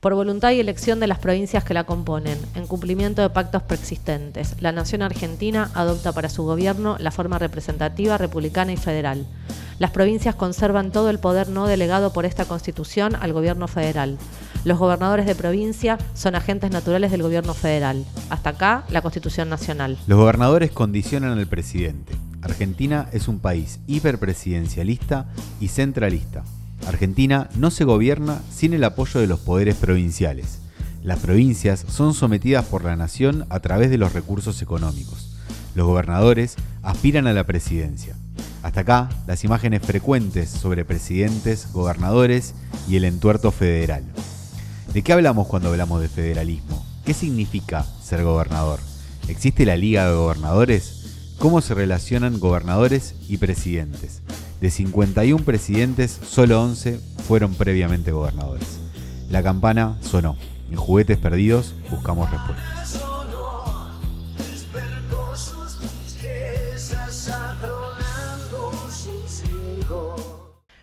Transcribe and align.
por 0.00 0.14
voluntad 0.14 0.52
y 0.52 0.60
elección 0.60 0.98
de 0.98 1.06
las 1.06 1.18
provincias 1.18 1.62
que 1.62 1.74
la 1.74 1.84
componen, 1.84 2.38
en 2.54 2.66
cumplimiento 2.66 3.20
de 3.20 3.28
pactos 3.28 3.62
preexistentes, 3.62 4.56
la 4.60 4.72
Nación 4.72 5.02
Argentina 5.02 5.70
adopta 5.74 6.12
para 6.12 6.30
su 6.30 6.42
gobierno 6.42 6.96
la 6.98 7.10
forma 7.10 7.38
representativa, 7.38 8.16
republicana 8.16 8.72
y 8.72 8.78
federal. 8.78 9.26
Las 9.78 9.90
provincias 9.90 10.34
conservan 10.34 10.90
todo 10.90 11.10
el 11.10 11.18
poder 11.18 11.50
no 11.50 11.66
delegado 11.66 12.14
por 12.14 12.24
esta 12.24 12.46
Constitución 12.46 13.14
al 13.14 13.34
gobierno 13.34 13.68
federal. 13.68 14.16
Los 14.64 14.78
gobernadores 14.78 15.26
de 15.26 15.34
provincia 15.34 15.98
son 16.14 16.34
agentes 16.34 16.70
naturales 16.70 17.10
del 17.10 17.22
gobierno 17.22 17.52
federal. 17.52 18.04
Hasta 18.30 18.50
acá, 18.50 18.84
la 18.90 19.02
Constitución 19.02 19.50
Nacional. 19.50 19.98
Los 20.06 20.18
gobernadores 20.18 20.70
condicionan 20.70 21.38
al 21.38 21.46
presidente. 21.46 22.14
Argentina 22.42 23.08
es 23.12 23.28
un 23.28 23.38
país 23.38 23.80
hiperpresidencialista 23.86 25.26
y 25.60 25.68
centralista. 25.68 26.42
Argentina 26.86 27.48
no 27.56 27.70
se 27.70 27.84
gobierna 27.84 28.40
sin 28.52 28.74
el 28.74 28.84
apoyo 28.84 29.20
de 29.20 29.26
los 29.26 29.40
poderes 29.40 29.76
provinciales. 29.76 30.58
Las 31.02 31.18
provincias 31.20 31.84
son 31.88 32.14
sometidas 32.14 32.64
por 32.66 32.84
la 32.84 32.96
nación 32.96 33.46
a 33.48 33.60
través 33.60 33.90
de 33.90 33.98
los 33.98 34.12
recursos 34.12 34.60
económicos. 34.62 35.30
Los 35.74 35.86
gobernadores 35.86 36.56
aspiran 36.82 37.26
a 37.26 37.32
la 37.32 37.44
presidencia. 37.44 38.16
Hasta 38.62 38.80
acá, 38.80 39.08
las 39.26 39.44
imágenes 39.44 39.82
frecuentes 39.82 40.50
sobre 40.50 40.84
presidentes, 40.84 41.72
gobernadores 41.72 42.54
y 42.88 42.96
el 42.96 43.04
entuerto 43.04 43.50
federal. 43.50 44.04
¿De 44.92 45.02
qué 45.02 45.12
hablamos 45.12 45.46
cuando 45.46 45.70
hablamos 45.70 46.02
de 46.02 46.08
federalismo? 46.08 46.84
¿Qué 47.04 47.14
significa 47.14 47.86
ser 48.02 48.24
gobernador? 48.24 48.80
¿Existe 49.28 49.64
la 49.64 49.76
Liga 49.76 50.06
de 50.06 50.14
Gobernadores? 50.14 50.99
¿Cómo 51.40 51.62
se 51.62 51.72
relacionan 51.72 52.38
gobernadores 52.38 53.14
y 53.26 53.38
presidentes? 53.38 54.20
De 54.60 54.68
51 54.70 55.42
presidentes, 55.42 56.20
solo 56.22 56.62
11 56.62 57.00
fueron 57.26 57.54
previamente 57.54 58.12
gobernadores. 58.12 58.78
La 59.30 59.42
campana 59.42 59.96
sonó. 60.02 60.36
En 60.70 60.76
Juguetes 60.76 61.16
Perdidos 61.16 61.74
buscamos 61.90 62.30
respuestas. 62.30 63.09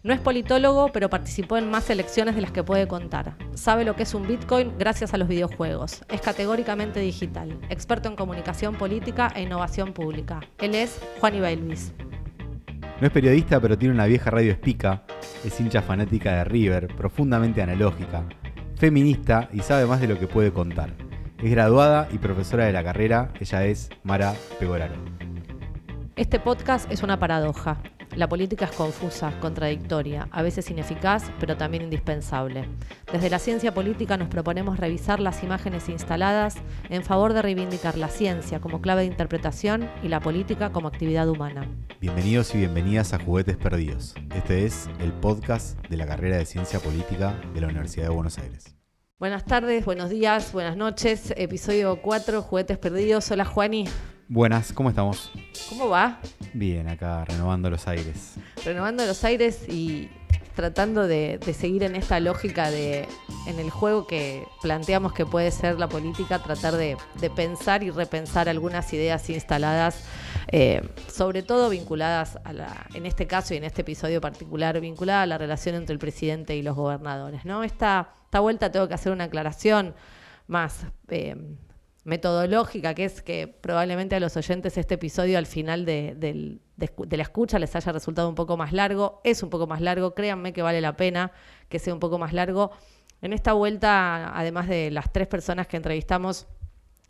No 0.07 0.13
es 0.13 0.21
politólogo, 0.21 0.89
pero 0.93 1.09
participó 1.09 1.57
en 1.57 1.69
más 1.69 1.89
elecciones 1.89 2.33
de 2.33 2.39
las 2.39 2.51
que 2.51 2.63
puede 2.63 2.87
contar. 2.87 3.35
Sabe 3.55 3.83
lo 3.83 3.97
que 3.97 4.03
es 4.03 4.13
un 4.13 4.25
Bitcoin 4.25 4.71
gracias 4.79 5.13
a 5.13 5.17
los 5.17 5.27
videojuegos. 5.27 6.05
Es 6.07 6.21
categóricamente 6.21 7.01
digital, 7.01 7.59
experto 7.67 8.07
en 8.07 8.15
comunicación 8.15 8.75
política 8.75 9.33
e 9.35 9.41
innovación 9.41 9.91
pública. 9.91 10.39
Él 10.59 10.75
es 10.75 11.01
Juan 11.19 11.35
Ibailuis. 11.35 11.93
No 13.01 13.07
es 13.07 13.11
periodista, 13.11 13.59
pero 13.59 13.77
tiene 13.77 13.93
una 13.93 14.05
vieja 14.05 14.31
radio 14.31 14.53
espica. 14.53 15.03
Es 15.43 15.59
hincha 15.59 15.81
fanática 15.81 16.37
de 16.37 16.43
River, 16.45 16.87
profundamente 16.95 17.61
analógica. 17.61 18.23
Feminista 18.77 19.49
y 19.51 19.59
sabe 19.59 19.85
más 19.87 19.99
de 19.99 20.07
lo 20.07 20.17
que 20.17 20.27
puede 20.27 20.53
contar. 20.53 20.93
Es 21.43 21.51
graduada 21.51 22.07
y 22.13 22.17
profesora 22.17 22.63
de 22.63 22.71
la 22.71 22.81
carrera. 22.81 23.33
Ella 23.41 23.65
es 23.65 23.89
Mara 24.03 24.35
Pegoraro. 24.57 24.95
Este 26.15 26.39
podcast 26.39 26.89
es 26.89 27.03
una 27.03 27.19
paradoja. 27.19 27.81
La 28.17 28.27
política 28.27 28.65
es 28.65 28.71
confusa, 28.71 29.31
contradictoria, 29.39 30.27
a 30.31 30.41
veces 30.41 30.71
ineficaz, 30.71 31.31
pero 31.39 31.55
también 31.55 31.83
indispensable. 31.83 32.67
Desde 33.13 33.29
la 33.29 33.37
ciencia 33.37 33.75
política 33.75 34.17
nos 34.17 34.27
proponemos 34.27 34.79
revisar 34.79 35.19
las 35.19 35.43
imágenes 35.43 35.87
instaladas 35.87 36.55
en 36.89 37.03
favor 37.03 37.33
de 37.33 37.43
reivindicar 37.43 37.95
la 37.95 38.07
ciencia 38.07 38.59
como 38.59 38.81
clave 38.81 39.01
de 39.01 39.07
interpretación 39.09 39.87
y 40.01 40.07
la 40.07 40.19
política 40.19 40.71
como 40.71 40.87
actividad 40.87 41.29
humana. 41.29 41.69
Bienvenidos 42.01 42.55
y 42.55 42.57
bienvenidas 42.57 43.13
a 43.13 43.19
Juguetes 43.19 43.55
Perdidos. 43.55 44.15
Este 44.33 44.65
es 44.65 44.89
el 44.99 45.13
podcast 45.13 45.77
de 45.87 45.97
la 45.97 46.07
carrera 46.07 46.37
de 46.37 46.45
Ciencia 46.47 46.79
Política 46.79 47.39
de 47.53 47.61
la 47.61 47.67
Universidad 47.67 48.07
de 48.07 48.15
Buenos 48.15 48.39
Aires. 48.39 48.75
Buenas 49.19 49.45
tardes, 49.45 49.85
buenos 49.85 50.09
días, 50.09 50.53
buenas 50.53 50.75
noches. 50.75 51.35
Episodio 51.37 52.01
4, 52.01 52.41
Juguetes 52.41 52.79
Perdidos. 52.79 53.29
Hola 53.29 53.45
Juani. 53.45 53.87
Buenas, 54.27 54.73
¿cómo 54.73 54.89
estamos? 54.89 55.31
¿Cómo 55.69 55.87
va? 55.87 56.19
Bien, 56.57 56.87
acá 56.87 57.23
renovando 57.23 57.69
los 57.69 57.87
aires. 57.87 58.33
Renovando 58.65 59.05
los 59.05 59.23
aires 59.23 59.69
y 59.69 60.09
tratando 60.55 61.07
de, 61.07 61.39
seguir 61.53 61.83
en 61.83 61.95
esta 61.95 62.19
lógica 62.19 62.71
de, 62.71 63.07
en 63.45 63.59
el 63.59 63.69
juego 63.69 64.07
que 64.07 64.43
planteamos 64.63 65.13
que 65.13 65.23
puede 65.23 65.51
ser 65.51 65.77
la 65.77 65.87
política, 65.87 66.39
tratar 66.39 66.73
de, 66.73 66.97
pensar 67.35 67.83
y 67.83 67.91
repensar 67.91 68.49
algunas 68.49 68.91
ideas 68.91 69.29
instaladas, 69.29 70.03
eh, 70.47 70.81
sobre 71.07 71.43
todo 71.43 71.69
vinculadas 71.69 72.39
a 72.43 72.53
la, 72.53 72.87
en 72.95 73.05
este 73.05 73.27
caso 73.27 73.53
y 73.53 73.57
en 73.57 73.63
este 73.63 73.83
episodio 73.83 74.19
particular, 74.19 74.79
vinculada 74.81 75.21
a 75.21 75.25
la 75.27 75.37
relación 75.37 75.75
entre 75.75 75.93
el 75.93 75.99
presidente 75.99 76.55
y 76.55 76.63
los 76.63 76.75
gobernadores. 76.75 77.45
¿no? 77.45 77.63
Esta, 77.63 78.15
esta 78.23 78.39
vuelta 78.39 78.71
tengo 78.71 78.87
que 78.87 78.95
hacer 78.95 79.11
una 79.11 79.25
aclaración 79.25 79.93
más. 80.47 80.87
Eh, 81.09 81.35
metodológica, 82.07 82.93
que 82.93 83.03
es 83.03 83.21
que 83.21 83.49
probablemente 83.49 84.15
a 84.15 84.21
los 84.21 84.37
oyentes 84.37 84.77
este 84.77 84.95
episodio 84.95 85.37
al 85.37 85.45
final 85.45 85.83
de, 85.83 86.57
la 86.77 87.21
escucha 87.21 87.59
les 87.59 87.75
haya 87.75 87.91
resultado 87.91 88.29
un 88.29 88.35
poco 88.35 88.55
más 88.55 88.71
largo. 88.71 89.19
Es 89.25 89.43
un 89.43 89.49
poco 89.49 89.67
más 89.67 89.81
largo, 89.81 90.15
créanme 90.15 90.53
que 90.53 90.61
vale 90.61 90.79
la 90.79 90.95
pena 90.95 91.33
que 91.67 91.79
sea 91.79 91.93
un 91.93 91.99
poco 91.99 92.17
más 92.17 92.31
largo. 92.31 92.71
En 93.21 93.33
esta 93.33 93.51
vuelta, 93.51 94.31
además 94.39 94.69
de 94.69 94.89
las 94.89 95.11
tres 95.11 95.27
personas 95.27 95.67
que 95.67 95.75
entrevistamos 95.75 96.47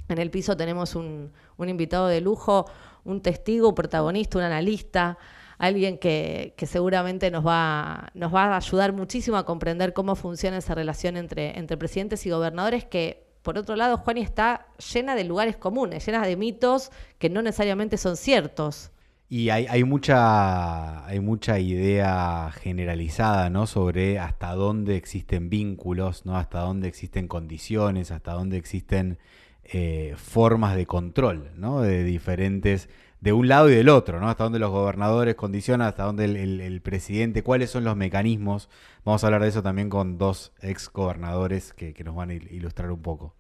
en 0.09 0.18
el 0.18 0.31
piso, 0.31 0.58
tenemos 0.58 0.96
un, 0.96 1.31
invitado 1.59 2.08
de 2.08 2.19
lujo, 2.19 2.66
un 3.03 3.22
testigo, 3.22 3.69
un 3.69 3.75
protagonista, 3.75 4.40
un 4.40 4.46
analista, 4.46 5.19
alguien 5.59 6.00
que, 6.00 6.56
seguramente 6.66 7.29
nos 7.29 7.46
va, 7.46 8.09
nos 8.16 8.34
va 8.34 8.46
a 8.46 8.58
ayudar 8.58 8.94
muchísimo 8.94 9.38
a 9.38 9.46
comprender 9.46 9.94
cómo 9.94 10.16
funciona 10.16 10.58
esa 10.58 10.74
relación 10.74 11.18
entre, 11.18 11.59
entre 11.59 11.78
presidentes 11.78 12.25
y 12.25 12.31
gobernadores 12.31 12.84
que 12.85 13.27
por 13.47 13.58
otro 13.58 13.78
lado, 13.78 13.96
Juani 14.00 14.24
está 14.24 14.68
llena 14.94 15.16
de 15.16 15.24
lugares 15.24 15.56
comunes, 15.56 16.06
llena 16.06 16.28
de 16.28 16.35
mitos 16.35 16.91
que 17.18 17.30
no 17.30 17.41
necesariamente 17.41 17.96
son 17.96 18.18
ciertos. 18.18 18.91
Y 19.30 19.52
hay, 19.52 19.85
mucha, 19.85 21.06
hay 21.06 21.22
mucha 21.22 21.58
idea 21.58 22.52
generalizada 22.52 23.50
¿no? 23.50 23.66
sobre 23.66 24.19
hasta 24.19 24.53
dónde 24.53 24.97
existen 24.97 25.50
vínculos, 25.50 26.25
¿no? 26.25 26.35
hasta 26.35 26.59
dónde 26.59 26.90
existen 26.90 27.30
condiciones, 27.30 28.12
hasta 28.12 28.34
dónde 28.34 28.58
existen 28.58 29.18
eh, 29.64 30.16
formas 30.18 30.75
de 30.75 30.85
control 30.85 31.52
¿no? 31.56 31.79
de 31.79 32.03
diferentes, 32.03 32.90
de 33.19 33.33
un 33.33 33.47
lado 33.47 33.69
y 33.69 33.75
del 33.75 33.89
otro, 33.89 34.19
¿no? 34.19 34.29
hasta 34.29 34.44
dónde 34.44 34.59
los 34.59 34.72
gobernadores 34.72 35.35
condicionan, 35.35 35.88
hasta 35.88 36.03
dónde 36.03 36.25
el, 36.25 36.81
presidente, 36.81 37.44
cuáles 37.44 37.72
son 37.72 37.83
los 37.83 37.95
mecanismos. 37.95 38.69
Vamos 39.03 39.23
a 39.23 39.28
hablar 39.28 39.41
de 39.41 39.50
eso 39.50 39.63
también 39.63 39.89
con 39.89 40.17
dos 40.17 40.51
ex 40.61 40.91
gobernadores 40.91 41.73
que 41.73 41.95
nos 42.03 42.16
van 42.16 42.29
a 42.29 42.33
ilustrar 42.33 42.91
un 42.91 43.01
poco. 43.01 43.33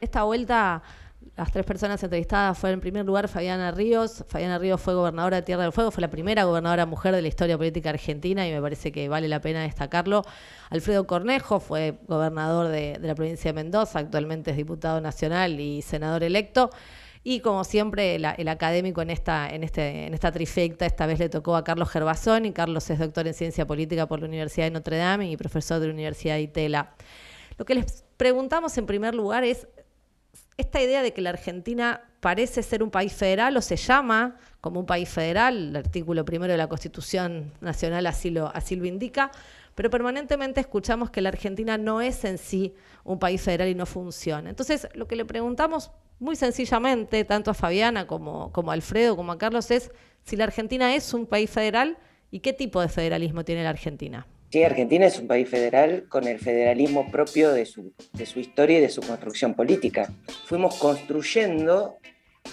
Esta 0.00 0.22
vuelta, 0.22 0.82
las 1.36 1.52
tres 1.52 1.64
personas 1.64 2.02
entrevistadas 2.02 2.56
fueron 2.56 2.78
en 2.78 2.80
primer 2.80 3.04
lugar 3.04 3.28
Fabiana 3.28 3.70
Ríos. 3.70 4.24
Fabiana 4.28 4.58
Ríos 4.58 4.80
fue 4.80 4.94
gobernadora 4.94 5.36
de 5.36 5.42
Tierra 5.42 5.64
del 5.64 5.72
Fuego, 5.72 5.90
fue 5.90 6.00
la 6.00 6.10
primera 6.10 6.44
gobernadora 6.44 6.86
mujer 6.86 7.14
de 7.14 7.22
la 7.22 7.28
historia 7.28 7.56
política 7.56 7.90
argentina 7.90 8.46
y 8.46 8.52
me 8.52 8.60
parece 8.60 8.92
que 8.92 9.08
vale 9.08 9.28
la 9.28 9.40
pena 9.40 9.62
destacarlo. 9.62 10.22
Alfredo 10.70 11.06
Cornejo 11.06 11.58
fue 11.60 11.98
gobernador 12.06 12.68
de, 12.68 12.98
la 13.00 13.14
provincia 13.14 13.52
de 13.52 13.54
Mendoza, 13.54 13.98
actualmente 13.98 14.52
es 14.52 14.56
diputado 14.56 15.00
nacional 15.00 15.58
y 15.58 15.82
senador 15.82 16.22
electo. 16.22 16.70
Y 17.24 17.40
como 17.40 17.64
siempre, 17.64 18.14
el 18.16 18.48
académico 18.48 19.02
en 19.02 19.10
esta, 19.10 19.48
en, 19.48 19.64
este, 19.64 20.06
en 20.06 20.14
esta 20.14 20.32
trifecta, 20.32 20.86
esta 20.86 21.06
vez 21.06 21.18
le 21.18 21.28
tocó 21.28 21.56
a 21.56 21.64
Carlos 21.64 21.90
y 22.42 22.52
Carlos 22.52 22.90
es 22.90 22.98
doctor 22.98 23.26
en 23.26 23.34
ciencia 23.34 23.66
política 23.66 24.06
por 24.06 24.20
la 24.20 24.26
Universidad 24.26 24.66
de 24.66 24.70
Notre 24.70 24.96
Dame 24.96 25.30
y 25.30 25.36
profesor 25.36 25.80
de 25.80 25.88
la 25.88 25.92
Universidad 25.92 26.34
de 26.36 26.42
Itela. 26.42 26.94
Lo 27.56 27.64
que 27.64 27.74
les 27.74 28.04
preguntamos 28.16 28.76
en 28.78 28.86
primer 28.86 29.14
lugar 29.14 29.44
es 29.44 29.66
esta 30.56 30.80
idea 30.82 31.02
de 31.02 31.12
que 31.12 31.22
la 31.22 31.30
Argentina 31.30 32.02
parece 32.20 32.62
ser 32.62 32.82
un 32.82 32.90
país 32.90 33.12
federal 33.12 33.56
o 33.56 33.62
se 33.62 33.76
llama 33.76 34.36
como 34.60 34.80
un 34.80 34.86
país 34.86 35.08
federal, 35.08 35.68
el 35.68 35.76
artículo 35.76 36.24
primero 36.24 36.52
de 36.52 36.58
la 36.58 36.68
Constitución 36.68 37.52
Nacional 37.60 38.06
así 38.06 38.30
lo, 38.30 38.48
así 38.54 38.74
lo 38.74 38.84
indica, 38.84 39.30
pero 39.76 39.88
permanentemente 39.90 40.60
escuchamos 40.60 41.10
que 41.10 41.20
la 41.20 41.28
Argentina 41.28 41.78
no 41.78 42.00
es 42.00 42.24
en 42.24 42.38
sí 42.38 42.74
un 43.04 43.20
país 43.20 43.40
federal 43.40 43.68
y 43.68 43.76
no 43.76 43.86
funciona. 43.86 44.50
Entonces, 44.50 44.88
lo 44.94 45.06
que 45.06 45.14
le 45.14 45.24
preguntamos 45.24 45.92
muy 46.18 46.36
sencillamente, 46.36 47.24
tanto 47.24 47.50
a 47.50 47.54
Fabiana 47.54 48.06
como, 48.06 48.52
como 48.52 48.70
a 48.70 48.74
Alfredo, 48.74 49.16
como 49.16 49.32
a 49.32 49.38
Carlos, 49.38 49.70
es 49.70 49.90
si 50.24 50.36
la 50.36 50.44
Argentina 50.44 50.94
es 50.94 51.14
un 51.14 51.26
país 51.26 51.50
federal 51.50 51.98
y 52.30 52.40
qué 52.40 52.52
tipo 52.52 52.80
de 52.80 52.88
federalismo 52.88 53.44
tiene 53.44 53.62
la 53.62 53.70
Argentina. 53.70 54.26
Sí, 54.50 54.64
Argentina 54.64 55.04
es 55.04 55.18
un 55.18 55.28
país 55.28 55.48
federal 55.48 56.08
con 56.08 56.26
el 56.26 56.38
federalismo 56.38 57.10
propio 57.10 57.52
de 57.52 57.66
su, 57.66 57.92
de 58.14 58.24
su 58.24 58.40
historia 58.40 58.78
y 58.78 58.80
de 58.80 58.88
su 58.88 59.02
construcción 59.02 59.54
política. 59.54 60.10
Fuimos 60.46 60.76
construyendo 60.76 61.98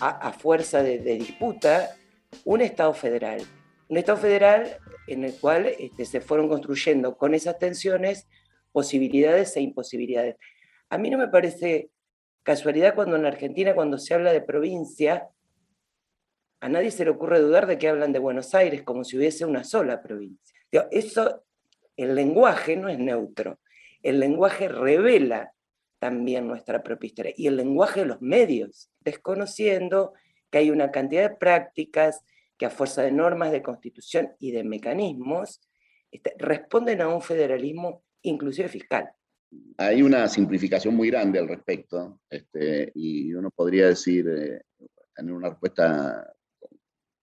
a, 0.02 0.34
fuerza 0.34 0.84
de, 0.84 1.00
disputa 1.00 1.96
un 2.44 2.60
Estado 2.60 2.94
federal. 2.94 3.42
Un 3.88 3.98
Estado 3.98 4.18
federal 4.18 4.78
en 5.08 5.24
el 5.24 5.34
cual 5.36 5.68
este, 5.80 6.06
se 6.06 6.20
fueron 6.20 6.50
construyendo 6.50 7.18
con 7.18 7.34
esas 7.34 7.58
tensiones 7.60 8.28
posibilidades 8.74 9.56
e 9.56 9.62
imposibilidades. 9.62 10.36
A 10.90 10.98
mí 10.98 11.10
no 11.10 11.18
me 11.18 11.30
parece 11.30 11.92
casualidad 12.46 12.94
cuando 12.94 13.16
en 13.16 13.26
Argentina, 13.26 13.74
cuando 13.74 13.98
se 13.98 14.14
habla 14.14 14.32
de 14.32 14.42
provincia, 14.42 15.28
a 16.62 16.70
nadie 16.70 16.92
se 16.92 17.04
le 17.04 17.10
ocurre 17.10 17.40
dudar 17.40 17.66
de 17.66 17.80
que 17.80 17.90
hablan 17.90 18.14
de 18.14 18.20
Buenos 18.20 18.54
Aires 18.54 18.84
como 18.84 19.04
si 19.04 19.18
hubiese 19.18 19.46
una 19.46 19.64
sola 19.64 20.02
provincia. 20.02 20.56
Eso 20.92 21.44
el 21.98 22.14
lenguaje 22.16 22.78
no 22.78 22.88
es 22.88 23.00
neutro. 23.00 23.60
el 24.04 24.20
lenguaje 24.20 24.68
revela 24.68 25.54
también 25.98 26.48
nuestra 26.48 26.84
propia 26.84 27.08
historia 27.08 27.34
y 27.36 27.48
el 27.48 27.58
lenguaje 27.58 28.02
de 28.02 28.06
los 28.06 28.22
medios, 28.22 28.92
desconociendo 29.00 30.14
que 30.52 30.60
hay 30.60 30.70
una 30.70 30.92
cantidad 30.92 31.30
de 31.30 31.36
prácticas 31.36 32.24
que 32.58 32.68
a 32.68 32.70
fuerza 32.70 33.02
de 33.02 33.12
normas 33.12 33.52
de 33.52 33.64
constitución 33.64 34.34
y 34.40 34.52
de 34.52 34.64
mecanismos 34.64 35.62
este, 36.12 36.36
responden 36.38 37.02
a 37.02 37.08
un 37.08 37.22
federalismo 37.22 38.04
inclusive 38.22 38.70
fiscal. 38.70 39.10
Hay 39.78 40.02
una 40.02 40.28
simplificación 40.28 40.96
muy 40.96 41.10
grande 41.10 41.40
al 41.40 41.48
respecto 41.48 42.22
este, 42.30 42.92
y 42.96 43.34
uno 43.34 43.52
podría 43.52 43.88
decir, 43.88 44.28
eh, 44.28 44.62
en 45.18 45.32
una 45.32 45.50
respuesta 45.50 46.34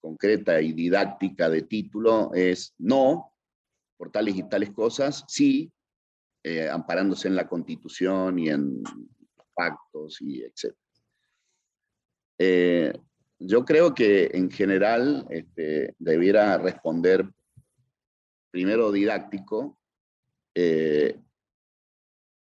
concreta 0.00 0.60
y 0.60 0.72
didáctica 0.72 1.48
de 1.48 1.62
título, 1.62 2.32
es 2.34 2.74
no, 2.78 3.32
por 3.96 4.10
tales 4.10 4.36
y 4.36 4.48
tales 4.48 4.70
cosas, 4.70 5.24
sí, 5.28 5.72
eh, 6.42 6.68
amparándose 6.68 7.28
en 7.28 7.36
la 7.36 7.48
constitución 7.48 8.38
y 8.38 8.48
en 8.48 8.82
pactos 9.54 10.20
y 10.20 10.42
etc. 10.42 10.74
Eh, 12.38 12.92
yo 13.38 13.64
creo 13.64 13.94
que 13.94 14.30
en 14.32 14.50
general 14.50 15.26
este, 15.30 15.94
debiera 15.98 16.58
responder 16.58 17.28
primero 18.50 18.90
didáctico, 18.90 19.78
eh, 20.54 21.18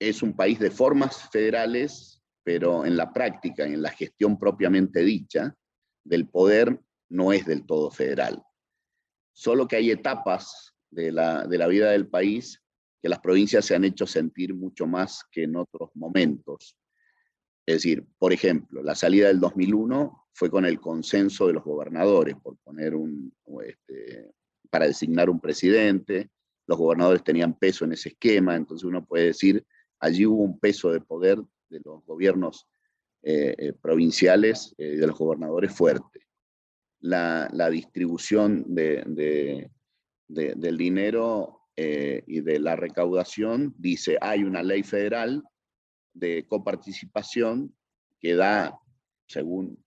es 0.09 0.21
un 0.21 0.35
país 0.35 0.59
de 0.59 0.71
formas 0.71 1.29
federales, 1.29 2.21
pero 2.43 2.85
en 2.85 2.95
la 2.95 3.11
práctica, 3.11 3.65
en 3.65 3.81
la 3.81 3.89
gestión 3.89 4.37
propiamente 4.37 5.01
dicha, 5.01 5.55
del 6.03 6.27
poder 6.27 6.79
no 7.09 7.33
es 7.33 7.45
del 7.45 7.65
todo 7.65 7.89
federal. 7.89 8.43
Solo 9.33 9.67
que 9.67 9.77
hay 9.77 9.91
etapas 9.91 10.75
de 10.91 11.11
la, 11.11 11.47
de 11.47 11.57
la 11.57 11.67
vida 11.67 11.91
del 11.91 12.07
país 12.07 12.61
que 13.01 13.09
las 13.09 13.19
provincias 13.19 13.65
se 13.65 13.75
han 13.75 13.83
hecho 13.83 14.05
sentir 14.05 14.53
mucho 14.53 14.87
más 14.87 15.23
que 15.31 15.43
en 15.43 15.55
otros 15.55 15.89
momentos. 15.95 16.77
Es 17.65 17.75
decir, 17.75 18.05
por 18.17 18.31
ejemplo, 18.31 18.83
la 18.83 18.95
salida 18.95 19.27
del 19.27 19.39
2001 19.39 20.27
fue 20.33 20.49
con 20.49 20.65
el 20.65 20.79
consenso 20.79 21.47
de 21.47 21.53
los 21.53 21.63
gobernadores, 21.63 22.35
por 22.35 22.57
poner 22.57 22.95
un, 22.95 23.33
este, 23.63 24.31
para 24.69 24.85
designar 24.85 25.29
un 25.29 25.39
presidente, 25.39 26.29
los 26.67 26.77
gobernadores 26.77 27.23
tenían 27.23 27.57
peso 27.57 27.85
en 27.85 27.93
ese 27.93 28.09
esquema, 28.09 28.55
entonces 28.55 28.85
uno 28.85 29.05
puede 29.05 29.27
decir, 29.27 29.65
allí 29.99 30.25
hubo 30.25 30.43
un 30.43 30.59
peso 30.59 30.91
de 30.91 31.01
poder 31.01 31.41
de 31.69 31.79
los 31.83 32.05
gobiernos 32.05 32.67
eh, 33.23 33.55
eh, 33.57 33.73
provinciales 33.73 34.73
y 34.77 34.83
eh, 34.83 34.95
de 34.97 35.07
los 35.07 35.17
gobernadores 35.17 35.73
fuerte. 35.73 36.21
La, 36.99 37.49
distribución 37.69 38.63
de, 38.67 39.69
del 40.27 40.77
dinero 40.77 41.61
y 41.75 42.41
de 42.41 42.59
la 42.59 42.75
recaudación 42.75 43.75
dice, 43.77 44.17
hay 44.21 44.43
una 44.43 44.63
ley 44.63 44.81
federal 44.81 45.43
de 46.13 46.47
coparticipación 46.47 47.75
que 48.19 48.33
da, 48.33 48.79
según 49.27 49.77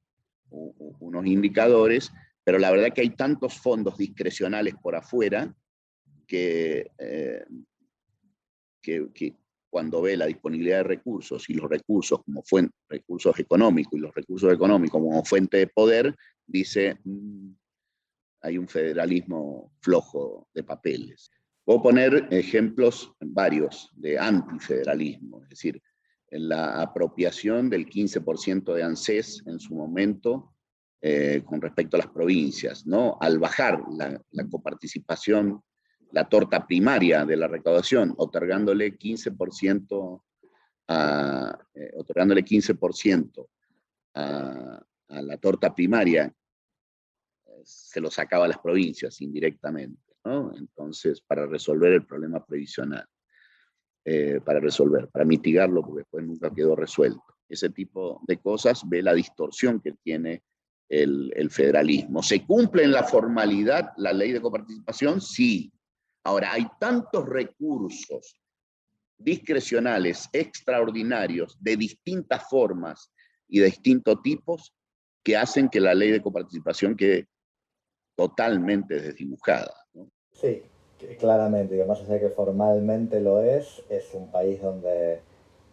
unos 0.50 1.26
indicadores, 1.26 2.12
pero 2.44 2.58
la 2.58 2.70
verdad 2.70 2.92
que 2.94 3.00
hay 3.00 3.10
tantos 3.10 3.58
fondos 3.58 3.98
discrecionales 3.98 4.74
por 4.80 4.94
afuera 4.94 5.54
que, 6.26 6.90
eh, 6.98 7.44
que, 8.80 9.34
cuando 9.70 10.02
ve 10.02 10.16
la 10.16 10.26
disponibilidad 10.26 10.78
de 10.78 10.84
recursos 10.84 11.48
y 11.48 11.54
los 11.54 11.68
recursos 11.68 12.22
como 12.24 12.42
fuente, 12.42 12.74
recursos 12.88 13.38
económicos 13.38 13.94
y 13.94 14.00
los 14.00 14.14
recursos 14.14 14.52
económicos 14.52 15.00
como 15.00 15.24
fuente 15.24 15.58
de 15.58 15.66
poder, 15.66 16.14
dice, 16.46 16.98
mm, 17.04 17.50
hay 18.42 18.58
un 18.58 18.68
federalismo 18.68 19.72
flojo 19.80 20.48
de 20.54 20.64
papeles. 20.64 21.30
Puedo 21.64 21.82
poner 21.82 22.28
ejemplos 22.30 23.12
varios 23.20 23.90
de 23.94 24.18
antifederalismo, 24.18 25.42
es 25.42 25.50
decir, 25.50 25.82
la 26.30 26.80
apropiación 26.80 27.70
del 27.70 27.86
15% 27.86 28.74
de 28.74 28.82
ANSES 28.82 29.42
en 29.46 29.58
su 29.58 29.74
momento 29.74 30.54
eh, 31.00 31.42
con 31.44 31.60
respecto 31.60 31.96
a 31.96 32.00
las 32.00 32.08
provincias, 32.08 32.84
¿no? 32.84 33.16
Al 33.20 33.38
bajar 33.38 33.80
la, 33.92 34.20
coparticipación, 34.50 35.62
la 36.12 36.28
torta 36.28 36.66
primaria 36.66 37.24
de 37.24 37.36
la 37.36 37.48
recaudación, 37.48 38.14
otorgándole 38.16 38.96
15% 38.96 40.22
a, 40.88 41.58
eh, 41.74 41.92
otorgándole 41.96 42.44
15% 42.44 43.48
a, 44.14 44.82
la 45.08 45.36
torta 45.38 45.74
primaria, 45.74 46.32
se 47.64 48.00
lo 48.00 48.10
sacaba 48.10 48.44
a 48.44 48.48
las 48.48 48.58
provincias 48.58 49.20
indirectamente, 49.22 50.14
¿no? 50.24 50.54
Entonces, 50.54 51.22
para 51.22 51.46
resolver 51.46 51.92
el 51.92 52.04
problema 52.04 52.44
previsional. 52.44 53.06
Eh, 54.04 54.40
para 54.42 54.60
resolver, 54.60 55.08
para 55.08 55.24
mitigarlo, 55.24 55.82
porque 55.82 56.00
después 56.00 56.24
nunca 56.24 56.52
quedó 56.54 56.76
resuelto. 56.76 57.24
Ese 57.48 57.70
tipo 57.70 58.22
de 58.26 58.38
cosas 58.38 58.82
ve 58.86 59.02
la 59.02 59.12
distorsión 59.12 59.80
que 59.80 59.92
tiene 59.92 60.42
el 60.88 61.50
federalismo. 61.50 62.22
¿Se 62.22 62.46
cumple 62.46 62.84
en 62.84 62.92
la 62.92 63.04
formalidad 63.04 63.92
la 63.98 64.12
ley 64.14 64.32
de 64.32 64.40
coparticipación? 64.40 65.20
Sí. 65.20 65.70
Ahora, 66.24 66.52
hay 66.52 66.66
tantos 66.78 67.26
recursos 67.26 68.40
discrecionales, 69.18 70.28
extraordinarios, 70.32 71.56
de 71.60 71.76
distintas 71.76 72.48
formas 72.48 73.10
y 73.48 73.60
de 73.60 73.66
distintos 73.66 74.22
tipos, 74.22 74.74
que 75.24 75.36
hacen 75.36 75.68
que 75.68 75.80
la 75.80 75.94
ley 75.94 76.10
de 76.10 76.22
coparticipación 76.22 76.96
quede 76.96 77.28
totalmente 78.16 79.00
desdibujada. 79.00 79.74
¿no? 79.92 80.08
Sí, 80.32 80.62
claramente, 81.18 81.84
más 81.84 82.00
allá 82.00 82.14
de 82.14 82.20
que 82.20 82.28
formalmente 82.30 83.20
lo 83.20 83.42
es, 83.42 83.82
es 83.88 84.14
un 84.14 84.30
país 84.30 84.60
donde 84.62 85.20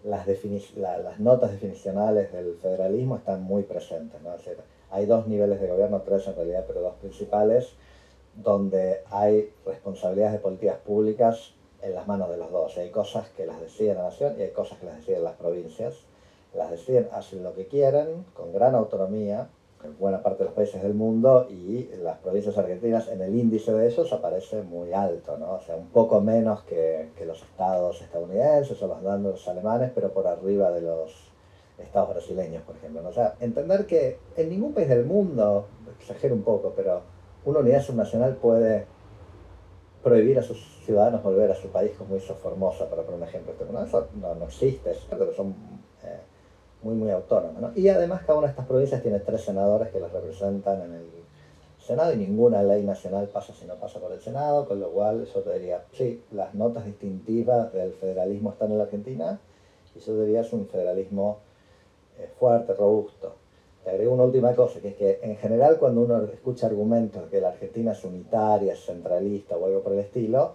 las, 0.04 0.28
las 0.76 1.20
notas 1.20 1.52
definicionales 1.52 2.32
del 2.32 2.58
federalismo 2.62 3.18
están 3.18 3.44
muy 3.44 3.64
presentes. 3.64 4.22
¿no? 4.22 4.32
hay 4.92 5.06
dos 5.06 5.28
niveles 5.28 5.60
de 5.60 5.68
gobierno, 5.68 6.02
tres 6.02 6.28
en 6.28 6.36
realidad, 6.36 6.66
pero 6.68 6.82
dos 6.82 6.96
principales, 6.96 7.74
donde 8.36 9.02
hay 9.10 9.52
responsabilidades 9.66 10.34
de 10.34 10.40
políticas 10.40 10.78
públicas 10.78 11.54
en 11.82 11.94
las 11.94 12.08
manos 12.08 12.30
de 12.30 12.38
los 12.38 12.52
dos. 12.52 12.78
Hay 12.78 12.90
cosas 12.90 13.30
que 13.30 13.46
las 13.46 13.60
decide 13.62 13.94
la 13.94 14.04
nación 14.04 14.36
y 14.38 14.44
hay 14.44 14.52
cosas 14.52 14.80
que 14.80 14.86
las 14.86 14.98
deciden 14.98 15.24
las 15.24 15.36
provincias. 15.36 15.96
Las 16.54 16.72
deciden, 16.72 17.10
hacen 17.12 17.44
lo 17.44 17.54
que 17.54 17.68
quieren, 17.68 18.26
con 18.34 18.54
gran 18.54 18.76
autonomía, 18.76 19.50
buena 20.00 20.22
parte 20.22 20.40
de 20.40 20.46
los 20.46 20.54
países 20.54 20.82
del 20.82 20.94
mundo 20.94 21.48
y 21.50 21.90
las 22.02 22.18
provincias 22.20 22.58
argentinas 22.58 23.08
en 23.08 23.22
el 23.22 23.36
índice 23.36 23.74
de 23.74 23.88
ellos 23.88 24.12
aparece 24.14 24.62
muy 24.64 24.94
alto, 24.94 25.38
¿no? 25.38 25.54
O 25.54 25.62
sea, 25.62 25.76
un 25.76 25.88
poco 25.90 26.22
menos 26.22 26.64
que, 26.64 27.10
que 27.18 27.26
los 27.26 27.42
estados 27.42 28.02
estadounidenses 28.02 28.82
o 28.82 28.88
los, 28.88 29.48
alemanes, 29.48 29.92
pero 29.94 30.12
por 30.12 30.28
arriba 30.28 30.72
de 30.72 30.82
los 30.82 31.14
estados 31.78 32.10
brasileños, 32.10 32.64
por 32.64 32.76
ejemplo. 32.76 33.08
O 33.08 33.14
sea, 33.14 33.36
entender 33.40 33.86
que 33.86 34.18
en 34.38 34.50
ningún 34.50 34.74
país 34.74 34.90
del 34.90 35.06
mundo, 35.06 35.68
exagero 36.00 36.36
un 36.36 36.44
poco, 36.44 36.74
pero 36.76 37.02
una 37.46 37.60
unidad 37.60 37.82
subnacional 37.82 38.36
puede 38.36 38.86
prohibir 40.04 40.38
a 40.38 40.44
sus 40.44 40.60
ciudadanos 40.86 41.24
volver 41.24 41.52
a 41.52 41.56
su 41.56 41.70
país 41.70 41.92
como 41.98 42.16
hizo 42.16 42.36
Formosa, 42.36 42.90
para 42.90 43.04
poner 43.04 43.22
un 43.22 43.28
ejemplo. 43.28 43.54
No, 43.72 43.84
eso 43.84 44.08
no, 44.20 44.46
existe, 44.46 44.92
pero 45.10 45.34
son 45.34 45.56
eh, 46.04 46.20
muy, 46.84 46.96
muy 46.96 47.12
autónoma. 47.12 47.60
¿no? 47.60 47.72
Y 47.76 47.88
además 47.90 48.22
cada 48.22 48.38
una 48.38 48.48
de 48.48 48.52
estas 48.52 48.68
provincias 48.68 49.02
tiene 49.02 49.20
tres 49.20 49.42
senadores 49.42 49.90
que 49.90 50.00
las 50.00 50.12
representan 50.12 50.82
en 50.82 50.94
el 50.94 51.06
Senado 51.80 52.14
y 52.14 52.18
ninguna 52.18 52.64
ley 52.64 52.84
nacional 52.84 53.28
pasa 53.28 53.54
si 53.54 53.66
no 53.66 53.76
pasa 53.76 54.00
por 54.00 54.12
el 54.12 54.20
Senado, 54.20 54.68
con 54.68 54.80
lo 54.80 54.90
cual 54.90 55.22
eso 55.22 55.42
te 55.42 55.54
diría, 55.54 55.84
sí, 55.92 56.24
las 56.32 56.56
notas 56.56 56.84
distintivas 56.84 57.72
del 57.74 57.94
federalismo 57.94 58.52
están 58.52 58.72
en 58.72 58.80
la 58.80 58.86
Argentina 58.86 59.40
y 59.94 60.00
eso 60.00 60.20
diría 60.20 60.42
es 60.42 60.52
un 60.52 60.68
federalismo 60.68 61.38
eh, 62.18 62.28
fuerte, 62.40 62.74
robusto. 62.74 63.36
Te 63.86 63.92
agrego 63.92 64.16
una 64.16 64.24
última 64.24 64.56
cosa, 64.56 64.80
que 64.80 64.88
es 64.90 64.96
que 64.96 65.20
en 65.22 65.38
general 65.38 65.78
cuando 65.78 66.02
uno 66.02 66.24
escucha 66.24 66.66
argumentos 66.66 67.22
de 67.22 67.30
que 67.30 67.40
la 67.40 67.50
Argentina 67.50 67.92
es 67.92 68.04
unitaria, 68.04 68.74
es 68.74 68.84
centralista 68.84 69.56
o 69.56 69.66
algo 69.68 69.82
por 69.82 69.94
el 69.94 70.00
estilo, 70.00 70.54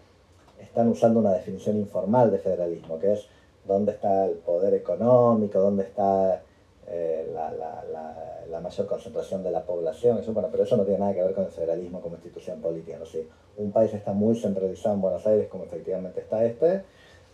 están 0.61 0.89
usando 0.89 1.21
una 1.21 1.33
definición 1.33 1.77
informal 1.77 2.33
de 2.33 2.39
federalismo, 2.39 2.99
que 2.99 3.13
es 3.13 3.29
dónde 3.65 3.93
está 3.93 4.27
el 4.27 4.39
poder 4.39 4.75
económico, 4.75 5.61
dónde 5.61 5.85
está 5.85 6.43
eh, 6.89 7.33
la, 7.33 8.61
mayor 8.61 8.87
concentración 8.89 9.45
de 9.45 9.53
la 9.53 9.63
población, 9.63 10.19
eso, 10.19 10.33
bueno, 10.33 10.49
pero 10.51 10.65
eso 10.65 10.77
no 10.77 10.83
tiene 10.83 10.99
nada 10.99 11.15
que 11.15 11.23
ver 11.23 11.33
con 11.33 11.45
el 11.45 11.51
federalismo 11.51 12.01
como 12.01 12.17
institución 12.17 12.61
política. 12.61 12.99
¿no? 12.99 13.07
Si 13.07 13.27
un 13.59 13.71
país 13.71 13.95
está 13.95 14.13
muy 14.13 14.35
centralizado 14.35 14.97
en 14.97 15.01
Buenos 15.01 15.25
Aires, 15.27 15.49
como 15.49 15.65
efectivamente 15.65 16.21
está 16.21 16.45
este, 16.45 16.83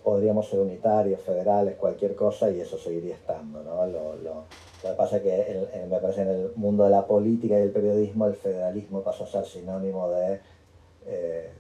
podríamos 0.05 0.47
ser 0.47 0.61
unitarios, 0.61 1.21
federales, 1.23 1.77
cualquier 1.77 2.15
cosa, 2.15 2.51
y 2.51 2.61
eso 2.61 2.77
seguiría 2.77 3.15
estando. 3.15 3.63
¿no? 3.63 4.45
Que 4.83 4.89
pasa 4.97 5.17
es 5.17 5.23
que 5.23 5.87
me 5.89 5.99
parece 5.99 6.23
en 6.23 6.29
el 6.29 6.53
mundo 6.57 6.85
de 6.85 6.91
la 6.91 7.07
política 7.07 7.59
y 7.59 7.63
el 7.63 7.71
periodismo 7.71 8.27
el 8.27 8.35
federalismo 8.35 9.03
pasó 9.03 9.25
a 9.25 9.27
ser 9.27 9.45
sinónimo 9.45 10.09
de... 10.11 10.41
Eh, 11.07 11.51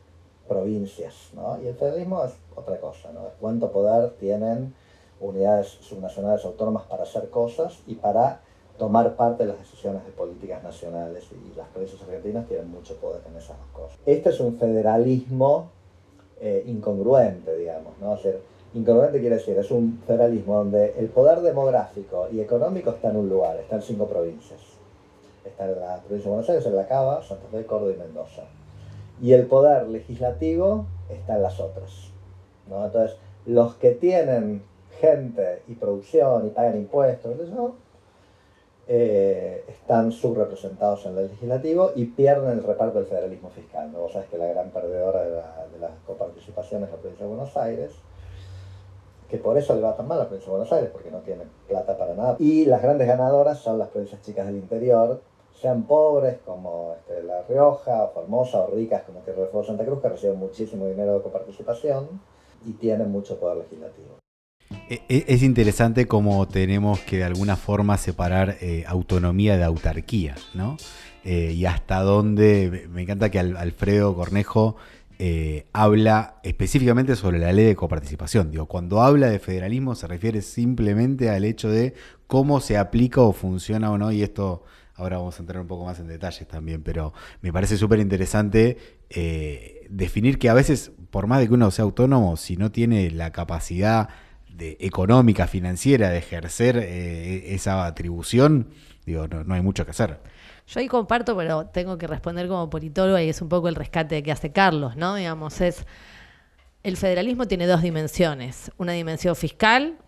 provincias, 0.46 1.30
¿no? 1.35 1.61
Y 1.62 1.66
el 1.66 1.75
federalismo 1.75 2.25
es 2.25 2.32
otra 2.54 2.78
cosa, 2.78 3.12
¿no? 3.12 3.20
cuánto 3.40 3.70
poder 3.70 4.11
tienen 4.12 4.75
unidades 5.20 5.66
subnacionales 5.66 6.44
autónomas 6.44 6.85
para 6.85 7.02
hacer 7.02 7.30
cosas 7.30 7.78
y 7.87 7.94
para 7.94 8.40
tomar 8.78 9.16
parte 9.16 9.44
de 9.44 9.50
las 9.50 9.58
decisiones 9.58 10.04
de 10.04 10.12
políticas 10.12 10.62
nacionales 10.62 11.25
y 11.32 11.56
las 11.56 11.66
provincias 11.68 12.02
argentinas 12.02 12.46
tienen 12.46 12.70
mucho 12.70 12.96
poder 12.96 13.23
en 13.28 13.37
esas 13.37 13.56
dos 13.58 13.68
cosas. 13.73 13.99
Este 14.04 14.30
es 14.30 14.40
un 14.40 14.58
federalismo 14.58 15.70
eh, 16.40 16.62
incongruente, 16.66 17.56
digamos, 17.56 17.94
¿no? 17.99 18.16
Incongruente 18.75 19.20
quiere 19.20 19.37
decir, 19.37 19.56
es 19.56 19.70
un 19.70 20.02
federalismo 20.06 20.56
donde 20.56 20.94
el 20.99 21.08
poder 21.08 21.40
demográfico 21.40 22.28
y 22.30 22.40
económico 22.40 22.90
está 22.90 23.11
en 23.11 23.16
un 23.16 23.28
lugar, 23.28 23.56
está 23.56 23.76
en 23.76 23.82
cinco 23.82 24.06
provincias. 24.06 24.61
Está 25.44 25.64
en 25.64 25.80
la 25.80 26.00
provincia 26.00 26.25
de 26.25 26.28
Buenos 26.28 26.50
Aires, 26.50 26.66
en 26.66 26.76
La 26.76 26.87
Cava, 26.87 27.23
Santa 27.23 27.46
Fe, 27.49 27.64
Córdoba 27.64 27.92
y 27.92 27.99
Mendoza. 27.99 28.42
Y 29.23 29.32
el 29.32 29.46
poder 29.46 29.88
legislativo 29.88 30.87
está 31.08 31.37
en 31.37 31.42
las 31.42 31.58
otras. 31.61 32.11
Entonces, 32.68 33.16
los 33.46 33.76
que 33.76 33.92
tienen 33.92 34.62
gente 35.00 35.62
y 35.68 35.75
producción 35.75 36.46
y 36.46 36.50
pagan 36.50 36.76
impuestos, 36.76 37.38
eso, 37.38 37.76
eh, 38.88 39.64
están 39.68 40.12
subrepresentados 40.12 41.06
en 41.06 41.18
el 41.18 41.28
legislativo 41.28 41.92
y 41.96 42.04
pierden 42.04 42.52
el 42.52 42.62
reparto 42.62 42.99
del 42.99 43.06
federalismo 43.06 43.50
fiscal. 43.50 43.90
¿no? 43.92 44.00
Vos 44.00 44.12
sabés 44.12 44.28
que 44.28 44.38
la 44.38 44.46
gran 44.46 44.70
perdedora 44.70 45.25
de 45.25 45.30
la, 45.30 45.66
de 45.73 45.78
la 45.80 45.90
coparticipación 46.06 46.85
es 46.85 46.90
la 46.90 46.96
provincia 46.96 47.26
de 47.26 47.32
Buenos 47.32 47.56
Aires, 47.56 47.92
que 49.28 49.38
por 49.38 49.59
eso 49.59 49.75
le 49.75 49.80
va 49.80 49.97
tan 49.97 50.06
mal 50.06 50.18
a 50.18 50.23
la 50.23 50.28
provincia 50.28 50.50
de 50.50 50.56
Buenos 50.56 50.73
Aires, 50.73 50.90
porque 50.92 51.11
no 51.11 51.18
tiene 51.18 51.45
plata 51.68 51.97
para 51.99 52.14
nada. 52.14 52.37
Y 52.38 52.64
las 52.64 52.83
grandes 52.83 53.06
ganadoras 53.06 53.59
son 53.59 53.78
las 53.78 53.88
provincias 53.88 54.23
chicas 54.23 54.47
del 54.47 54.56
interior, 54.56 55.21
sean 55.61 55.85
pobres 55.85 56.38
como 56.45 56.95
este, 56.99 57.23
La 57.23 57.42
Rioja, 57.49 58.04
o 58.04 58.12
Formosa, 58.12 58.61
o 58.61 58.75
ricas 58.75 59.02
como 59.02 59.21
Tierra 59.21 59.42
del 59.42 59.50
Fuego 59.50 59.66
Santa 59.66 59.85
Cruz, 59.85 60.00
que 60.00 60.09
reciben 60.09 60.38
muchísimo 60.38 60.87
dinero 60.87 61.14
de 61.14 61.23
coparticipación 61.23 62.21
y 62.66 62.73
tienen 62.73 63.11
mucho 63.11 63.38
poder 63.38 63.59
legislativo. 63.59 64.18
E, 64.88 65.00
e, 65.09 65.25
es 65.28 65.42
interesante 65.42 66.06
cómo 66.06 66.47
tenemos 66.47 67.00
que 67.00 67.18
de 67.18 67.25
alguna 67.25 67.56
forma 67.56 67.97
separar 67.97 68.56
eh, 68.61 68.85
autonomía 68.87 69.56
de 69.56 69.64
autarquía, 69.64 70.35
¿no? 70.54 70.76
Eh, 71.25 71.52
y 71.52 71.66
hasta 71.66 72.02
dónde, 72.02 72.87
me 72.88 73.02
encanta 73.02 73.30
que 73.30 73.40
Alfredo 73.40 74.14
Cornejo 74.14 74.76
eh, 75.18 75.66
habla 75.73 76.40
específicamente 76.42 77.16
sobre 77.16 77.38
la 77.38 77.52
ley 77.52 77.64
de 77.64 77.76
coparticipación. 77.76 78.50
Digo, 78.50 78.66
cuando 78.66 79.02
habla 79.02 79.28
de 79.28 79.38
federalismo 79.38 79.94
se 79.94 80.06
refiere 80.06 80.42
simplemente 80.42 81.30
al 81.30 81.44
hecho 81.44 81.68
de 81.68 81.94
cómo 82.26 82.61
se 82.61 82.76
aplica 82.76 83.20
o 83.20 83.32
funciona 83.32 83.90
o 83.90 83.99
no, 83.99 84.12
y 84.12 84.23
esto 84.23 84.64
ahora 84.94 85.18
vamos 85.18 85.38
a 85.38 85.42
entrar 85.42 85.61
un 85.61 85.66
poco 85.66 85.85
más 85.85 86.00
en 86.00 86.08
detalles 86.08 86.46
también, 86.49 86.82
pero 86.82 87.12
me 87.42 87.52
parece 87.52 87.76
súper 87.76 88.00
interesante 88.00 88.78
definir 89.90 90.38
que 90.38 90.49
a 90.49 90.54
veces, 90.54 90.92
por 91.11 91.26
más 91.26 91.40
de 91.40 91.49
que 91.49 91.54
uno 91.54 91.70
sea 91.70 91.85
autónomo, 91.85 92.37
si 92.37 92.56
no 92.56 92.73
tiene 92.73 93.11
la 93.11 93.30
capacidad 93.30 94.08
de, 94.56 94.76
económica, 94.80 95.46
financiera, 95.46 96.11
de 96.11 96.18
ejercer 96.18 96.76
eh, 96.78 97.54
esa 97.54 97.87
atribución, 97.87 98.68
digo, 99.04 99.28
no, 99.28 99.54
hay 99.54 99.61
mucho 99.61 99.85
que 99.85 99.90
hacer. 99.90 100.20
Yo 100.66 100.80
ahí 100.80 100.88
comparto, 100.88 101.37
pero 101.37 101.66
tengo 101.66 101.96
que 101.96 102.06
responder 102.06 102.49
como 102.49 102.68
politóloga 102.68 103.23
y 103.23 103.28
es 103.28 103.40
un 103.40 103.49
poco 103.49 103.68
el 103.68 103.76
rescate 103.76 104.23
que 104.23 104.32
hace 104.32 104.52
Carlos, 104.52 104.96
¿no? 104.96 105.14
Digamos, 105.14 105.61
es. 105.61 105.87
El 106.82 106.96
federalismo 106.96 107.46
tiene 107.46 107.66
dos 107.66 107.82
dimensiones: 107.82 108.73
una 108.76 108.92
dimensión 108.92 109.37
fiscal, 109.37 109.99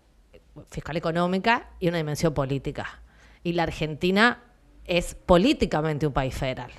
fiscal 0.69 0.97
económica, 0.97 1.69
y 1.79 1.87
una 1.87 1.97
dimensión 1.97 2.33
política. 2.33 3.01
Y 3.43 3.53
la 3.53 3.63
Argentina 3.63 4.43
es 4.85 5.15
políticamente 5.15 6.07
un 6.07 6.13
país 6.13 6.35
federal. 6.35 6.71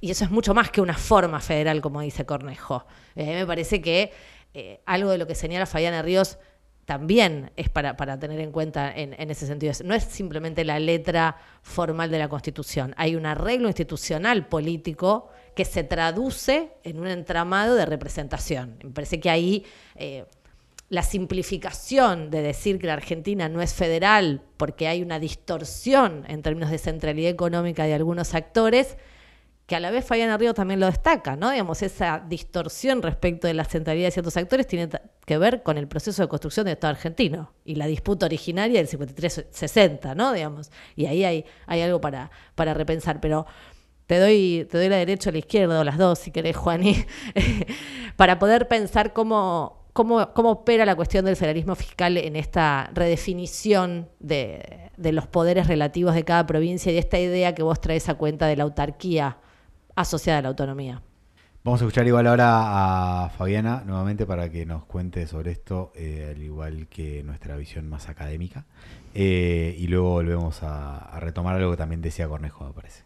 y 0.00 0.10
eso 0.10 0.24
es 0.24 0.30
mucho 0.30 0.54
más 0.54 0.70
que 0.70 0.80
una 0.80 0.94
forma 0.94 1.40
federal, 1.40 1.80
como 1.80 2.00
dice 2.00 2.26
Cornejo. 2.26 2.84
Eh, 3.14 3.34
me 3.34 3.46
parece 3.46 3.80
que 3.80 4.12
eh, 4.52 4.80
algo 4.84 5.10
de 5.10 5.18
lo 5.18 5.26
que 5.26 5.34
señala 5.34 5.66
Fabiana 5.66 6.02
Ríos 6.02 6.38
también 6.88 7.50
es 7.54 7.68
para, 7.68 7.94
tener 8.18 8.40
en 8.40 8.50
cuenta 8.50 8.90
en, 8.96 9.30
ese 9.30 9.46
sentido. 9.46 9.74
No 9.84 9.92
es 9.92 10.04
simplemente 10.04 10.64
la 10.64 10.78
letra 10.78 11.36
formal 11.60 12.10
de 12.10 12.18
la 12.18 12.30
Constitución, 12.30 12.94
hay 12.96 13.14
un 13.14 13.26
arreglo 13.26 13.68
institucional 13.68 14.46
político 14.46 15.28
que 15.54 15.66
se 15.66 15.84
traduce 15.84 16.70
en 16.84 16.98
un 16.98 17.08
entramado 17.08 17.74
de 17.74 17.84
representación. 17.84 18.78
Me 18.82 18.88
parece 18.88 19.20
que 19.20 19.28
ahí 19.28 19.66
eh, 19.96 20.24
la 20.88 21.02
simplificación 21.02 22.30
de 22.30 22.40
decir 22.40 22.78
que 22.78 22.86
la 22.86 22.94
Argentina 22.94 23.50
no 23.50 23.60
es 23.60 23.74
federal 23.74 24.40
porque 24.56 24.88
hay 24.88 25.02
una 25.02 25.20
distorsión 25.20 26.24
en 26.26 26.40
términos 26.40 26.70
de 26.70 26.78
centralidad 26.78 27.30
económica 27.30 27.84
de 27.84 27.92
algunos 27.92 28.34
actores, 28.34 28.96
que 29.68 29.76
a 29.76 29.80
la 29.80 29.90
vez 29.90 30.02
Fabiana 30.02 30.38
Río 30.38 30.54
también 30.54 30.80
lo 30.80 30.86
destaca, 30.86 31.36
¿no? 31.36 31.50
Digamos, 31.50 31.82
esa 31.82 32.24
distorsión 32.26 33.02
respecto 33.02 33.46
de 33.46 33.52
la 33.52 33.66
centralidad 33.66 34.06
de 34.06 34.12
ciertos 34.12 34.34
actores 34.38 34.66
tiene 34.66 34.88
que 35.26 35.36
ver 35.36 35.62
con 35.62 35.76
el 35.76 35.86
proceso 35.86 36.22
de 36.22 36.28
construcción 36.28 36.64
del 36.64 36.72
Estado 36.72 36.92
argentino 36.92 37.52
y 37.66 37.74
la 37.74 37.86
disputa 37.86 38.24
originaria 38.24 38.82
del 38.82 38.88
53-60, 38.88 40.16
¿no? 40.16 40.32
Digamos, 40.32 40.70
y 40.96 41.04
ahí 41.04 41.22
hay, 41.22 41.44
hay 41.66 41.82
algo 41.82 42.00
para, 42.00 42.30
para 42.54 42.72
repensar, 42.72 43.20
pero 43.20 43.44
te 44.06 44.18
doy, 44.18 44.66
te 44.70 44.78
doy 44.78 44.88
la 44.88 44.96
derecha 44.96 45.28
o 45.28 45.32
la 45.34 45.38
izquierda, 45.40 45.78
o 45.78 45.84
las 45.84 45.98
dos, 45.98 46.18
si 46.18 46.30
querés, 46.30 46.56
Juani, 46.56 47.04
para 48.16 48.38
poder 48.38 48.68
pensar 48.68 49.12
cómo, 49.12 49.84
cómo, 49.92 50.32
cómo 50.32 50.50
opera 50.52 50.86
la 50.86 50.96
cuestión 50.96 51.26
del 51.26 51.36
federalismo 51.36 51.74
fiscal 51.74 52.16
en 52.16 52.36
esta 52.36 52.88
redefinición 52.94 54.08
de, 54.18 54.92
de 54.96 55.12
los 55.12 55.26
poderes 55.26 55.66
relativos 55.66 56.14
de 56.14 56.24
cada 56.24 56.46
provincia 56.46 56.90
y 56.90 56.96
esta 56.96 57.18
idea 57.18 57.54
que 57.54 57.62
vos 57.62 57.82
traes 57.82 58.08
a 58.08 58.14
cuenta 58.14 58.46
de 58.46 58.56
la 58.56 58.64
autarquía 58.64 59.36
asociada 60.00 60.38
a 60.38 60.42
la 60.42 60.48
autonomía. 60.48 61.02
Vamos 61.64 61.82
a 61.82 61.84
escuchar 61.84 62.06
igual 62.06 62.26
ahora 62.28 63.24
a 63.24 63.30
Fabiana 63.30 63.82
nuevamente 63.84 64.26
para 64.26 64.48
que 64.50 64.64
nos 64.64 64.84
cuente 64.84 65.26
sobre 65.26 65.50
esto, 65.50 65.92
eh, 65.96 66.32
al 66.34 66.40
igual 66.40 66.86
que 66.88 67.22
nuestra 67.24 67.56
visión 67.56 67.88
más 67.88 68.08
académica. 68.08 68.64
Eh, 69.12 69.74
y 69.76 69.88
luego 69.88 70.10
volvemos 70.10 70.62
a, 70.62 71.18
retomar 71.18 71.56
algo 71.56 71.72
que 71.72 71.76
también 71.76 72.00
decía 72.00 72.28
Cornejo, 72.28 72.64
me 72.64 72.72
parece. 72.72 73.02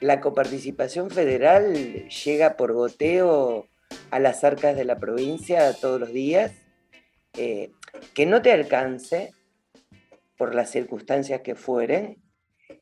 La 0.00 0.20
coparticipación 0.20 1.10
federal 1.10 2.08
llega 2.08 2.56
por 2.56 2.72
goteo 2.72 3.66
a 4.10 4.18
las 4.18 4.42
arcas 4.42 4.74
de 4.74 4.84
la 4.86 4.98
provincia 4.98 5.74
todos 5.74 6.00
los 6.00 6.12
días. 6.12 6.52
Eh, 7.34 7.70
que 8.14 8.26
no 8.26 8.42
te 8.42 8.52
alcance 8.52 9.32
por 10.36 10.54
las 10.54 10.70
circunstancias 10.70 11.42
que 11.42 11.54
fueren 11.54 12.22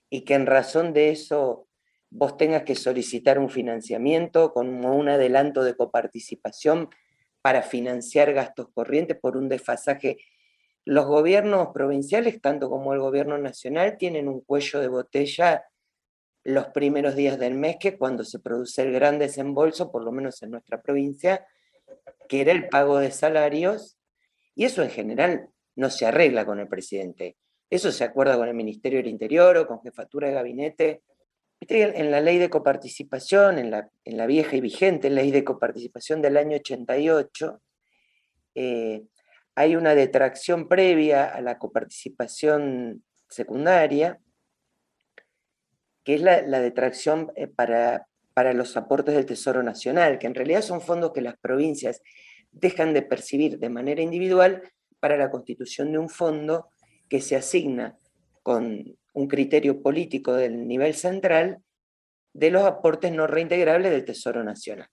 y 0.08 0.22
que 0.22 0.34
en 0.34 0.46
razón 0.46 0.92
de 0.92 1.10
eso 1.10 1.66
vos 2.10 2.36
tengas 2.36 2.64
que 2.64 2.74
solicitar 2.74 3.38
un 3.38 3.48
financiamiento 3.48 4.52
con 4.52 4.84
un 4.84 5.08
adelanto 5.08 5.62
de 5.62 5.76
coparticipación 5.76 6.90
para 7.40 7.62
financiar 7.62 8.32
gastos 8.32 8.68
corrientes 8.74 9.16
por 9.16 9.36
un 9.36 9.48
desfasaje. 9.48 10.18
Los 10.84 11.06
gobiernos 11.06 11.68
provinciales, 11.72 12.40
tanto 12.40 12.68
como 12.68 12.92
el 12.92 13.00
gobierno 13.00 13.38
nacional, 13.38 13.96
tienen 13.96 14.28
un 14.28 14.40
cuello 14.40 14.80
de 14.80 14.88
botella 14.88 15.64
los 16.42 16.66
primeros 16.68 17.14
días 17.14 17.38
del 17.38 17.54
mes, 17.54 17.76
que 17.78 17.96
cuando 17.96 18.24
se 18.24 18.40
produce 18.40 18.82
el 18.82 18.92
gran 18.92 19.18
desembolso, 19.18 19.92
por 19.92 20.02
lo 20.02 20.10
menos 20.10 20.42
en 20.42 20.50
nuestra 20.50 20.82
provincia, 20.82 21.46
que 22.28 22.40
era 22.40 22.52
el 22.52 22.68
pago 22.68 22.98
de 22.98 23.10
salarios, 23.10 23.98
y 24.54 24.64
eso 24.64 24.82
en 24.82 24.90
general 24.90 25.48
no 25.76 25.90
se 25.90 26.06
arregla 26.06 26.44
con 26.44 26.58
el 26.58 26.66
presidente. 26.66 27.36
Eso 27.68 27.92
se 27.92 28.04
acuerda 28.04 28.36
con 28.36 28.48
el 28.48 28.54
Ministerio 28.54 28.98
del 28.98 29.08
Interior 29.08 29.56
o 29.58 29.66
con 29.66 29.80
jefatura 29.80 30.28
de 30.28 30.34
gabinete 30.34 31.02
en 31.60 32.10
la 32.10 32.20
ley 32.20 32.38
de 32.38 32.50
coparticipación, 32.50 33.58
en 33.58 33.70
la, 33.70 33.90
en 34.04 34.16
la, 34.16 34.26
vieja 34.26 34.56
y 34.56 34.60
vigente 34.60 35.10
ley 35.10 35.30
de 35.30 35.44
coparticipación 35.44 36.22
del 36.22 36.36
año 36.36 36.56
88, 36.56 37.60
eh, 38.54 39.02
hay 39.54 39.76
una 39.76 39.94
detracción 39.94 40.68
previa 40.68 41.26
a 41.26 41.40
la 41.42 41.58
coparticipación 41.58 43.04
secundaria, 43.28 44.18
que 46.02 46.14
es 46.14 46.22
la, 46.22 46.40
detracción 46.40 47.30
eh, 47.36 47.46
para, 47.46 48.06
para 48.32 48.54
los 48.54 48.76
aportes 48.76 49.14
del 49.14 49.26
Tesoro 49.26 49.62
Nacional, 49.62 50.18
que 50.18 50.26
en 50.26 50.34
realidad 50.34 50.62
son 50.62 50.80
fondos 50.80 51.12
que 51.12 51.20
las 51.20 51.36
provincias 51.38 52.00
dejan 52.52 52.94
de 52.94 53.02
percibir 53.02 53.58
de 53.58 53.68
manera 53.68 54.02
individual 54.02 54.62
para 54.98 55.16
la 55.16 55.30
constitución 55.30 55.92
de 55.92 55.98
un 55.98 56.08
fondo 56.08 56.70
que 57.08 57.20
se 57.20 57.36
asigna 57.36 57.98
con 58.42 58.96
un 59.12 59.28
criterio 59.28 59.82
político 59.82 60.34
del 60.34 60.66
nivel 60.66 60.94
central 60.94 61.62
de 62.32 62.50
los 62.50 62.64
aportes 62.64 63.12
no 63.12 63.26
reintegrables 63.26 63.90
del 63.90 64.04
Tesoro 64.04 64.44
Nacional. 64.44 64.88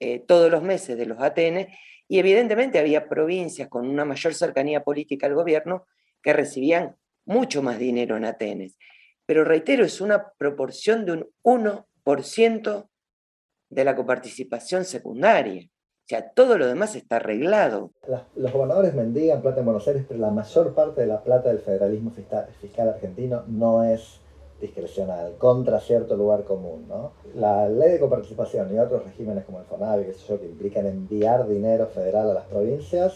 Eh, 0.00 0.20
todos 0.20 0.50
los 0.50 0.62
meses 0.62 0.96
de 0.96 1.06
los 1.06 1.20
ATN, 1.20 1.68
y 2.08 2.18
evidentemente 2.18 2.78
había 2.78 3.08
provincias 3.08 3.68
con 3.68 3.86
una 3.86 4.04
mayor 4.04 4.34
cercanía 4.34 4.82
política 4.82 5.26
al 5.26 5.34
gobierno 5.34 5.86
que 6.22 6.32
recibían 6.32 6.96
mucho 7.26 7.62
más 7.62 7.78
dinero 7.78 8.16
en 8.16 8.24
ATN. 8.24 8.72
Pero 9.26 9.44
reitero, 9.44 9.84
es 9.84 10.00
una 10.00 10.32
proporción 10.38 11.04
de 11.04 11.12
un 11.12 11.28
1% 11.42 12.88
de 13.68 13.84
la 13.84 13.94
coparticipación 13.94 14.86
secundaria. 14.86 15.68
O 16.08 16.10
sea, 16.10 16.30
todo 16.30 16.56
lo 16.56 16.66
demás 16.66 16.96
está 16.96 17.16
arreglado. 17.16 17.90
los 18.34 18.50
gobernadores 18.50 18.94
mendigan 18.94 19.42
plata 19.42 19.58
en 19.58 19.66
Buenos 19.66 19.86
Aires, 19.88 20.06
pero 20.08 20.18
la 20.18 20.30
mayor 20.30 20.72
parte 20.72 21.02
de 21.02 21.06
la 21.06 21.20
plata 21.20 21.50
del 21.50 21.58
federalismo 21.58 22.10
fiscal, 22.12 22.88
argentino 22.88 23.42
no 23.46 23.84
es 23.84 24.18
discrecional, 24.58 25.34
contra 25.36 25.80
cierto 25.80 26.16
lugar 26.16 26.44
común. 26.44 26.86
¿no? 26.88 27.12
La 27.34 27.68
ley 27.68 27.92
de 27.92 28.00
coparticipación 28.00 28.74
y 28.74 28.78
otros 28.78 29.04
regímenes 29.04 29.44
como 29.44 29.58
el 29.60 29.66
FONAVI, 29.66 30.04
que, 30.06 30.14
yo, 30.14 30.40
que 30.40 30.46
implican 30.46 30.86
enviar 30.86 31.46
dinero 31.46 31.88
federal 31.88 32.30
a 32.30 32.32
las 32.32 32.44
provincias, 32.46 33.12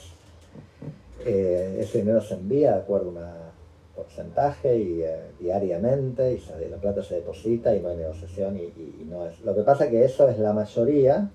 eh, 1.24 1.78
ese 1.80 2.00
dinero 2.00 2.20
se 2.20 2.34
envía 2.34 2.72
de 2.72 2.80
acuerdo 2.80 3.08
a 3.08 3.12
un 3.12 3.96
porcentaje 3.96 4.76
y 4.76 5.02
eh, 5.02 5.30
diariamente, 5.40 6.34
y 6.34 6.68
la 6.68 6.76
plata 6.76 7.02
se 7.02 7.14
deposita 7.14 7.74
y 7.74 7.80
no 7.80 7.88
hay 7.88 7.96
negociación 7.96 8.58
y, 8.58 8.64
y 8.64 9.06
no 9.08 9.26
es. 9.26 9.40
Lo 9.40 9.54
que 9.54 9.62
pasa 9.62 9.86
es 9.86 9.90
que 9.90 10.04
eso 10.04 10.28
es 10.28 10.38
la 10.38 10.52
mayoría 10.52 11.30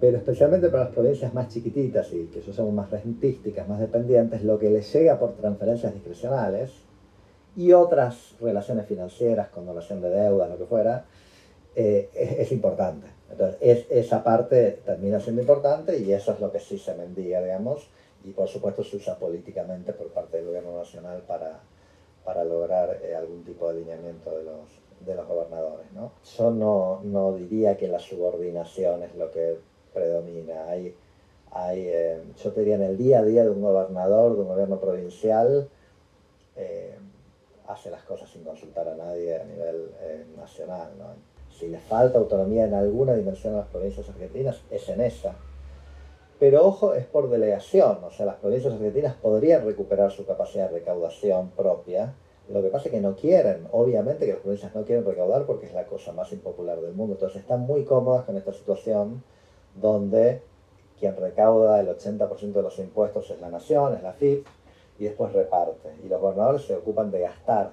pero 0.00 0.18
especialmente 0.18 0.68
para 0.68 0.84
las 0.84 0.92
provincias 0.92 1.32
más 1.32 1.48
chiquititas 1.48 2.12
y 2.12 2.26
que 2.26 2.42
son 2.52 2.74
más 2.74 2.90
rentísticas, 2.90 3.66
más 3.68 3.80
dependientes, 3.80 4.44
lo 4.44 4.58
que 4.58 4.70
les 4.70 4.92
llega 4.92 5.18
por 5.18 5.34
transferencias 5.34 5.94
discrecionales 5.94 6.72
y 7.56 7.72
otras 7.72 8.34
relaciones 8.40 8.86
financieras, 8.86 9.48
con 9.48 9.64
donación 9.64 10.02
de 10.02 10.10
deuda, 10.10 10.48
lo 10.48 10.58
que 10.58 10.66
fuera, 10.66 11.06
eh, 11.74 12.10
es, 12.14 12.52
importante. 12.52 13.06
Entonces, 13.30 13.56
es, 13.60 13.86
esa 13.90 14.22
parte 14.22 14.82
termina 14.84 15.18
siendo 15.20 15.40
importante 15.40 15.98
y 15.98 16.12
eso 16.12 16.32
es 16.32 16.40
lo 16.40 16.52
que 16.52 16.60
sí 16.60 16.78
se 16.78 16.94
mendiga, 16.94 17.40
digamos, 17.40 17.88
y 18.24 18.32
por 18.32 18.48
supuesto 18.48 18.84
se 18.84 18.96
usa 18.96 19.18
políticamente 19.18 19.94
por 19.94 20.08
parte 20.08 20.36
del 20.36 20.46
gobierno 20.46 20.76
nacional 20.76 21.22
para, 21.26 21.60
para 22.24 22.44
lograr 22.44 22.98
eh, 23.02 23.14
algún 23.14 23.44
tipo 23.44 23.66
de 23.66 23.78
alineamiento 23.78 24.36
de 24.36 24.44
los, 24.44 24.80
de 25.06 25.14
los 25.14 25.26
gobernadores. 25.26 25.90
¿no? 25.92 26.12
Yo 26.36 26.50
no, 26.50 27.00
no, 27.04 27.34
diría 27.34 27.76
que 27.76 27.88
la 27.88 27.98
subordinación 27.98 29.02
es 29.02 29.14
lo 29.14 29.30
que 29.30 29.58
predomina. 29.96 30.68
Hay, 30.68 30.94
hay, 31.50 31.88
eh, 31.88 32.22
yo 32.44 32.52
te 32.52 32.60
diría, 32.60 32.76
en 32.76 32.82
el 32.82 32.96
día 32.96 33.18
a 33.20 33.24
día 33.24 33.42
de 33.42 33.50
un 33.50 33.62
gobernador, 33.62 34.36
de 34.36 34.42
un 34.42 34.48
gobierno 34.48 34.78
provincial, 34.78 35.68
eh, 36.54 36.94
hace 37.66 37.90
las 37.90 38.04
cosas 38.04 38.30
sin 38.30 38.44
consultar 38.44 38.86
a 38.88 38.94
nadie 38.94 39.40
a 39.40 39.44
nivel 39.44 39.90
nacional. 40.36 40.90
¿no? 40.98 41.06
Si 41.50 41.68
le 41.68 41.78
falta 41.78 42.18
autonomía 42.18 42.66
en 42.66 42.74
alguna 42.74 43.14
dimensión 43.14 43.54
a 43.54 43.58
las 43.58 43.68
provincias 43.68 44.08
argentinas, 44.08 44.62
es 44.70 44.88
en 44.88 45.00
esa 45.00 45.34
pero 46.38 46.66
ojo, 46.66 46.94
es 46.94 47.06
por 47.06 47.30
delegación, 47.30 48.04
o 48.04 48.10
sea, 48.10 48.26
las 48.26 48.36
provincias 48.36 48.74
argentinas 48.74 49.14
podrían 49.14 49.64
recuperar 49.64 50.10
su 50.12 50.26
capacidad 50.26 50.68
de 50.68 50.80
recaudación 50.80 51.50
propia, 51.50 52.14
lo 52.50 52.62
que 52.62 52.68
pasa 52.68 52.86
es 52.86 52.92
que 52.92 53.00
no 53.00 53.16
quieren, 53.16 53.66
obviamente 53.72 54.26
que 54.26 54.32
las 54.32 54.42
provincias 54.42 54.74
no 54.74 54.84
quieren 54.84 55.04
recaudar 55.04 55.46
porque 55.46 55.66
es 55.66 55.74
la 55.74 55.86
cosa 55.86 56.12
más 56.12 56.30
impopular 56.32 56.80
del 56.80 56.92
mundo, 56.92 57.14
entonces 57.14 57.40
están 57.40 57.60
muy 57.60 57.84
cómodas 57.84 58.24
con 58.24 58.36
esta 58.36 58.52
situación 58.52 59.24
donde 59.80 60.42
quien 60.98 61.16
recauda 61.16 61.80
el 61.80 61.88
80% 61.88 62.52
de 62.52 62.62
los 62.62 62.78
impuestos 62.78 63.30
es 63.30 63.40
la 63.40 63.50
nación, 63.50 63.94
es 63.94 64.02
la 64.02 64.12
FIP, 64.12 64.46
y 64.98 65.04
después 65.04 65.32
reparte, 65.32 65.90
y 66.04 66.08
los 66.08 66.20
gobernadores 66.20 66.62
se 66.62 66.74
ocupan 66.74 67.10
de 67.10 67.20
gastar. 67.20 67.70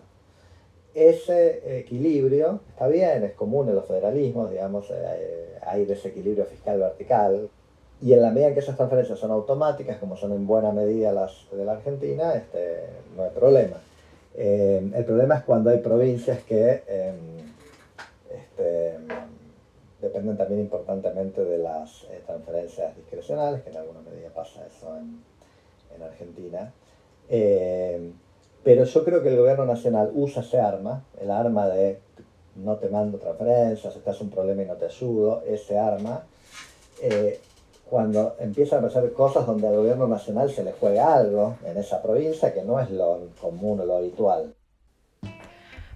Ese 0.93 1.79
equilibrio 1.79 2.59
está 2.69 2.87
bien, 2.87 3.23
es 3.23 3.33
común 3.33 3.69
en 3.69 3.75
los 3.75 3.85
federalismos, 3.85 4.51
digamos, 4.51 4.91
eh, 4.91 5.57
hay 5.65 5.85
desequilibrio 5.85 6.45
fiscal 6.45 6.79
vertical, 6.79 7.49
y 8.01 8.11
en 8.11 8.21
la 8.21 8.31
medida 8.31 8.49
en 8.49 8.53
que 8.53 8.59
esas 8.59 8.75
transferencias 8.75 9.17
son 9.17 9.31
automáticas, 9.31 9.97
como 9.97 10.17
son 10.17 10.33
en 10.33 10.45
buena 10.45 10.71
medida 10.71 11.13
las 11.13 11.45
de 11.51 11.63
la 11.63 11.73
Argentina, 11.73 12.35
este, 12.35 12.87
no 13.15 13.23
hay 13.23 13.29
problema. 13.29 13.77
Eh, 14.35 14.91
el 14.93 15.05
problema 15.05 15.35
es 15.35 15.43
cuando 15.43 15.69
hay 15.69 15.77
provincias 15.77 16.43
que 16.43 16.83
em, 16.87 17.15
este, 18.29 18.97
dependen 20.03 20.37
también 20.37 20.61
importantemente 20.61 21.43
de 21.43 21.57
las 21.57 22.03
eh, 22.11 22.21
transferencias 22.25 22.95
discrecionales, 22.95 23.63
que 23.63 23.69
en 23.69 23.77
alguna 23.77 24.01
medida 24.01 24.29
pasa 24.29 24.65
eso 24.67 24.95
en, 24.97 25.23
en 25.95 26.03
Argentina. 26.03 26.71
Eh, 27.29 28.11
pero 28.63 28.83
yo 28.83 29.03
creo 29.03 29.23
que 29.23 29.29
el 29.29 29.37
gobierno 29.37 29.65
nacional 29.65 30.11
usa 30.13 30.41
ese 30.41 30.59
arma, 30.59 31.03
el 31.19 31.31
arma 31.31 31.67
de 31.67 31.99
no 32.55 32.77
te 32.77 32.89
mando 32.89 33.17
transferencias, 33.17 33.95
estás 33.95 34.21
un 34.21 34.29
problema 34.29 34.61
y 34.61 34.65
no 34.65 34.75
te 34.75 34.85
ayudo, 34.85 35.43
ese 35.47 35.77
arma, 35.77 36.23
cuando 37.89 38.35
empiezan 38.39 38.79
a 38.79 38.87
pasar 38.87 39.11
cosas 39.11 39.45
donde 39.45 39.67
al 39.67 39.75
gobierno 39.75 40.07
nacional 40.07 40.49
se 40.49 40.63
le 40.63 40.71
juega 40.71 41.13
algo 41.15 41.57
en 41.65 41.77
esa 41.77 42.01
provincia 42.01 42.53
que 42.53 42.63
no 42.63 42.79
es 42.79 42.89
lo 42.89 43.27
común 43.41 43.81
o 43.81 43.85
lo 43.85 43.97
habitual. 43.97 44.53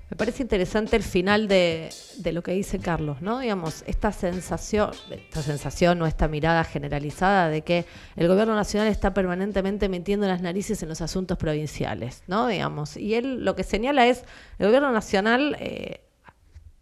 Me 0.09 0.15
parece 0.15 0.41
interesante 0.41 0.95
el 0.95 1.03
final 1.03 1.49
de, 1.49 1.89
lo 2.31 2.41
que 2.41 2.53
dice 2.53 2.79
Carlos, 2.79 3.21
¿no? 3.21 3.39
Digamos, 3.39 3.83
esta 3.87 4.13
sensación, 4.13 4.91
esta 5.11 5.41
sensación 5.41 6.01
o 6.01 6.05
esta 6.07 6.29
mirada 6.29 6.63
generalizada 6.63 7.49
de 7.49 7.61
que 7.61 7.85
el 8.15 8.29
gobierno 8.29 8.55
nacional 8.55 8.87
está 8.87 9.13
permanentemente 9.13 9.89
metiendo 9.89 10.25
las 10.25 10.41
narices 10.41 10.81
en 10.81 10.87
los 10.87 11.01
asuntos 11.01 11.37
provinciales, 11.37 12.23
¿no? 12.27 12.47
Digamos, 12.47 12.95
y 12.95 13.15
él 13.15 13.43
lo 13.43 13.57
que 13.57 13.63
señala 13.63 14.07
es, 14.07 14.23
el 14.59 14.67
gobierno 14.67 14.93
nacional 14.93 15.57
eh, 15.59 15.99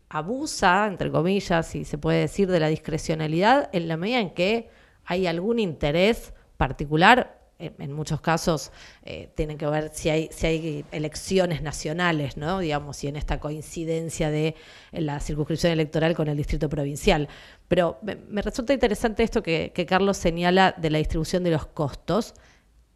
abusa, 0.08 0.86
entre 0.86 1.10
comillas, 1.10 1.66
si 1.66 1.84
se 1.84 1.98
puede 1.98 2.20
decir, 2.20 2.48
de 2.52 2.60
la 2.60 2.68
discrecionalidad 2.68 3.70
en 3.74 3.88
la 3.88 3.98
medida 3.98 4.20
en 4.20 4.36
que 4.36 4.70
hay 5.04 5.26
algún 5.26 5.58
interés 5.58 6.32
particular, 6.58 7.35
en, 7.58 7.94
muchos 7.94 8.20
casos 8.20 8.72
eh, 9.04 9.32
tienen 9.36 9.58
que 9.58 9.65
ver 9.65 9.91
si 9.94 10.10
hay, 10.10 10.30
si 10.32 10.46
hay 10.46 10.86
elecciones 10.91 11.62
nacionales, 11.62 12.36
¿no? 12.38 12.60
Digamos, 12.60 13.04
y 13.04 13.08
en 13.08 13.15
esta 13.15 13.39
coincidencia 13.39 14.30
de 14.30 14.56
la 14.91 15.20
circunscripción 15.20 15.72
electoral 15.72 16.15
con 16.15 16.28
el 16.28 16.36
distrito 16.36 16.68
provincial. 16.68 17.30
Pero 17.68 17.98
me, 18.02 18.41
resulta 18.41 18.74
interesante 18.74 19.24
esto 19.24 19.41
que, 19.41 19.72
Carlos 19.88 20.18
señala 20.18 20.74
de 20.78 20.89
la 20.89 20.98
distribución 20.98 21.44
de 21.44 21.52
los 21.52 21.65
costos, 21.65 22.34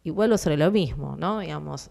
y 0.02 0.10
vuelvo 0.10 0.38
sobre 0.38 0.56
lo 0.56 0.70
mismo, 0.70 1.16
¿no? 1.16 1.40
Digamos, 1.40 1.90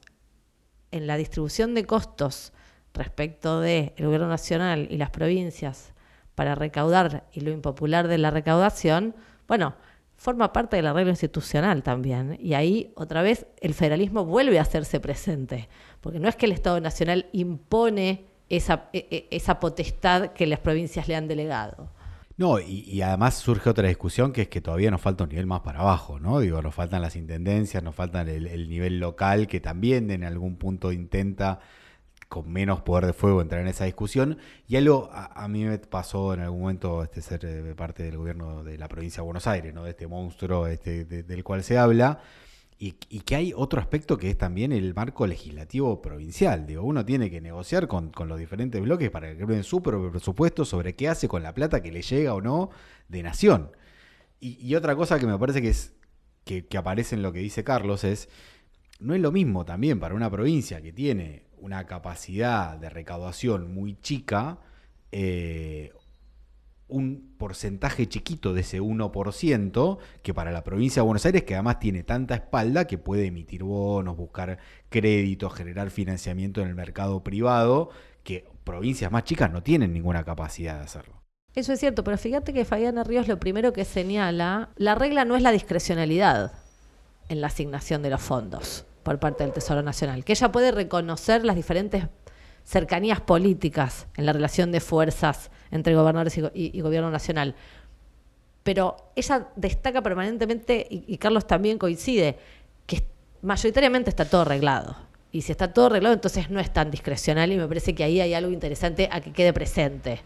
en 0.91 1.05
la 1.05 1.17
distribución 1.17 1.75
de 1.75 1.85
costos 1.85 2.53
respecto 2.93 3.61
del 3.61 3.93
gobierno 3.99 4.27
nacional 4.27 4.87
y 4.89 4.97
las 4.97 5.11
provincias 5.11 5.93
para 6.33 6.55
recaudar 6.55 7.27
y 7.31 7.41
lo 7.41 7.51
impopular 7.51 8.07
de 8.07 8.17
la 8.17 8.31
recaudación, 8.31 9.15
bueno, 9.47 9.75
forma 10.19 10.51
parte 10.51 10.75
del 10.75 10.85
arreglo 10.85 11.11
institucional 11.11 11.81
también. 11.81 12.37
Y 12.41 12.53
ahí, 12.53 12.91
otra 12.95 13.21
vez, 13.21 13.47
el 13.61 13.73
federalismo 13.73 14.25
vuelve 14.25 14.59
a 14.59 14.63
hacerse 14.63 14.99
presente, 14.99 15.69
porque 16.01 16.19
no 16.19 16.27
es 16.27 16.35
que 16.35 16.45
el 16.45 16.51
Estado 16.51 16.81
Nacional 16.81 17.27
impone 17.31 18.25
esa, 18.49 18.89
e, 18.91 19.07
e, 19.09 19.35
esa 19.35 19.61
potestad 19.61 20.33
que 20.33 20.45
las 20.45 20.59
provincias 20.59 21.07
le 21.07 21.15
han 21.15 21.27
delegado. 21.29 21.89
No, 22.35 22.59
y, 22.59 23.01
además 23.01 23.35
surge 23.35 23.69
otra 23.69 23.87
discusión 23.87 24.31
que 24.31 24.43
es 24.43 24.47
que 24.49 24.61
todavía 24.61 24.91
nos 24.91 25.01
falta 25.01 25.23
un 25.23 25.29
nivel 25.29 25.45
más 25.45 25.61
para 25.61 25.79
abajo, 25.79 26.19
¿no? 26.19 26.39
Digo, 26.39 26.61
nos 26.61 26.75
faltan 26.75 27.01
las 27.01 27.15
intendencias, 27.15 27.81
nos 27.81 27.95
falta 27.95 28.21
el, 28.21 28.47
el 28.47 28.69
nivel 28.69 28.99
local 28.99 29.47
que 29.47 29.59
también 29.59 30.11
en 30.11 30.23
algún 30.23 30.55
punto 30.57 30.91
intenta 30.91 31.59
con 32.29 32.47
menos 32.49 32.81
poder 32.81 33.07
de 33.07 33.13
fuego 33.13 33.41
entrar 33.41 33.59
en 33.61 33.67
esa 33.67 33.85
discusión. 33.85 34.37
Y 34.67 34.75
algo 34.77 35.09
a, 35.11 35.47
mí 35.47 35.65
me 35.65 35.77
pasó 35.79 36.33
en 36.35 36.41
algún 36.41 36.61
momento 36.61 37.03
este 37.03 37.21
ser 37.21 37.43
eh, 37.43 37.73
parte 37.75 38.03
del 38.03 38.17
gobierno 38.17 38.63
de 38.63 38.77
la 38.77 38.87
provincia 38.87 39.21
de 39.21 39.25
Buenos 39.25 39.47
Aires, 39.47 39.73
¿no? 39.73 39.83
de 39.83 39.89
este 39.89 40.07
monstruo 40.07 40.67
este, 40.67 41.05
del 41.05 41.43
cual 41.43 41.63
se 41.63 41.77
habla. 41.77 42.21
Y, 42.81 42.93
que 42.93 43.35
hay 43.35 43.51
otro 43.53 43.81
aspecto 43.81 44.17
que 44.17 44.29
es 44.29 44.37
también 44.37 44.71
el 44.71 44.93
marco 44.93 45.27
legislativo 45.27 46.01
provincial. 46.01 46.65
Digo, 46.65 46.83
uno 46.83 47.03
tiene 47.03 47.29
que 47.29 47.41
negociar 47.41 47.87
con, 47.87 48.11
los 48.25 48.39
diferentes 48.39 48.81
bloques 48.81 49.09
para 49.11 49.35
que 49.35 49.45
creen 49.45 49.65
su 49.65 49.81
propio 49.81 50.11
presupuesto 50.11 50.63
sobre 50.63 50.95
qué 50.95 51.09
hace 51.09 51.27
con 51.27 51.43
la 51.43 51.53
plata 51.53 51.81
que 51.81 51.91
le 51.91 52.01
llega 52.01 52.33
o 52.33 52.39
no 52.39 52.69
de 53.09 53.21
nación. 53.23 53.71
Y, 54.39 54.73
otra 54.75 54.95
cosa 54.95 55.19
que 55.19 55.27
me 55.27 55.37
parece 55.37 55.61
que 55.61 55.69
es 55.69 55.93
que, 56.45 56.67
que 56.67 56.77
aparece 56.77 57.15
en 57.15 57.21
lo 57.23 57.33
que 57.33 57.39
dice 57.39 57.65
Carlos 57.65 58.05
es, 58.05 58.29
no 58.99 59.13
es 59.13 59.19
lo 59.19 59.33
mismo 59.33 59.65
también 59.65 59.99
para 59.99 60.15
una 60.15 60.29
provincia 60.29 60.81
que 60.81 60.93
tiene 60.93 61.48
una 61.61 61.85
capacidad 61.85 62.77
de 62.77 62.89
recaudación 62.89 63.73
muy 63.73 63.99
chica, 64.01 64.59
eh, 65.11 65.91
un 66.87 67.35
porcentaje 67.37 68.07
chiquito 68.07 68.53
de 68.53 68.61
ese 68.61 68.81
1% 68.81 69.97
que 70.23 70.33
para 70.33 70.51
la 70.51 70.63
provincia 70.63 71.01
de 71.01 71.05
Buenos 71.05 71.25
Aires, 71.25 71.43
que 71.43 71.53
además 71.53 71.79
tiene 71.79 72.03
tanta 72.03 72.35
espalda 72.35 72.87
que 72.87 72.97
puede 72.97 73.27
emitir 73.27 73.63
bonos, 73.63 74.17
buscar 74.17 74.57
créditos, 74.89 75.53
generar 75.53 75.91
financiamiento 75.91 76.61
en 76.61 76.67
el 76.67 76.75
mercado 76.75 77.23
privado, 77.23 77.89
que 78.23 78.47
provincias 78.63 79.11
más 79.11 79.23
chicas 79.23 79.51
no 79.51 79.61
tienen 79.61 79.93
ninguna 79.93 80.23
capacidad 80.23 80.77
de 80.77 80.83
hacerlo. 80.83 81.21
Eso 81.55 81.73
es 81.73 81.79
cierto, 81.79 82.03
pero 82.03 82.17
fíjate 82.17 82.53
que 82.53 82.65
Fabiana 82.65 83.03
Ríos 83.03 83.27
lo 83.27 83.39
primero 83.39 83.73
que 83.73 83.85
señala, 83.85 84.69
la 84.75 84.95
regla 84.95 85.25
no 85.25 85.35
es 85.35 85.43
la 85.43 85.51
discrecionalidad 85.51 86.53
en 87.27 87.41
la 87.41 87.47
asignación 87.47 88.01
de 88.01 88.09
los 88.09 88.21
fondos 88.21 88.85
por 89.03 89.19
parte 89.19 89.43
del 89.43 89.53
Tesoro 89.53 89.81
Nacional, 89.81 90.23
que 90.23 90.33
ella 90.33 90.51
puede 90.51 90.71
reconocer 90.71 91.45
las 91.45 91.55
diferentes 91.55 92.05
cercanías 92.63 93.21
políticas 93.21 94.07
en 94.15 94.25
la 94.25 94.33
relación 94.33 94.71
de 94.71 94.79
fuerzas 94.79 95.49
entre 95.71 95.95
gobernadores 95.95 96.39
y, 96.53 96.81
gobierno 96.81 97.09
nacional. 97.09 97.55
Pero 98.63 99.11
ella 99.15 99.47
destaca 99.55 100.01
permanentemente, 100.01 100.85
y, 100.89 101.17
Carlos 101.17 101.47
también 101.47 101.77
coincide, 101.77 102.37
que 102.85 103.03
mayoritariamente 103.41 104.09
está 104.09 104.25
todo 104.25 104.41
arreglado. 104.41 104.95
Y 105.31 105.41
si 105.41 105.51
está 105.51 105.73
todo 105.73 105.87
arreglado, 105.87 106.13
entonces 106.13 106.49
no 106.49 106.59
es 106.59 106.71
tan 106.71 106.91
discrecional 106.91 107.51
y 107.51 107.57
me 107.57 107.67
parece 107.67 107.93
que 107.95 108.03
ahí 108.03 108.19
hay 108.19 108.33
algo 108.33 108.51
interesante 108.51 109.09
a 109.11 109.21
que 109.21 109.31
quede 109.31 109.53
presente. 109.53 110.21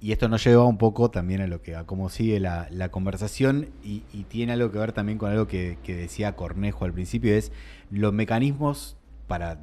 Y 0.00 0.12
esto 0.12 0.28
nos 0.28 0.44
lleva 0.44 0.64
un 0.64 0.76
poco 0.76 1.10
también 1.10 1.40
a 1.40 1.46
lo 1.46 1.62
que 1.62 1.74
a 1.74 1.84
cómo 1.84 2.10
sigue 2.10 2.38
la, 2.38 2.88
conversación 2.90 3.70
y, 3.82 4.00
tiene 4.28 4.52
algo 4.52 4.70
que 4.70 4.78
ver 4.78 4.92
también 4.92 5.18
con 5.18 5.30
algo 5.30 5.46
que, 5.46 5.78
decía 5.86 6.36
Cornejo 6.36 6.84
al 6.84 6.92
principio, 6.92 7.34
es 7.34 7.50
los 7.90 8.12
mecanismos 8.12 8.96
para 9.26 9.58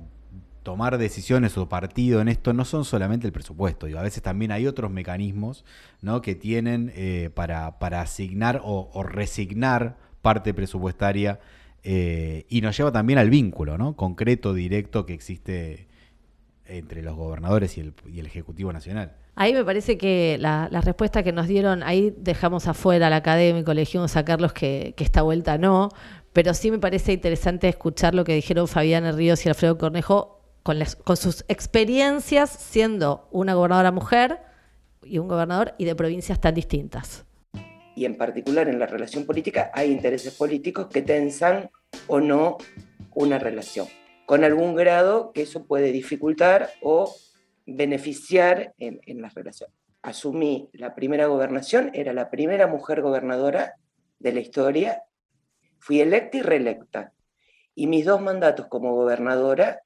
tomar 0.63 0.97
decisiones 0.97 1.57
o 1.57 1.67
partido 1.69 2.21
en 2.21 2.29
esto 2.29 2.53
no 2.53 2.65
son 2.65 2.85
solamente 2.85 3.27
el 3.27 3.33
presupuesto, 3.33 3.85
a 3.85 4.01
veces 4.01 4.23
también 4.23 4.51
hay 4.51 4.65
otros 4.65 4.89
mecanismos 4.89 5.65
¿no? 6.01 6.21
que 6.21 6.35
tienen 6.35 6.91
eh, 6.95 7.29
para, 7.33 7.79
para, 7.79 8.01
asignar 8.01 8.61
o, 8.63 9.03
resignar 9.03 9.97
parte 10.21 10.53
presupuestaria 10.53 11.41
eh, 11.83 12.45
y 12.47 12.61
nos 12.61 12.77
lleva 12.77 12.93
también 12.93 13.19
al 13.19 13.29
vínculo 13.29 13.77
¿no? 13.77 13.95
concreto, 13.95 14.53
directo 14.53 15.05
que 15.05 15.13
existe 15.13 15.87
entre 16.65 17.03
los 17.03 17.15
gobernadores 17.15 17.77
y 17.77 17.81
el, 17.81 17.93
y 18.07 18.19
el 18.19 18.25
Ejecutivo 18.25 18.71
Nacional. 18.71 19.17
Ahí 19.35 19.53
me 19.53 19.65
parece 19.65 19.97
que 19.97 20.37
la, 20.39 20.67
respuesta 20.67 21.23
que 21.23 21.31
nos 21.31 21.47
dieron, 21.47 21.81
ahí 21.81 22.13
dejamos 22.17 22.67
afuera 22.67 23.07
al 23.07 23.13
académico, 23.13 23.71
elegimos 23.71 24.15
a 24.15 24.23
Carlos 24.23 24.53
que, 24.53 24.93
esta 24.97 25.23
vuelta 25.23 25.57
no, 25.57 25.89
pero 26.33 26.53
sí 26.53 26.69
me 26.69 26.79
parece 26.79 27.13
interesante 27.13 27.67
escuchar 27.67 28.13
lo 28.13 28.23
que 28.23 28.35
dijeron 28.35 28.67
Fabián 28.67 29.15
Ríos 29.15 29.45
y 29.45 29.49
Alfredo 29.49 29.77
Cornejo 29.77 30.39
con 30.63 31.17
sus 31.17 31.43
experiencias 31.49 32.49
siendo 32.49 33.27
una 33.31 33.53
gobernadora 33.53 33.91
mujer 33.91 34.39
y 35.03 35.17
un 35.17 35.27
gobernador 35.27 35.73
y 35.77 35.85
de 35.85 35.95
provincias 35.95 36.39
tan 36.39 36.53
distintas. 36.53 37.25
Y 37.95 38.05
en 38.05 38.17
particular 38.17 38.69
en 38.69 38.79
la 38.79 38.85
relación 38.85 39.25
política 39.25 39.71
hay 39.73 39.91
intereses 39.91 40.33
políticos 40.33 40.87
que 40.87 41.01
tensan 41.01 41.69
o 42.07 42.19
no 42.19 42.57
una 43.13 43.39
relación, 43.39 43.87
con 44.25 44.43
algún 44.43 44.75
grado 44.75 45.31
que 45.33 45.43
eso 45.43 45.65
puede 45.65 45.91
dificultar 45.91 46.69
o 46.81 47.13
beneficiar 47.65 48.73
en, 48.77 48.99
en 49.05 49.21
la 49.21 49.29
relación. 49.29 49.69
Asumí 50.01 50.69
la 50.73 50.95
primera 50.95 51.27
gobernación, 51.27 51.91
era 51.93 52.13
la 52.13 52.29
primera 52.29 52.67
mujer 52.67 53.01
gobernadora 53.01 53.75
de 54.19 54.33
la 54.33 54.39
historia, 54.39 55.03
fui 55.79 56.01
electa 56.01 56.37
y 56.37 56.41
reelecta. 56.41 57.13
Y 57.75 57.87
mis 57.87 58.05
dos 58.05 58.21
mandatos 58.21 58.67
como 58.67 58.93
gobernadora 58.95 59.81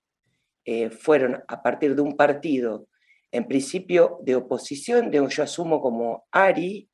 eh, 0.65 0.89
fueron 0.89 1.43
a 1.47 1.61
partir 1.63 1.95
de 1.95 2.01
un 2.01 2.17
partido, 2.17 2.87
en 3.31 3.47
principio 3.47 4.19
de 4.23 4.35
oposición, 4.35 5.11
de, 5.11 5.25
yo 5.29 5.43
asumo 5.43 5.81
como 5.81 6.27
ARI, 6.31 6.89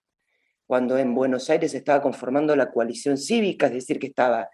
cuando 0.67 0.97
en 0.97 1.13
Buenos 1.13 1.49
Aires 1.49 1.73
estaba 1.73 2.01
conformando 2.01 2.55
la 2.55 2.71
coalición 2.71 3.17
cívica, 3.17 3.67
es 3.67 3.73
decir, 3.73 3.99
que 3.99 4.07
estaba 4.07 4.49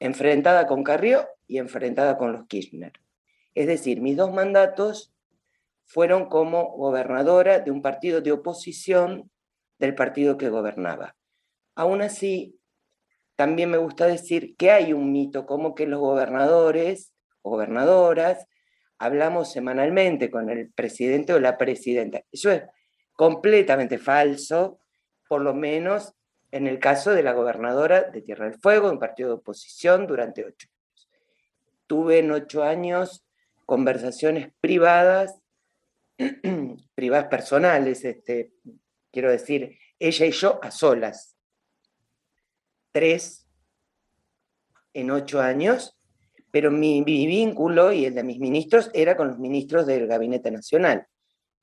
enfrentada 0.00 0.66
con 0.66 0.84
Carrió 0.84 1.26
y 1.46 1.58
enfrentada 1.58 2.18
con 2.18 2.32
los 2.32 2.46
Kirchner. 2.46 2.92
Es 3.54 3.66
decir, 3.66 4.00
mis 4.00 4.16
dos 4.16 4.32
mandatos 4.32 5.14
fueron 5.86 6.28
como 6.28 6.76
gobernadora 6.76 7.60
de 7.60 7.70
un 7.70 7.80
partido 7.80 8.20
de 8.20 8.32
oposición 8.32 9.30
del 9.78 9.94
partido 9.94 10.36
que 10.36 10.50
gobernaba. 10.50 11.16
Aún 11.74 12.02
así, 12.02 12.58
también 13.36 13.70
me 13.70 13.76
gusta 13.78 14.06
decir 14.06 14.56
que 14.56 14.70
hay 14.72 14.92
un 14.92 15.12
mito 15.12 15.46
como 15.46 15.74
que 15.74 15.86
los 15.86 16.00
gobernadores 16.00 17.12
gobernadoras 17.42 18.46
hablamos 18.98 19.52
semanalmente 19.52 20.30
con 20.30 20.50
el 20.50 20.72
presidente 20.72 21.34
o 21.34 21.40
la 21.40 21.56
presidenta. 21.56 22.22
Eso 22.32 22.50
es 22.50 22.62
completamente 23.12 23.98
falso, 23.98 24.80
por 25.28 25.42
lo 25.42 25.54
menos 25.54 26.14
en 26.50 26.66
el 26.66 26.78
caso 26.78 27.12
de 27.12 27.22
la 27.22 27.32
gobernadora 27.32 28.02
de 28.02 28.22
Tierra 28.22 28.46
del 28.46 28.58
Fuego, 28.58 28.90
un 28.90 28.98
partido 28.98 29.28
de 29.28 29.34
oposición, 29.36 30.06
durante 30.06 30.44
ocho 30.44 30.68
años. 30.68 31.08
Tuve 31.86 32.18
en 32.18 32.30
ocho 32.30 32.62
años 32.62 33.24
conversaciones 33.66 34.52
privadas 34.60 35.40
privadas 36.94 37.26
personales, 37.28 38.04
este, 38.04 38.52
quiero 39.12 39.30
decir, 39.30 39.78
ella 39.98 40.26
y 40.26 40.30
yo 40.30 40.58
a 40.62 40.70
solas. 40.70 41.36
Tres 42.92 43.46
en 44.94 45.10
ocho 45.10 45.40
años, 45.40 45.98
pero 46.50 46.70
mi, 46.70 47.02
vínculo 47.04 47.92
y 47.92 48.06
el 48.06 48.14
de 48.14 48.24
mis 48.24 48.38
ministros 48.38 48.90
era 48.94 49.16
con 49.16 49.28
los 49.28 49.38
ministros 49.38 49.86
del 49.86 50.06
Gabinete 50.06 50.50
Nacional. 50.50 51.06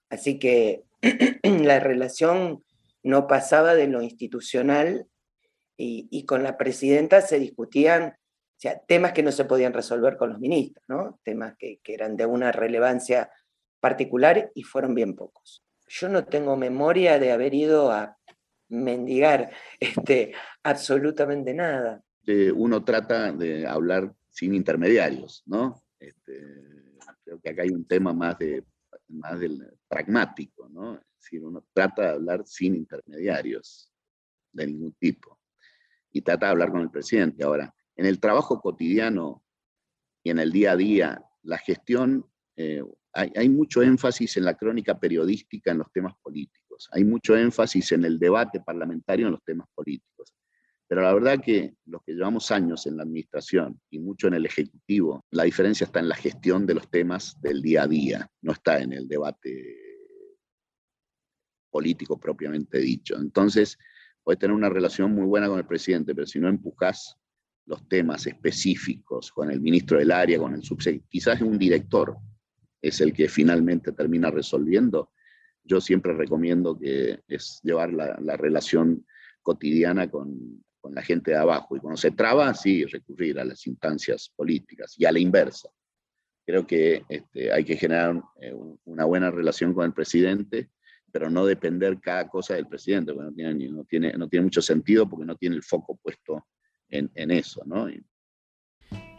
Así 0.10 0.38
que 0.38 0.84
la 1.44 1.80
relación 1.80 2.64
no 3.02 3.28
pasaba 3.28 3.74
de 3.74 3.88
lo 3.88 4.02
institucional 4.02 5.08
y, 5.76 6.26
con 6.26 6.44
la 6.44 6.58
presidenta 6.58 7.22
se 7.22 7.40
discutían 7.40 8.16
temas 8.88 9.12
que 9.12 9.24
no 9.24 9.32
se 9.32 9.44
podían 9.44 9.74
resolver 9.74 10.16
con 10.16 10.30
los 10.30 10.40
ministros, 10.40 10.86
¿no? 10.88 11.20
temas 11.24 11.56
que 11.58 11.80
eran 11.86 12.16
de 12.16 12.26
una 12.26 12.52
relevancia 12.52 13.30
particular 13.84 14.50
y 14.56 14.64
fueron 14.64 14.96
bien 14.96 15.14
pocos. 15.14 15.62
Yo 15.90 16.08
no 16.08 16.24
tengo 16.24 16.56
memoria 16.56 17.20
de 17.20 17.34
haber 17.34 17.54
ido 17.54 17.92
a 17.92 18.18
mendigar 18.70 19.52
este, 19.78 20.34
absolutamente 20.64 21.54
nada. 21.54 22.02
Uno 22.56 22.82
trata 22.86 23.34
de 23.34 23.68
hablar 23.68 24.16
sin 24.30 24.56
intermediarios, 24.56 25.44
¿no? 25.46 25.84
Este, 26.00 26.34
creo 27.26 27.42
que 27.42 27.50
acá 27.50 27.64
hay 27.64 27.72
un 27.72 27.86
tema 27.86 28.14
más, 28.14 28.40
de, 28.40 28.64
más 29.10 29.38
del 29.38 29.78
pragmático, 29.90 30.70
¿no? 30.70 30.96
Es 30.96 31.02
decir, 31.20 31.44
uno 31.44 31.66
trata 31.74 32.04
de 32.04 32.10
hablar 32.14 32.44
sin 32.46 32.76
intermediarios 32.76 33.92
de 34.54 34.68
ningún 34.68 34.94
tipo 34.94 35.38
y 36.14 36.22
trata 36.22 36.46
de 36.46 36.52
hablar 36.54 36.72
con 36.72 36.80
el 36.80 36.90
presidente. 36.90 37.44
Ahora, 37.44 37.76
en 37.98 38.06
el 38.06 38.22
trabajo 38.22 38.62
cotidiano 38.62 39.44
y 40.24 40.30
en 40.30 40.40
el 40.40 40.54
día 40.54 40.72
a 40.72 40.78
día, 40.78 41.26
la 41.42 41.58
gestión 41.58 42.26
eh, 42.56 42.82
hay, 43.14 43.50
mucho 43.50 43.82
énfasis 43.82 44.38
en 44.38 44.46
la 44.46 44.56
crónica 44.56 45.00
periodística 45.00 45.72
en 45.72 45.80
los 45.80 45.92
temas 45.92 46.16
políticos, 46.22 46.90
hay 46.92 47.04
mucho 47.04 47.38
énfasis 47.38 47.92
en 47.92 48.06
el 48.06 48.18
debate 48.18 48.60
parlamentario 48.60 49.28
en 49.28 49.34
los 49.34 49.44
temas 49.44 49.68
políticos. 49.74 50.34
Pero 50.88 51.02
la 51.02 51.14
verdad 51.14 51.42
que 51.42 51.76
los 51.86 52.04
que 52.04 52.14
llevamos 52.14 52.52
años 52.52 52.86
en 52.86 52.98
la 52.98 53.04
administración 53.04 53.80
y 53.90 54.00
mucho 54.00 54.28
en 54.28 54.34
el 54.36 54.46
Ejecutivo, 54.46 55.26
la 55.32 55.44
diferencia 55.44 55.86
está 55.86 56.00
en 56.00 56.10
la 56.10 56.16
gestión 56.16 56.66
de 56.66 56.74
los 56.74 56.90
temas 56.90 57.40
del 57.42 57.62
día 57.62 57.84
a 57.84 57.88
día, 57.88 58.28
no 58.42 58.52
está 58.52 58.80
en 58.80 58.94
el 58.94 59.08
debate 59.08 59.80
político 61.72 62.20
propiamente 62.20 62.80
dicho. 62.80 63.16
Entonces, 63.18 63.78
puedes 64.24 64.40
tener 64.40 64.56
una 64.56 64.70
relación 64.70 65.14
muy 65.14 65.26
buena 65.26 65.48
con 65.48 65.58
el 65.58 65.66
presidente, 65.66 66.14
pero 66.14 66.28
si 66.28 66.40
no 66.40 66.48
empujas 66.48 67.18
los 67.66 67.88
temas 67.88 68.28
específicos 68.28 69.32
con 69.32 69.50
el 69.50 69.62
ministro 69.62 69.98
del 69.98 70.12
área, 70.12 70.38
con 70.38 70.54
el 70.54 70.64
subsecretario, 70.64 71.08
quizás 71.10 71.42
un 71.42 71.58
director 71.58 72.18
es 72.84 73.00
el 73.00 73.14
que 73.14 73.30
finalmente 73.30 73.94
termina 73.94 74.30
resolviendo. 74.30 75.12
Yo 75.64 75.80
siempre 75.80 76.14
recomiendo 76.14 76.78
que 76.78 77.22
es 77.28 77.62
llevar 77.64 77.94
la, 77.94 78.38
relación 78.38 79.06
cotidiana 79.42 80.12
con, 80.12 80.62
la 80.92 81.02
gente 81.02 81.32
de 81.32 81.38
abajo 81.38 81.78
y 81.78 81.80
cuando 81.80 81.96
se 81.96 82.12
traba, 82.12 82.54
sí, 82.54 82.84
recurrir 82.84 83.40
a 83.40 83.46
las 83.46 83.66
instancias 83.68 84.30
políticas 84.36 84.96
y 84.98 85.06
a 85.06 85.14
la 85.14 85.20
inversa. 85.20 85.70
Creo 86.46 86.68
que 86.68 87.06
este, 87.08 87.54
hay 87.54 87.64
que 87.64 87.78
generar 87.78 88.22
eh, 88.42 88.54
una 88.84 89.06
buena 89.06 89.32
relación 89.32 89.74
con 89.74 89.86
el 89.86 89.94
presidente, 89.94 90.72
pero 91.10 91.30
no 91.30 91.46
depender 91.46 92.02
cada 92.02 92.28
cosa 92.28 92.56
del 92.56 92.68
presidente, 92.68 93.14
porque 93.14 93.30
no 93.30 93.34
tiene, 93.34 93.70
no 93.70 93.86
tiene, 93.86 94.14
no 94.18 94.28
tiene 94.28 94.44
mucho 94.44 94.62
sentido 94.62 95.10
porque 95.10 95.26
no 95.26 95.38
tiene 95.38 95.56
el 95.56 95.64
foco 95.64 95.98
puesto 96.04 96.48
en, 96.90 97.10
en 97.16 97.32
eso. 97.32 97.64
¿no? 97.66 97.88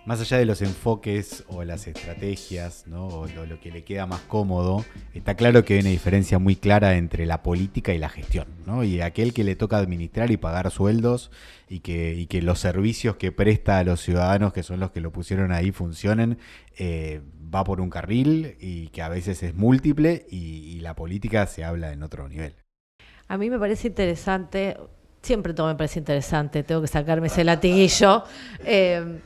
Más 0.06 0.20
allá 0.20 0.36
de 0.36 0.44
los 0.44 0.60
enfoques 0.60 1.44
o 1.48 1.64
las 1.64 1.86
estrategias, 1.86 2.86
¿no? 2.86 3.06
o 3.06 3.26
lo, 3.26 3.60
que 3.60 3.70
le 3.70 3.84
queda 3.84 4.06
más 4.06 4.20
cómodo, 4.20 4.84
está 5.14 5.34
claro 5.34 5.64
que 5.64 5.74
hay 5.74 5.80
una 5.80 5.90
diferencia 5.90 6.38
muy 6.38 6.56
clara 6.56 6.96
entre 6.96 7.24
la 7.24 7.42
política 7.42 7.94
y 7.94 7.98
la 7.98 8.10
gestión. 8.10 8.46
¿no? 8.66 8.84
Y 8.84 9.00
aquel 9.00 9.32
que 9.32 9.44
le 9.44 9.56
toca 9.56 9.78
administrar 9.78 10.30
y 10.30 10.36
pagar 10.36 10.70
sueldos 10.70 11.30
y 11.68 11.80
que, 11.80 12.26
que 12.28 12.42
los 12.42 12.58
servicios 12.58 13.16
que 13.16 13.32
presta 13.32 13.78
a 13.78 13.84
los 13.84 14.00
ciudadanos, 14.00 14.52
que 14.52 14.62
son 14.62 14.78
los 14.78 14.90
que 14.90 15.00
lo 15.00 15.10
pusieron 15.10 15.52
ahí, 15.52 15.72
funcionen, 15.72 16.38
eh, 16.76 17.22
va 17.54 17.64
por 17.64 17.80
un 17.80 17.88
carril 17.88 18.56
y 18.60 18.88
que 18.88 19.00
a 19.00 19.08
veces 19.08 19.42
es 19.42 19.54
múltiple 19.54 20.26
y, 20.30 20.80
la 20.84 20.94
política 20.94 21.46
se 21.46 21.64
habla 21.64 21.92
en 21.92 22.02
otro 22.02 22.28
nivel. 22.28 22.56
A 23.26 23.38
mí 23.38 23.48
me 23.48 23.58
parece 23.58 23.88
interesante, 23.88 24.76
siempre 25.22 25.54
todo 25.54 25.68
me 25.68 25.76
parece 25.76 25.98
interesante, 25.98 26.62
tengo 26.62 26.82
que 26.82 26.88
sacarme 26.88 27.28
ese 27.28 27.42
latiguillo. 27.42 28.24
Eh, 28.66 29.20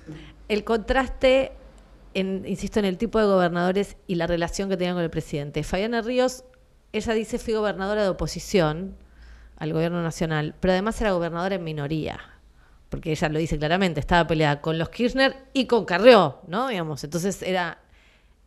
el 0.48 0.64
contraste, 0.64 1.52
en, 2.14 2.44
insisto, 2.46 2.78
en 2.78 2.86
el 2.86 2.98
tipo 2.98 3.18
de 3.18 3.26
gobernadores 3.26 3.96
y 4.06 4.14
la 4.16 4.26
relación 4.26 4.68
que 4.68 4.76
tenían 4.76 4.96
con 4.96 5.04
el 5.04 5.10
presidente. 5.10 5.62
Fabiana 5.62 6.00
Ríos, 6.00 6.44
ella 6.92 7.12
dice, 7.12 7.38
fui 7.38 7.54
gobernadora 7.54 8.02
de 8.02 8.08
oposición 8.08 8.96
al 9.56 9.72
gobierno 9.72 10.02
nacional, 10.02 10.54
pero 10.58 10.72
además 10.72 11.00
era 11.00 11.12
gobernadora 11.12 11.56
en 11.56 11.64
minoría, 11.64 12.18
porque 12.88 13.10
ella 13.10 13.28
lo 13.28 13.38
dice 13.38 13.58
claramente, 13.58 14.00
estaba 14.00 14.26
peleada 14.26 14.60
con 14.60 14.78
los 14.78 14.88
Kirchner 14.88 15.36
y 15.52 15.66
con 15.66 15.84
Carrió, 15.84 16.40
¿no? 16.46 16.68
Digamos, 16.68 17.04
entonces 17.04 17.42
era... 17.42 17.82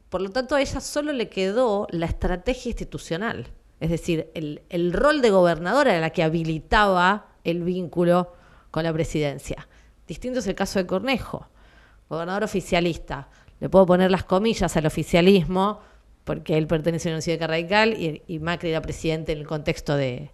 Por 0.09 0.21
lo 0.21 0.29
tanto, 0.29 0.55
a 0.55 0.61
ella 0.61 0.81
solo 0.81 1.13
le 1.13 1.29
quedó 1.29 1.87
la 1.89 2.05
estrategia 2.05 2.69
institucional. 2.71 3.47
Es 3.79 3.89
decir, 3.89 4.29
el, 4.33 4.61
el 4.67 4.91
rol 4.91 5.21
de 5.21 5.29
gobernadora 5.29 5.91
era 5.91 6.01
la 6.01 6.09
que 6.09 6.21
habilitaba 6.21 7.27
el 7.45 7.63
vínculo 7.63 8.33
con 8.71 8.83
la 8.83 8.91
presidencia. 8.91 9.69
Distinto 10.07 10.39
es 10.39 10.47
el 10.47 10.55
caso 10.55 10.79
de 10.79 10.85
Cornejo 10.85 11.47
gobernador 12.11 12.43
oficialista. 12.43 13.29
Le 13.59 13.69
puedo 13.69 13.85
poner 13.85 14.11
las 14.11 14.23
comillas 14.23 14.75
al 14.75 14.85
oficialismo, 14.85 15.79
porque 16.23 16.57
él 16.57 16.67
pertenece 16.67 17.07
a 17.07 17.11
una 17.11 17.15
universidad 17.15 17.47
radical 17.47 17.93
y, 18.27 18.39
Macri 18.39 18.69
era 18.69 18.81
presidente 18.81 19.31
en 19.31 19.39
el 19.39 19.47
contexto 19.47 19.95
de, 19.95 20.29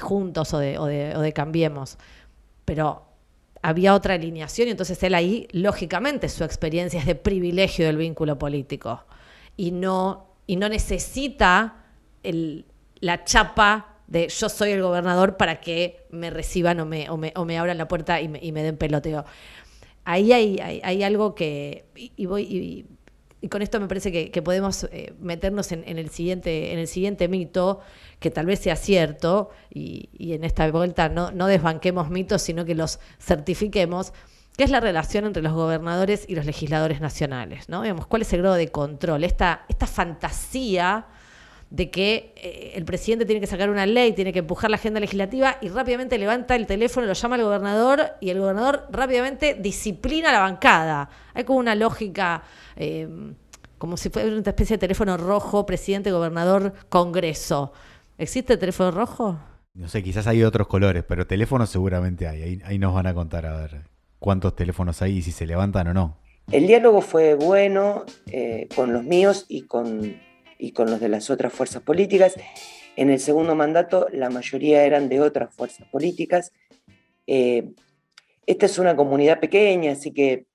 Juntos 0.00 0.54
o 0.54 0.58
de, 0.58 0.78
o 0.78 0.86
de, 0.86 1.32
Cambiemos. 1.32 1.98
Pero 2.64 3.04
había 3.60 3.94
otra 3.94 4.14
alineación 4.14 4.68
y 4.68 4.70
entonces 4.72 5.00
él 5.02 5.14
ahí, 5.14 5.46
lógicamente, 5.52 6.28
su 6.28 6.42
experiencia 6.42 7.00
es 7.00 7.06
de 7.06 7.14
privilegio 7.14 7.86
del 7.86 7.96
vínculo 7.96 8.38
político 8.38 9.04
y 9.56 9.70
no, 9.70 10.34
y 10.46 10.56
no 10.56 10.68
necesita 10.68 11.84
la 12.22 13.24
chapa 13.24 13.98
de 14.06 14.28
yo 14.28 14.48
soy 14.48 14.72
el 14.72 14.82
gobernador 14.82 15.36
para 15.36 15.60
que 15.60 16.06
me 16.10 16.30
reciban 16.30 16.80
o 16.80 16.86
me, 16.86 17.08
o 17.08 17.44
me, 17.44 17.58
abran 17.58 17.78
la 17.78 17.88
puerta 17.88 18.20
y 18.20 18.28
me, 18.28 18.38
y 18.42 18.52
me 18.52 18.62
den 18.62 18.76
peloteo 18.76 19.24
ahí 20.04 20.32
hay, 20.32 20.58
hay, 20.82 21.02
algo 21.02 21.34
que, 21.34 21.86
y, 21.94 22.26
voy, 22.26 22.86
y 23.42 23.48
con 23.48 23.60
esto 23.60 23.80
me 23.80 23.88
parece 23.88 24.30
que, 24.30 24.42
podemos 24.42 24.84
eh, 24.84 25.14
meternos 25.18 25.72
en, 25.72 25.84
el 25.86 26.10
siguiente, 26.10 26.72
en 26.72 26.78
el 26.78 26.86
siguiente 26.86 27.26
mito, 27.26 27.80
que 28.20 28.30
tal 28.30 28.46
vez 28.46 28.60
sea 28.60 28.76
cierto, 28.76 29.50
y, 29.68 30.08
en 30.32 30.44
esta 30.44 30.70
vuelta 30.70 31.08
no, 31.08 31.32
no 31.32 31.48
desbanquemos 31.48 32.08
mitos, 32.08 32.40
sino 32.40 32.64
que 32.64 32.76
los 32.76 33.00
certifiquemos, 33.18 34.12
que 34.56 34.62
es 34.62 34.70
la 34.70 34.78
relación 34.78 35.24
entre 35.24 35.42
los 35.42 35.54
gobernadores 35.54 36.24
y 36.28 36.36
los 36.36 36.46
legisladores 36.46 37.00
nacionales. 37.00 37.68
¿no? 37.68 37.82
¿Cuál 38.08 38.22
es 38.22 38.32
el 38.32 38.42
grado 38.42 38.54
de 38.54 38.68
control? 38.68 39.24
Esta, 39.24 39.64
esta 39.68 39.88
fantasía 39.88 41.06
de 41.72 41.90
que 41.90 42.34
eh, 42.36 42.72
el 42.74 42.84
presidente 42.84 43.24
tiene 43.24 43.40
que 43.40 43.46
sacar 43.46 43.70
una 43.70 43.86
ley, 43.86 44.12
tiene 44.12 44.30
que 44.30 44.40
empujar 44.40 44.70
la 44.70 44.76
agenda 44.76 45.00
legislativa 45.00 45.56
y 45.62 45.70
rápidamente 45.70 46.18
levanta 46.18 46.54
el 46.54 46.66
teléfono, 46.66 47.06
lo 47.06 47.14
llama 47.14 47.36
al 47.36 47.44
gobernador 47.44 48.12
y 48.20 48.28
el 48.28 48.40
gobernador 48.40 48.86
rápidamente 48.90 49.54
disciplina 49.54 50.30
la 50.30 50.40
bancada. 50.40 51.08
Hay 51.32 51.44
como 51.44 51.58
una 51.58 51.74
lógica, 51.74 52.42
eh, 52.76 53.08
como 53.78 53.96
si 53.96 54.10
fuera 54.10 54.28
una 54.28 54.42
especie 54.46 54.76
de 54.76 54.80
teléfono 54.80 55.16
rojo, 55.16 55.64
presidente, 55.64 56.12
gobernador, 56.12 56.74
congreso. 56.90 57.72
¿Existe 58.18 58.52
el 58.52 58.58
teléfono 58.58 58.90
rojo? 58.90 59.38
No 59.72 59.88
sé, 59.88 60.02
quizás 60.02 60.26
hay 60.26 60.44
otros 60.44 60.66
colores, 60.66 61.04
pero 61.08 61.26
teléfonos 61.26 61.70
seguramente 61.70 62.28
hay. 62.28 62.60
Ahí, 62.66 62.78
nos 62.78 62.92
van 62.92 63.06
a 63.06 63.14
contar 63.14 63.46
a 63.46 63.56
ver 63.56 63.84
cuántos 64.18 64.54
teléfonos 64.54 65.00
hay 65.00 65.16
y 65.16 65.22
si 65.22 65.32
se 65.32 65.46
levantan 65.46 65.88
o 65.88 65.94
no. 65.94 66.18
El 66.50 66.66
diálogo 66.66 67.00
fue 67.00 67.34
bueno 67.34 68.04
eh, 68.26 68.68
con 68.76 68.92
los 68.92 69.04
míos 69.04 69.46
y 69.48 69.62
con 69.62 70.20
y 70.62 70.70
con 70.70 70.88
los 70.88 71.00
de 71.00 71.08
las 71.08 71.28
otras 71.28 71.52
fuerzas 71.52 71.82
políticas. 71.82 72.36
En 72.94 73.10
el 73.10 73.18
segundo 73.18 73.56
mandato 73.56 74.06
la 74.12 74.30
mayoría 74.30 74.84
eran 74.84 75.08
de 75.08 75.20
otras 75.20 75.52
fuerzas 75.52 75.88
políticas. 75.88 76.52
Eh, 77.26 77.72
esta 78.46 78.66
es 78.66 78.78
una 78.78 78.94
comunidad 78.94 79.40
pequeña, 79.40 79.92
así 79.92 80.12
que 80.12 80.46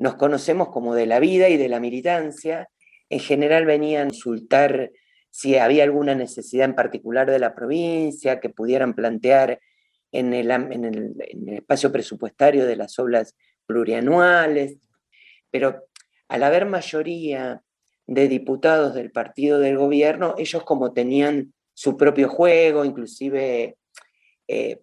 nos 0.00 0.16
conocemos 0.16 0.70
como 0.70 0.96
de 0.96 1.06
la 1.06 1.20
vida 1.20 1.48
y 1.48 1.56
de 1.58 1.68
la 1.68 1.78
militancia. 1.78 2.68
En 3.08 3.20
general 3.20 3.66
venían 3.66 4.08
a 4.08 4.10
consultar 4.10 4.90
si 5.30 5.56
había 5.56 5.84
alguna 5.84 6.16
necesidad 6.16 6.64
en 6.64 6.74
particular 6.74 7.30
de 7.30 7.38
la 7.38 7.54
provincia 7.54 8.40
que 8.40 8.48
pudieran 8.48 8.94
plantear 8.94 9.60
en 10.10 10.34
el, 10.34 10.50
en 10.50 10.84
el 10.84 11.54
espacio 11.54 11.92
presupuestario 11.92 12.66
de 12.66 12.74
las 12.74 12.98
obras 12.98 13.36
plurianuales, 13.64 14.78
pero 15.52 15.86
al 16.26 16.42
haber 16.42 16.66
mayoría 16.66 17.62
de 18.06 18.28
diputados 18.28 18.94
del 18.94 19.10
partido 19.10 19.58
del 19.58 19.76
gobierno, 19.76 20.34
ellos 20.38 20.62
como 20.64 20.92
tenían 20.92 21.52
su 21.74 21.96
propio 21.96 22.28
juego, 22.28 22.84
inclusive 22.84 23.76
eh, 24.48 24.80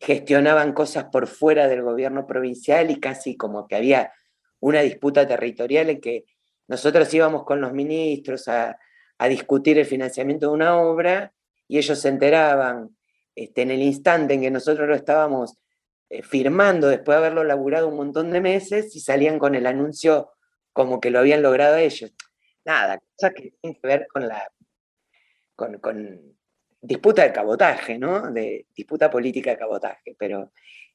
gestionaban 0.00 0.72
cosas 0.72 1.06
por 1.06 1.26
fuera 1.26 1.66
del 1.68 1.82
gobierno 1.82 2.26
provincial 2.26 2.90
y 2.90 3.00
casi 3.00 3.36
como 3.36 3.66
que 3.66 3.76
había 3.76 4.12
una 4.60 4.80
disputa 4.80 5.26
territorial 5.26 5.90
en 5.90 6.00
que 6.00 6.24
nosotros 6.68 7.12
íbamos 7.12 7.44
con 7.44 7.60
los 7.60 7.72
ministros 7.72 8.48
a, 8.48 8.78
discutir 9.28 9.78
el 9.78 9.86
financiamiento 9.86 10.48
de 10.48 10.52
una 10.52 10.76
obra 10.76 11.32
y 11.66 11.78
ellos 11.78 11.98
se 11.98 12.08
enteraban 12.08 12.94
este, 13.34 13.62
en 13.62 13.70
el 13.70 13.80
instante 13.80 14.34
en 14.34 14.42
que 14.42 14.50
nosotros 14.50 14.86
lo 14.86 14.94
estábamos 14.94 15.56
eh, 16.10 16.22
firmando 16.22 16.88
después 16.88 17.14
de 17.14 17.20
haberlo 17.20 17.42
laburado 17.42 17.88
un 17.88 17.96
montón 17.96 18.30
de 18.32 18.42
meses 18.42 18.94
y 18.94 19.00
salían 19.00 19.38
con 19.38 19.54
el 19.54 19.66
anuncio 19.66 20.32
como 20.74 21.00
que 21.00 21.08
lo 21.08 21.20
habían 21.20 21.40
logrado 21.40 21.76
ellos 21.76 22.12
nada, 22.64 22.98
cosas 22.98 23.34
que 23.34 23.50
tienen 23.60 23.80
que 23.80 23.86
ver 23.86 24.06
con 24.08 24.26
la 24.26 24.50
disputa 26.80 27.22
de 27.22 27.32
cabotaje, 27.32 27.98
¿no? 27.98 28.30
De 28.30 28.66
disputa 28.74 29.10
política 29.10 29.50
de 29.50 29.58
cabotaje, 29.58 30.16
pero 30.18 30.52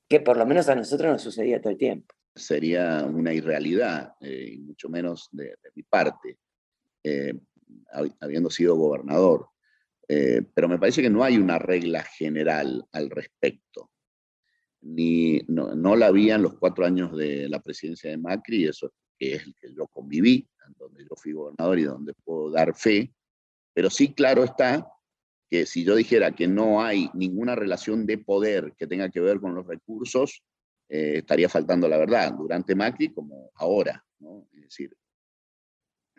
que 0.07 0.19
por 0.19 0.37
lo 0.37 0.45
menos 0.45 0.69
a 0.69 0.75
nosotros 0.75 1.11
nos 1.11 1.21
sucedía 1.21 1.61
todo 1.61 1.71
el 1.71 1.77
tiempo. 1.77 2.15
Sería 2.35 3.03
una 3.05 3.33
irrealidad, 3.33 4.13
eh, 4.21 4.53
y 4.53 4.57
mucho 4.59 4.89
menos 4.89 5.29
de, 5.31 5.55
mi 5.75 5.83
parte, 5.83 6.37
eh, 7.03 7.33
habiendo 8.19 8.49
sido 8.49 8.75
gobernador. 8.75 9.49
Eh, 10.07 10.41
pero 10.53 10.67
me 10.67 10.79
parece 10.79 11.01
que 11.01 11.09
no 11.09 11.23
hay 11.23 11.37
una 11.37 11.59
regla 11.59 12.03
general 12.03 12.85
al 12.91 13.09
respecto. 13.09 13.91
Ni, 14.81 15.39
no, 15.47 15.75
no 15.75 15.95
la 15.95 16.07
había 16.07 16.35
en 16.35 16.43
los 16.43 16.57
cuatro 16.57 16.85
años 16.85 17.15
de 17.15 17.49
la 17.49 17.59
presidencia 17.59 18.09
de 18.09 18.17
Macri, 18.17 18.65
eso 18.65 18.91
que 19.19 19.35
es 19.35 19.43
el 19.43 19.53
que 19.55 19.73
yo 19.73 19.85
conviví, 19.87 20.47
donde 20.77 21.03
yo 21.03 21.15
fui 21.15 21.33
gobernador 21.33 21.77
y 21.77 21.83
donde 21.83 22.13
puedo 22.23 22.49
dar 22.49 22.73
fe, 22.75 23.13
pero 23.73 23.89
sí 23.89 24.13
claro 24.13 24.43
está 24.43 24.87
que 25.49 25.65
si 25.65 25.83
yo 25.83 25.95
dijera 25.95 26.31
que 26.31 26.47
no 26.47 26.81
hay 26.81 27.09
ninguna 27.13 27.55
relación 27.55 28.05
de 28.05 28.19
poder 28.19 28.73
que 28.77 28.87
tenga 28.87 29.09
que 29.09 29.19
ver 29.19 29.39
con 29.39 29.55
los 29.55 29.65
recursos, 29.65 30.43
eh, 30.87 31.17
estaría 31.17 31.49
faltando 31.49 31.87
la 31.87 31.97
verdad, 31.97 32.33
durante 32.33 32.75
Macri 32.75 33.11
como 33.11 33.51
ahora. 33.55 34.03
Es 34.53 34.61
decir, 34.61 34.95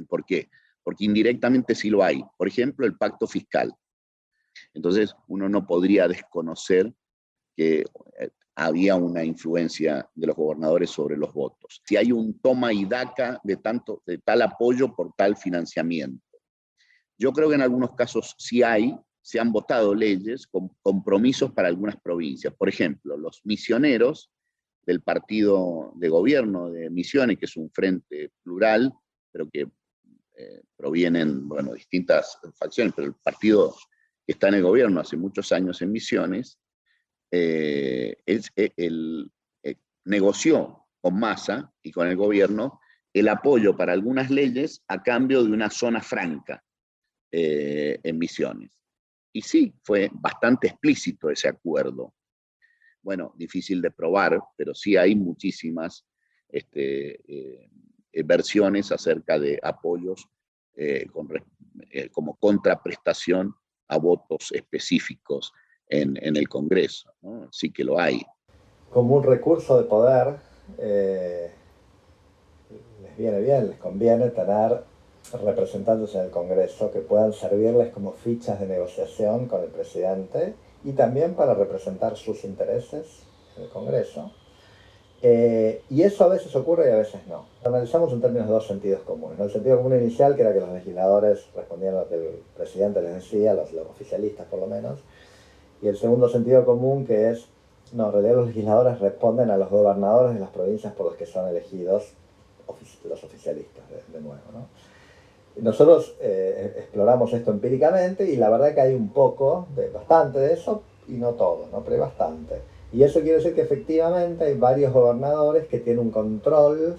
¿por 0.08 0.24
qué? 0.24 0.48
Porque 0.82 1.04
indirectamente 1.04 1.74
sí 1.74 1.90
lo 1.90 2.02
hay. 2.02 2.24
Por 2.36 2.48
ejemplo, 2.48 2.86
el 2.86 2.96
pacto 2.96 3.26
fiscal. 3.26 3.72
Entonces, 4.74 5.14
uno 5.28 5.48
no 5.48 5.66
podría 5.66 6.08
desconocer 6.08 6.92
que 7.56 7.84
eh, 8.18 8.30
había 8.54 8.96
una 8.96 9.24
influencia 9.24 10.08
de 10.14 10.26
los 10.26 10.36
gobernadores 10.36 10.90
sobre 10.90 11.16
los 11.16 11.32
votos. 11.32 11.82
Si 11.84 11.96
hay 11.96 12.12
un 12.12 12.38
toma 12.40 12.72
y 12.72 12.84
daca 12.84 13.40
de, 13.42 13.56
tanto, 13.56 14.02
de 14.06 14.18
tal 14.18 14.42
apoyo 14.42 14.94
por 14.94 15.12
tal 15.14 15.36
financiamiento. 15.36 16.24
Yo 17.18 17.32
creo 17.32 17.48
que 17.48 17.54
en 17.54 17.62
algunos 17.62 17.94
casos 17.94 18.34
sí 18.38 18.62
hay, 18.62 18.96
se 19.22 19.38
han 19.38 19.52
votado 19.52 19.94
leyes 19.94 20.46
con 20.46 20.70
compromisos 20.82 21.52
para 21.52 21.68
algunas 21.68 21.96
provincias. 22.00 22.54
Por 22.54 22.68
ejemplo, 22.68 23.16
los 23.16 23.40
misioneros 23.44 24.30
del 24.86 25.02
partido 25.02 25.92
de 25.96 26.08
gobierno 26.08 26.70
de 26.70 26.90
Misiones, 26.90 27.38
que 27.38 27.44
es 27.44 27.56
un 27.56 27.70
frente 27.70 28.32
plural, 28.42 28.92
pero 29.30 29.48
que 29.48 29.68
eh, 30.36 30.62
provienen, 30.76 31.46
bueno, 31.46 31.74
distintas 31.74 32.38
facciones, 32.54 32.94
pero 32.96 33.08
el 33.08 33.14
partido 33.14 33.74
que 34.26 34.32
está 34.32 34.48
en 34.48 34.54
el 34.54 34.62
gobierno 34.62 35.00
hace 35.00 35.16
muchos 35.16 35.52
años 35.52 35.82
en 35.82 35.92
Misiones, 35.92 36.58
eh, 37.30 38.16
el, 38.26 39.30
eh, 39.62 39.76
negoció 40.04 40.86
con 41.00 41.18
Massa 41.18 41.72
y 41.82 41.92
con 41.92 42.08
el 42.08 42.16
gobierno 42.16 42.80
el 43.12 43.28
apoyo 43.28 43.76
para 43.76 43.92
algunas 43.92 44.30
leyes 44.30 44.82
a 44.88 45.02
cambio 45.02 45.42
de 45.44 45.52
una 45.52 45.70
zona 45.70 46.00
franca 46.00 46.64
eh, 47.30 47.98
en 48.02 48.18
Misiones. 48.18 48.78
Y 49.32 49.42
sí, 49.42 49.74
fue 49.82 50.10
bastante 50.12 50.68
explícito 50.68 51.30
ese 51.30 51.48
acuerdo. 51.48 52.14
Bueno, 53.02 53.32
difícil 53.36 53.80
de 53.80 53.90
probar, 53.90 54.40
pero 54.56 54.74
sí 54.74 54.96
hay 54.96 55.14
muchísimas 55.14 56.04
este, 56.48 57.68
versiones 58.12 58.92
acerca 58.92 59.38
de 59.38 59.58
apoyos 59.62 60.28
como 62.12 62.36
contraprestación 62.36 63.54
a 63.88 63.98
votos 63.98 64.52
específicos 64.52 65.52
en, 65.90 66.36
el 66.36 66.48
Congreso. 66.48 67.10
Sí 67.50 67.72
que 67.72 67.84
lo 67.84 67.98
hay. 67.98 68.22
Como 68.90 69.16
un 69.16 69.22
recurso 69.22 69.76
de 69.76 69.84
poder, 69.84 70.36
eh, 70.78 71.50
les 73.02 73.16
viene 73.16 73.40
bien, 73.40 73.68
les 73.68 73.78
conviene 73.78 74.30
tener 74.30 74.82
representantes 75.44 76.14
en 76.14 76.22
el 76.22 76.30
Congreso 76.30 76.90
que 76.90 77.00
puedan 77.00 77.32
servirles 77.32 77.92
como 77.92 78.12
fichas 78.12 78.58
de 78.58 78.66
negociación 78.66 79.46
con 79.46 79.62
el 79.62 79.68
presidente 79.68 80.54
y 80.82 80.92
también 80.92 81.34
para 81.34 81.54
representar 81.54 82.16
sus 82.16 82.44
intereses 82.44 83.22
en 83.56 83.64
el 83.64 83.68
Congreso. 83.68 84.32
Eh, 85.22 85.82
y 85.90 86.02
eso 86.02 86.24
a 86.24 86.28
veces 86.28 86.54
ocurre 86.56 86.88
y 86.88 86.92
a 86.92 86.96
veces 86.96 87.20
no. 87.28 87.44
Analizamos 87.62 88.10
en 88.12 88.22
términos 88.22 88.48
de 88.48 88.54
dos 88.54 88.66
sentidos 88.66 89.02
comunes. 89.02 89.38
El 89.38 89.50
sentido 89.50 89.76
común 89.76 90.00
inicial, 90.00 90.34
que 90.34 90.42
era 90.42 90.54
que 90.54 90.60
los 90.60 90.70
legisladores 90.70 91.46
respondían 91.54 91.94
a 91.94 92.00
lo 92.00 92.08
que 92.08 92.14
el 92.14 92.42
presidente 92.56 93.02
les 93.02 93.16
decía, 93.16 93.52
los 93.52 93.70
oficialistas 93.74 94.46
por 94.46 94.60
lo 94.60 94.66
menos, 94.66 95.00
y 95.82 95.88
el 95.88 95.96
segundo 95.96 96.28
sentido 96.28 96.64
común 96.64 97.06
que 97.06 97.30
es, 97.30 97.46
no, 97.92 98.06
en 98.06 98.12
realidad 98.12 98.36
los 98.36 98.48
legisladores 98.48 99.00
responden 99.00 99.50
a 99.50 99.56
los 99.56 99.70
gobernadores 99.70 100.34
de 100.34 100.40
las 100.40 100.50
provincias 100.50 100.92
por 100.92 101.06
los 101.06 101.16
que 101.16 101.26
son 101.26 101.48
elegidos 101.48 102.12
los 103.04 103.24
oficialistas, 103.24 103.82
de, 104.12 104.20
nuevo. 104.20 104.40
¿no? 104.52 104.66
Nosotros 105.62 106.14
eh, 106.20 106.74
exploramos 106.78 107.32
esto 107.32 107.50
empíricamente 107.50 108.30
y 108.30 108.36
la 108.36 108.48
verdad 108.50 108.74
que 108.74 108.80
hay 108.80 108.94
un 108.94 109.08
poco, 109.08 109.66
de, 109.74 109.88
bastante 109.88 110.38
de 110.38 110.52
eso, 110.54 110.82
y 111.08 111.12
no 111.12 111.32
todo, 111.32 111.66
¿no? 111.72 111.80
pero 111.80 111.96
hay 111.96 112.00
bastante. 112.00 112.60
Y 112.92 113.02
eso 113.02 113.20
quiere 113.20 113.38
decir 113.38 113.54
que 113.54 113.62
efectivamente 113.62 114.44
hay 114.44 114.54
varios 114.54 114.92
gobernadores 114.92 115.66
que 115.66 115.78
tienen 115.78 116.06
un 116.06 116.10
control 116.10 116.96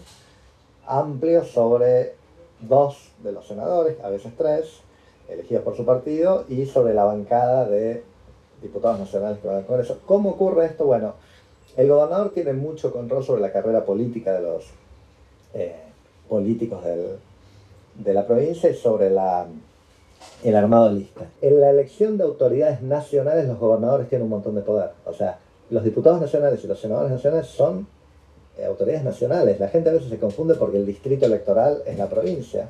amplio 0.86 1.44
sobre 1.46 2.16
dos 2.62 3.12
de 3.24 3.32
los 3.32 3.48
senadores, 3.48 3.98
a 4.04 4.10
veces 4.10 4.34
tres, 4.38 4.82
elegidos 5.30 5.64
por 5.64 5.76
su 5.76 5.86
partido, 5.86 6.46
y 6.50 6.66
sobre 6.66 6.94
la 6.94 7.06
bancada 7.06 7.66
de 7.68 8.04
diputados 8.62 9.00
nacionales 9.00 9.40
que 9.40 9.48
van 9.48 9.58
al 9.58 9.66
Congreso. 9.66 10.00
¿Cómo 10.06 10.32
ocurre 10.32 10.66
esto? 10.66 10.86
Bueno, 10.86 11.14
el 11.78 11.88
gobernador 11.88 12.32
tiene 12.32 12.54
mucho 12.54 12.92
control 12.92 13.24
sobre 13.24 13.42
la 13.42 13.52
carrera 13.52 13.86
política 13.86 14.34
de 14.34 14.42
los 14.42 14.66
eh, 15.54 15.76
políticos 16.28 16.84
de 16.84 18.14
la 18.14 18.26
provincia 18.26 18.70
y 18.70 18.76
sobre 18.76 19.10
la, 19.10 19.46
el 20.44 20.56
armado 20.56 20.90
de 20.90 20.96
lista. 20.96 21.26
En 21.42 21.60
la 21.60 21.70
elección 21.70 22.18
de 22.18 22.24
autoridades 22.24 22.82
nacionales 22.82 23.48
los 23.48 23.60
gobernadores 23.60 24.10
tienen 24.10 24.24
un 24.24 24.32
montón 24.32 24.56
de 24.56 24.62
poder. 24.62 24.92
O 25.06 25.14
sea, 25.14 25.40
los 25.70 25.84
diputados 25.84 26.22
nacionales 26.22 26.64
y 26.64 26.68
los 26.68 26.80
senadores 26.80 27.12
nacionales 27.12 27.48
son 27.48 27.88
eh, 28.58 28.66
autoridades 28.66 29.04
nacionales. 29.04 29.60
La 29.60 29.70
gente 29.70 29.90
a 29.90 29.94
veces 29.94 30.10
se 30.10 30.20
confunde 30.20 30.56
porque 30.56 30.78
el 30.78 30.86
distrito 30.86 31.26
electoral 31.26 31.82
es 31.86 31.98
la 31.98 32.08
provincia, 32.08 32.70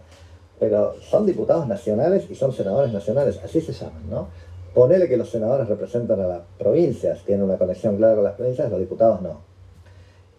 pero 0.60 0.94
son 1.02 1.26
diputados 1.26 1.68
nacionales 1.68 2.30
y 2.30 2.36
son 2.36 2.54
senadores 2.54 2.94
nacionales, 2.94 3.40
así 3.44 3.62
se 3.62 3.74
llaman, 3.74 4.10
¿no? 4.10 4.28
Ponele 4.74 5.10
que 5.10 5.18
los 5.18 5.30
senadores 5.30 5.68
representan 5.68 6.22
a 6.22 6.28
las 6.28 6.42
provincias, 6.58 7.24
tienen 7.26 7.44
una 7.44 7.58
conexión 7.58 7.98
clara 7.98 8.16
con 8.16 8.24
las 8.24 8.36
provincias, 8.36 8.70
los 8.70 8.80
diputados 8.80 9.22
no. 9.22 9.42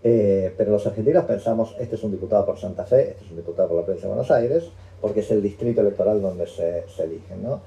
Eh, 0.05 0.53
pero 0.57 0.73
los 0.73 0.87
argentinos 0.87 1.25
pensamos, 1.25 1.77
este 1.79 1.97
es 1.97 2.03
un 2.03 2.11
diputado 2.11 2.45
por 2.45 2.59
Santa 2.59 2.85
Fe, 2.85 3.11
este 3.11 3.25
es 3.25 3.31
un 3.31 3.37
diputado 3.37 3.69
por 3.69 3.79
la 3.79 3.85
provincia 3.85 4.09
de 4.09 4.15
Buenos 4.15 4.31
Aires, 4.31 4.65
porque 5.01 5.21
es 5.21 5.31
el 5.31 5.43
distrito 5.43 5.83
electoral 5.83 6.21
donde 6.21 6.47
se, 6.47 6.85
eligen, 6.99 7.43
¿no? 7.43 7.61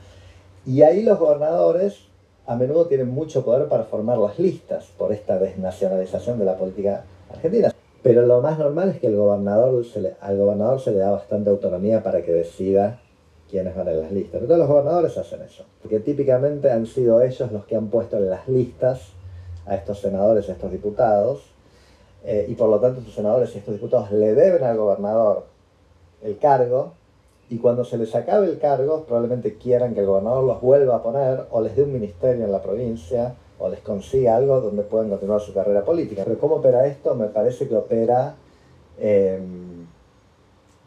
Y 0.65 0.82
ahí 0.82 1.04
los 1.04 1.19
gobernadores 1.19 2.08
a 2.47 2.56
menudo 2.56 2.88
tienen 2.88 3.10
mucho 3.10 3.45
poder 3.45 3.67
para 3.67 3.84
formar 3.84 4.17
las 4.17 4.38
listas 4.39 4.86
por 4.97 5.13
esta 5.13 5.38
desnacionalización 5.38 6.39
de 6.39 6.45
la 6.45 6.58
política 6.58 7.06
argentina. 7.32 7.71
Pero 8.01 8.25
lo 8.25 8.41
más 8.41 8.60
normal 8.60 8.89
es 8.89 8.99
que 8.99 9.08
el 9.08 9.15
gobernador 9.15 9.84
al 10.19 10.38
gobernador 10.38 10.80
se 10.80 10.91
le 10.91 10.99
da 10.99 11.12
bastante 11.12 11.49
autonomía 11.49 12.04
para 12.04 12.23
que 12.23 12.32
decida 12.32 12.99
quiénes 13.49 13.75
van 13.75 13.88
en 13.88 14.01
las 14.01 14.12
listas. 14.12 14.34
Pero 14.34 14.45
todos 14.45 14.60
los 14.60 14.67
gobernadores 14.67 15.17
hacen 15.17 15.41
eso, 15.41 15.65
porque 15.81 15.99
típicamente 15.99 16.71
han 16.71 16.86
sido 16.86 17.21
ellos 17.21 17.51
los 17.51 17.65
que 17.65 17.75
han 17.75 17.88
puesto 17.88 18.17
en 18.17 18.29
las 18.29 18.47
listas 18.47 19.10
a 19.65 19.75
estos 19.75 19.99
senadores, 19.99 20.49
a 20.49 20.53
estos 20.53 20.71
diputados, 20.71 21.43
eh, 22.23 22.45
y 22.49 22.55
por 22.55 22.69
lo 22.69 22.79
tanto 22.79 22.99
estos 22.99 23.15
senadores 23.15 23.53
y 23.53 23.60
estos 23.60 23.75
diputados 23.75 24.12
le 24.12 24.34
deben 24.34 24.63
al 24.63 24.77
gobernador 24.77 25.45
el 26.23 26.38
cargo, 26.38 26.93
y 27.49 27.58
cuando 27.60 27.86
se 27.86 27.97
les 27.97 28.15
acabe 28.15 28.47
el 28.47 28.58
cargo, 28.58 29.03
probablemente 29.03 29.58
quieran 29.58 29.93
que 29.93 29.99
el 29.99 30.08
gobernador 30.08 30.43
los 30.43 30.62
vuelva 30.62 30.95
a 30.95 31.03
poner 31.03 31.45
o 31.51 31.62
les 31.62 31.75
dé 31.75 31.84
un 31.84 31.93
ministerio 31.93 32.45
en 32.45 32.51
la 32.51 32.62
provincia 32.62 33.36
o 33.60 33.69
les 33.69 33.81
consiga 33.81 34.36
algo 34.36 34.62
donde 34.62 34.81
puedan 34.81 35.10
continuar 35.10 35.41
su 35.41 35.53
carrera 35.53 35.86
política. 35.86 36.23
Pero 36.25 36.39
¿cómo 36.39 36.55
opera 36.55 36.88
esto? 36.88 37.13
Me 37.13 37.27
parece 37.27 37.67
que 37.67 37.75
opera 37.75 38.36
em, 38.97 39.86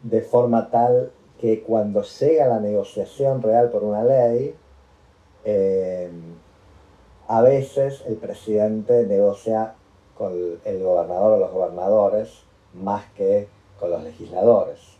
de 0.03 0.21
forma 0.21 0.69
tal 0.69 1.11
que 1.39 1.61
cuando 1.61 2.03
llega 2.03 2.47
la 2.47 2.59
negociación 2.59 3.41
real 3.41 3.69
por 3.69 3.83
una 3.83 4.03
ley, 4.03 4.55
em, 5.45 6.35
a 7.27 7.41
veces 7.41 8.03
el 8.07 8.15
presidente 8.15 9.05
negocia 9.05 9.75
con 10.17 10.33
el 10.65 10.83
gobernador 10.83 11.33
o 11.33 11.39
los 11.39 11.51
gobernadores 11.51 12.29
más 12.73 13.05
que 13.15 13.47
con 13.79 13.91
los 13.91 14.03
legisladores 14.03 14.99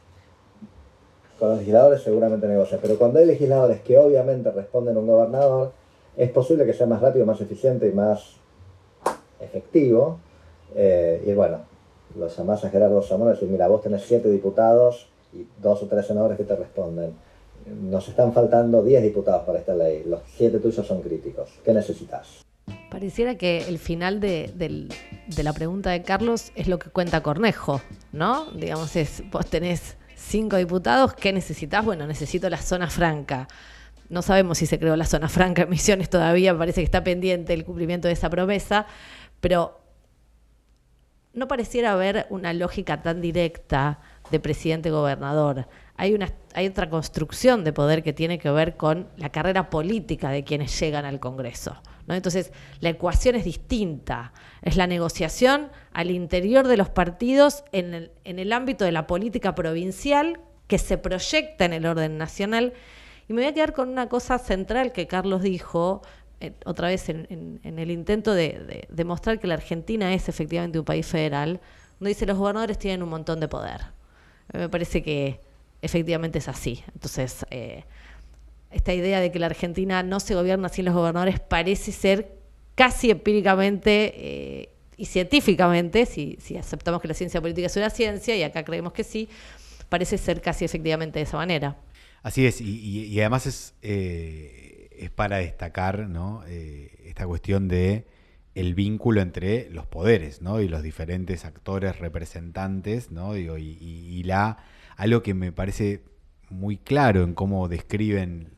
con 1.39 1.49
los 1.49 1.59
legisladores 1.59 2.01
seguramente 2.01 2.47
negocia, 2.47 2.77
pero 2.81 2.97
cuando 2.97 3.19
hay 3.19 3.25
legisladores 3.25 3.79
que 3.81 3.97
obviamente 3.97 4.51
responden 4.51 4.97
a 4.97 4.99
un 4.99 5.07
gobernador, 5.07 5.71
es 6.17 6.29
posible 6.31 6.65
que 6.65 6.73
sea 6.73 6.85
más 6.85 7.01
rápido, 7.01 7.25
más 7.25 7.39
eficiente 7.39 7.87
y 7.87 7.93
más 7.93 8.35
efectivo. 9.39 10.19
Eh, 10.75 11.23
y 11.25 11.33
bueno, 11.33 11.59
los 12.17 12.35
llamás 12.37 12.65
a 12.65 12.69
Gerardo 12.69 13.01
Zamora 13.01 13.37
y 13.39 13.45
mira, 13.45 13.69
vos 13.69 13.81
tenés 13.81 14.03
siete 14.03 14.29
diputados 14.29 15.08
y 15.33 15.45
dos 15.61 15.81
o 15.83 15.87
tres 15.87 16.07
senadores 16.07 16.37
que 16.37 16.43
te 16.43 16.55
responden. 16.55 17.13
Nos 17.81 18.07
están 18.07 18.33
faltando 18.33 18.83
10 18.83 19.03
diputados 19.03 19.43
para 19.43 19.59
esta 19.59 19.75
ley, 19.75 20.03
los 20.05 20.21
siete 20.35 20.59
tuyos 20.59 20.85
son 20.85 21.01
críticos. 21.01 21.49
¿Qué 21.63 21.73
necesitas? 21.73 22.45
Pareciera 22.89 23.35
que 23.35 23.67
el 23.67 23.77
final 23.79 24.19
de, 24.19 24.51
de, 24.55 25.43
la 25.43 25.53
pregunta 25.53 25.91
de 25.91 26.01
Carlos 26.01 26.51
es 26.55 26.67
lo 26.67 26.79
que 26.79 26.89
cuenta 26.89 27.21
Cornejo, 27.21 27.81
¿no? 28.11 28.45
Digamos, 28.51 28.95
es, 28.95 29.23
vos 29.29 29.45
tenés 29.45 29.97
cinco 30.15 30.57
diputados, 30.57 31.13
¿qué 31.13 31.31
necesitas? 31.33 31.83
Bueno, 31.85 32.07
necesito 32.07 32.49
la 32.49 32.57
zona 32.57 32.89
franca. 32.89 33.47
No 34.09 34.21
sabemos 34.23 34.57
si 34.57 34.65
se 34.65 34.79
creó 34.79 34.95
la 34.95 35.05
zona 35.05 35.29
franca 35.29 35.63
en 35.63 35.69
Misiones 35.69 36.09
todavía, 36.09 36.57
parece 36.57 36.81
que 36.81 36.85
está 36.85 37.03
pendiente 37.03 37.53
el 37.53 37.63
cumplimiento 37.63 38.07
de 38.07 38.13
esa 38.13 38.29
promesa, 38.29 38.87
pero 39.39 39.79
no 41.33 41.47
pareciera 41.47 41.91
haber 41.91 42.25
una 42.29 42.53
lógica 42.53 43.01
tan 43.01 43.21
directa 43.21 43.99
de 44.31 44.39
presidente-gobernador. 44.39 45.67
Hay, 45.95 46.13
una, 46.13 46.31
hay 46.53 46.67
otra 46.67 46.89
construcción 46.89 47.63
de 47.63 47.73
poder 47.73 48.03
que 48.03 48.13
tiene 48.13 48.39
que 48.39 48.49
ver 48.51 48.77
con 48.77 49.09
la 49.17 49.29
carrera 49.29 49.69
política 49.69 50.29
de 50.29 50.43
quienes 50.43 50.79
llegan 50.79 51.05
al 51.05 51.19
Congreso. 51.19 51.81
Entonces, 52.07 52.51
la 52.79 52.89
ecuación 52.89 53.35
es 53.35 53.45
distinta. 53.45 54.33
Es 54.61 54.75
la 54.75 54.87
negociación 54.87 55.69
al 55.93 56.09
interior 56.09 56.67
de 56.67 56.77
los 56.77 56.89
partidos 56.89 57.63
en 57.71 57.93
el, 57.93 58.11
en 58.23 58.39
el 58.39 58.51
ámbito 58.51 58.85
de 58.85 58.91
la 58.91 59.05
política 59.05 59.53
provincial 59.53 60.39
que 60.67 60.77
se 60.77 60.97
proyecta 60.97 61.65
en 61.65 61.73
el 61.73 61.85
orden 61.85 62.17
nacional. 62.17 62.73
Y 63.27 63.33
me 63.33 63.41
voy 63.41 63.51
a 63.51 63.53
quedar 63.53 63.73
con 63.73 63.89
una 63.89 64.09
cosa 64.09 64.39
central 64.39 64.91
que 64.91 65.07
Carlos 65.07 65.41
dijo, 65.43 66.01
eh, 66.39 66.53
otra 66.65 66.87
vez 66.87 67.09
en, 67.09 67.59
el 67.63 67.91
intento 67.91 68.33
de, 68.33 68.87
demostrar 68.89 69.39
que 69.39 69.47
la 69.47 69.55
Argentina 69.55 70.13
es 70.13 70.29
efectivamente 70.29 70.79
un 70.79 70.85
país 70.85 71.05
federal, 71.05 71.59
donde 71.99 72.09
dice 72.09 72.25
los 72.25 72.37
gobernadores 72.37 72.79
tienen 72.79 73.03
un 73.03 73.09
montón 73.09 73.39
de 73.39 73.47
poder. 73.47 73.81
Me 74.53 74.69
parece 74.69 75.03
que 75.03 75.39
efectivamente 75.81 76.39
es 76.39 76.47
así. 76.47 76.83
Entonces, 76.93 77.45
eh, 77.51 77.83
esta 78.71 78.93
idea 78.93 79.19
de 79.19 79.31
que 79.31 79.39
la 79.39 79.47
Argentina 79.47 80.03
no 80.03 80.19
se 80.19 80.35
gobierna 80.35 80.69
sin 80.69 80.85
los 80.85 80.93
gobernadores 80.93 81.39
parece 81.39 81.91
ser 81.91 82.39
casi 82.75 83.11
empíricamente 83.11 84.13
eh, 84.15 84.69
y 84.99 85.05
científicamente, 85.05 86.05
si, 86.05 86.37
aceptamos 86.57 87.01
que 87.01 87.07
la 87.07 87.13
ciencia 87.13 87.39
política 87.39 87.67
es 87.67 87.77
una 87.77 87.89
ciencia, 87.89 88.35
y 88.35 88.43
acá 88.43 88.65
creemos 88.65 88.91
que 88.91 89.05
sí, 89.05 89.29
parece 89.87 90.17
ser 90.17 90.41
casi 90.41 90.65
efectivamente 90.65 91.19
de 91.19 91.23
esa 91.23 91.37
manera. 91.37 91.77
Así 92.21 92.45
es, 92.45 92.59
y, 92.59 93.17
además 93.21 93.45
es, 93.45 93.75
eh, 93.81 94.89
es 94.91 95.09
para 95.09 95.37
destacar 95.37 96.09
¿no? 96.09 96.43
Eh, 96.47 96.91
esta 97.05 97.25
cuestión 97.25 97.69
de 97.69 98.05
el 98.55 98.75
vínculo 98.75 99.21
entre 99.21 99.69
los 99.69 99.85
poderes 99.85 100.41
¿no? 100.41 100.61
y 100.61 100.67
los 100.67 100.83
diferentes 100.83 101.45
actores 101.45 101.99
representantes, 101.99 103.11
¿no? 103.11 103.37
y, 103.37 103.47
y 103.47 104.23
la 104.23 104.57
algo 104.97 105.23
que 105.23 105.33
me 105.33 105.53
parece 105.53 106.03
muy 106.49 106.77
claro 106.77 107.23
en 107.23 107.33
cómo 107.33 107.69
describen 107.69 108.51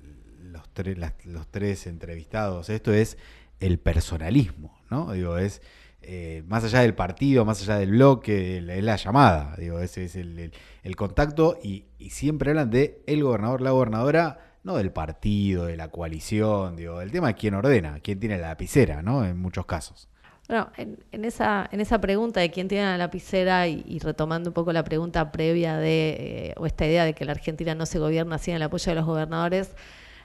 los 1.26 1.48
tres 1.52 1.88
entrevistados, 1.88 2.70
esto 2.70 2.94
es 2.94 3.18
el 3.60 3.78
personalismo, 3.78 4.80
¿no? 4.90 5.12
Digo, 5.12 5.38
es 5.38 5.62
eh, 6.02 6.44
más 6.48 6.64
allá 6.64 6.80
del 6.80 6.96
partido, 6.96 7.46
más 7.46 7.62
allá 7.62 7.78
del 7.78 7.92
bloque, 7.92 8.58
es 8.58 8.84
la 8.84 8.96
llamada, 8.96 9.56
digo, 9.58 9.80
ese 9.80 10.06
es 10.06 10.16
el, 10.16 10.52
contacto 10.96 11.60
y, 11.62 11.86
siempre 12.10 12.52
hablan 12.52 12.72
de 12.72 13.04
el 13.06 13.24
gobernador, 13.24 13.62
la 13.62 13.72
gobernadora, 13.72 14.51
no 14.64 14.76
del 14.78 14.92
partido, 14.92 15.66
de 15.66 15.78
la 15.78 15.90
coalición, 15.90 16.76
digo, 16.76 17.02
el 17.02 17.12
tema 17.12 17.32
es 17.32 17.36
quién 17.36 17.54
ordena, 17.54 18.00
quién 18.02 18.20
tiene 18.20 18.38
la 18.38 18.50
lapicera, 18.50 19.02
¿no? 19.02 19.26
En 19.26 19.38
muchos 19.38 19.66
casos. 19.66 20.08
Bueno, 20.48 20.70
en, 20.76 21.24
esa, 21.24 21.70
en 21.72 21.80
esa 21.80 22.02
pregunta 22.02 22.42
de 22.42 22.52
quién 22.52 22.68
tiene 22.68 22.84
la 22.84 22.98
lapicera 22.98 23.68
y, 23.68 24.00
retomando 24.00 24.50
un 24.50 24.54
poco 24.54 24.74
la 24.74 24.84
pregunta 24.84 25.32
previa 25.32 25.78
de, 25.78 26.50
eh, 26.50 26.54
o 26.58 26.66
esta 26.66 26.86
idea 26.86 27.06
de 27.06 27.14
que 27.14 27.24
la 27.24 27.32
Argentina 27.32 27.74
no 27.74 27.86
se 27.86 28.00
gobierna 28.00 28.38
sin 28.38 28.56
el 28.56 28.62
apoyo 28.62 28.92
de 28.92 28.96
los 28.96 29.06
gobernadores, 29.06 29.74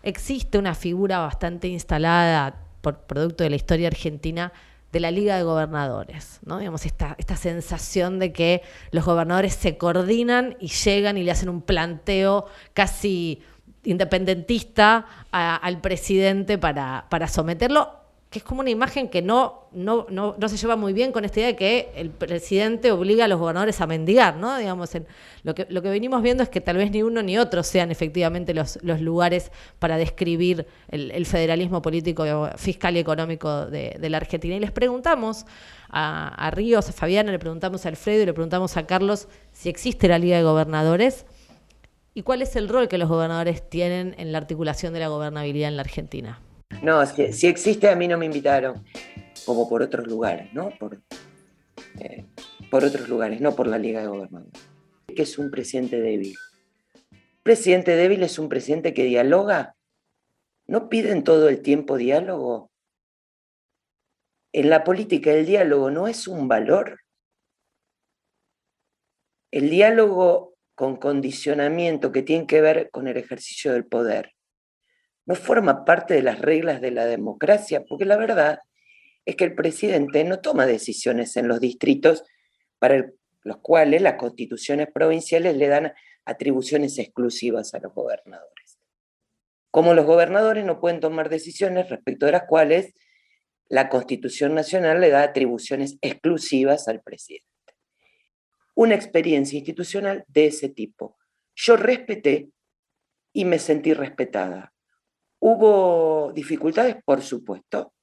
existe 0.02 0.58
una 0.58 0.74
figura 0.74 1.18
bastante 1.18 1.68
instalada 1.68 2.56
por 2.80 3.02
producto 3.02 3.44
de 3.44 3.50
la 3.50 3.56
historia 3.56 3.86
argentina 3.86 4.52
de 4.92 5.00
la 5.00 5.10
Liga 5.10 5.36
de 5.36 5.42
Gobernadores, 5.42 6.40
¿no? 6.44 6.58
Digamos, 6.58 6.86
esta, 6.86 7.14
esta 7.18 7.36
sensación 7.36 8.18
de 8.18 8.32
que 8.32 8.62
los 8.90 9.04
gobernadores 9.04 9.54
se 9.54 9.76
coordinan 9.76 10.56
y 10.58 10.68
llegan 10.68 11.18
y 11.18 11.22
le 11.22 11.30
hacen 11.30 11.48
un 11.48 11.62
planteo 11.62 12.46
casi 12.72 13.42
independentista 13.86 15.06
al 15.30 15.80
presidente 15.80 16.58
para, 16.58 17.06
para 17.08 17.28
someterlo 17.28 18.06
que 18.30 18.40
es 18.40 18.44
como 18.44 18.60
una 18.60 18.70
imagen 18.70 19.08
que 19.08 19.22
no, 19.22 19.68
no, 19.72 20.06
no, 20.10 20.34
no, 20.36 20.48
se 20.48 20.56
lleva 20.56 20.74
muy 20.74 20.92
bien 20.92 21.12
con 21.12 21.24
esta 21.24 21.38
idea 21.38 21.46
de 21.48 21.56
que 21.56 21.92
el 21.94 22.10
presidente 22.10 22.90
obliga 22.90 23.26
a 23.26 23.28
los 23.28 23.38
gobernadores 23.38 23.80
a 23.80 23.86
mendigar, 23.86 24.36
¿no? 24.36 24.58
Digamos, 24.58 24.94
en, 24.96 25.06
lo, 25.44 25.54
que, 25.54 25.66
lo 25.70 25.80
que 25.80 25.90
venimos 25.90 26.22
viendo 26.22 26.42
es 26.42 26.48
que 26.48 26.60
tal 26.60 26.76
vez 26.76 26.90
ni 26.90 27.04
uno 27.04 27.22
ni 27.22 27.38
otro 27.38 27.62
sean 27.62 27.92
efectivamente 27.92 28.52
los, 28.52 28.80
los 28.82 29.00
lugares 29.00 29.52
para 29.78 29.96
describir 29.96 30.66
el, 30.88 31.24
federalismo 31.24 31.82
político, 31.82 32.50
fiscal 32.56 32.96
y 32.96 32.98
económico 32.98 33.66
de, 33.66 33.96
la 34.10 34.16
Argentina. 34.16 34.56
Y 34.56 34.60
les 34.60 34.72
preguntamos 34.72 35.46
a, 35.88 36.28
a 36.34 36.50
Ríos, 36.50 36.88
a 36.88 36.92
Fabiana, 36.92 37.30
le 37.30 37.38
preguntamos 37.38 37.86
a 37.86 37.90
Alfredo 37.90 38.24
y 38.24 38.26
le 38.26 38.32
preguntamos 38.32 38.76
a 38.76 38.86
Carlos 38.86 39.28
si 39.52 39.68
existe 39.68 40.08
la 40.08 40.18
Liga 40.18 40.36
de 40.36 40.42
Gobernadores 40.42 41.26
y 42.16 42.22
cuál 42.22 42.40
es 42.40 42.56
el 42.56 42.70
rol 42.70 42.88
que 42.88 42.96
los 42.96 43.10
gobernadores 43.10 43.68
tienen 43.68 44.14
en 44.16 44.32
la 44.32 44.38
articulación 44.38 44.94
de 44.94 45.00
la 45.00 45.08
gobernabilidad 45.08 45.68
en 45.68 45.76
la 45.76 45.82
Argentina. 45.82 46.40
No, 46.82 47.04
si, 47.04 47.46
existe, 47.46 47.90
a 47.90 47.94
mí 47.94 48.08
no 48.08 48.16
me 48.16 48.24
invitaron, 48.24 48.82
como 49.44 49.68
por 49.68 49.82
otros 49.82 50.06
lugares, 50.06 50.50
¿no? 50.54 50.70
Por, 50.78 51.02
eh, 52.00 52.24
por 52.70 52.84
otros 52.84 53.06
lugares, 53.10 53.42
no 53.42 53.54
por 53.54 53.66
la 53.66 53.76
Liga 53.76 54.00
de 54.00 54.06
Gobernadores. 54.06 54.62
Que 55.14 55.22
es 55.22 55.36
un 55.36 55.50
presidente 55.50 56.00
débil. 56.00 56.34
presidente 57.42 57.94
débil 57.94 58.22
es 58.22 58.38
un 58.38 58.48
presidente 58.48 58.94
que 58.94 59.04
dialoga. 59.04 59.76
¿No 60.66 60.88
piden 60.88 61.22
todo 61.22 61.50
el 61.50 61.60
tiempo 61.60 61.98
diálogo? 61.98 62.70
En 64.54 64.70
la 64.70 64.84
política 64.84 65.32
el 65.32 65.44
diálogo 65.44 65.90
no 65.90 66.08
es 66.08 66.26
un 66.26 66.48
valor. 66.48 66.98
El 69.50 69.68
diálogo 69.68 70.55
con 70.76 70.96
condicionamiento 70.96 72.12
que 72.12 72.22
tiene 72.22 72.46
que 72.46 72.60
ver 72.60 72.90
con 72.92 73.08
el 73.08 73.16
ejercicio 73.16 73.72
del 73.72 73.86
poder 73.86 74.36
no 75.26 75.34
forma 75.34 75.84
parte 75.84 76.14
de 76.14 76.22
las 76.22 76.38
reglas 76.38 76.80
de 76.80 76.92
la 76.92 77.04
democracia, 77.04 77.84
porque 77.84 78.04
la 78.04 78.16
verdad 78.16 78.60
es 79.24 79.34
que 79.34 79.44
el 79.44 79.54
presidente 79.54 80.22
no 80.22 80.38
toma 80.38 80.66
decisiones 80.66 81.36
en 81.36 81.48
los 81.48 81.60
distritos 81.60 82.22
para 82.78 83.10
los 83.42 83.56
cuales 83.58 84.02
las 84.02 84.14
constituciones 84.14 84.88
provinciales 84.92 85.56
le 85.56 85.66
dan 85.66 85.92
atribuciones 86.24 86.98
exclusivas 86.98 87.74
a 87.74 87.80
los 87.80 87.92
gobernadores. 87.92 88.78
Como 89.70 89.94
los 89.94 90.06
gobernadores 90.06 90.64
no 90.64 90.80
pueden 90.80 91.00
tomar 91.00 91.28
decisiones 91.28 91.90
respecto 91.90 92.26
de 92.26 92.32
las 92.32 92.44
cuales 92.44 92.94
la 93.68 93.88
Constitución 93.88 94.54
Nacional 94.54 95.00
le 95.00 95.10
da 95.10 95.22
atribuciones 95.22 95.98
exclusivas 96.00 96.86
al 96.86 97.02
presidente. 97.02 97.55
Una 98.76 98.94
experiencia 98.94 99.56
institucional 99.56 100.26
de 100.28 100.48
ese 100.48 100.68
tipo. 100.68 101.16
Yo 101.54 101.78
respeté 101.78 102.50
y 103.32 103.46
me 103.46 103.58
sentí 103.58 103.94
respetada. 103.94 104.74
¿Hubo 105.38 106.30
dificultades? 106.34 106.96
Por 107.02 107.22
supuesto. 107.22 107.94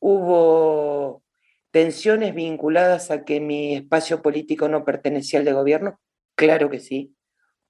¿Hubo 0.00 1.22
tensiones 1.70 2.34
vinculadas 2.34 3.10
a 3.10 3.24
que 3.24 3.40
mi 3.40 3.76
espacio 3.76 4.20
político 4.20 4.68
no 4.68 4.84
pertenecía 4.84 5.38
al 5.38 5.46
de 5.46 5.54
gobierno? 5.54 5.98
Claro 6.34 6.68
que 6.68 6.80
sí. 6.80 7.16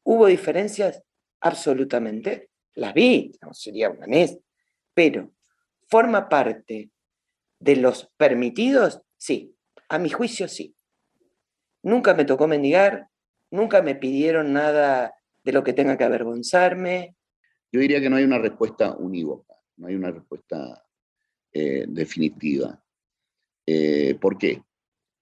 ¿Hubo 0.03 0.27
diferencias? 0.27 1.05
Absolutamente. 1.41 2.51
Las 2.75 2.95
vi, 2.95 3.31
no 3.43 3.55
sería 3.55 3.91
una 3.91 4.09
mes, 4.09 4.41
pero 4.93 5.31
forma 5.89 6.29
parte 6.29 6.91
de 7.61 7.77
los 7.77 8.11
permitidos, 8.17 9.03
sí, 9.17 9.55
a 9.89 10.01
mi 10.01 10.11
juicio 10.11 10.49
sí. 10.49 10.75
Nunca 11.85 12.15
me 12.15 12.25
tocó 12.25 12.49
mendigar, 12.49 13.09
nunca 13.51 13.83
me 13.83 13.95
pidieron 13.95 14.55
nada 14.55 15.15
de 15.45 15.53
lo 15.53 15.63
que 15.63 15.75
tenga 15.75 15.99
que 15.99 16.05
avergonzarme. 16.05 17.15
Yo 17.71 17.81
diría 17.81 18.01
que 18.01 18.09
no 18.09 18.17
hay 18.17 18.25
una 18.25 18.39
respuesta 18.39 18.97
unívoca, 18.97 19.55
no 19.77 19.89
hay 19.89 19.95
una 19.95 20.11
respuesta 20.11 20.83
eh, 21.53 21.85
definitiva. 21.87 22.83
Eh, 23.67 24.17
¿Por 24.19 24.39
qué? 24.39 24.63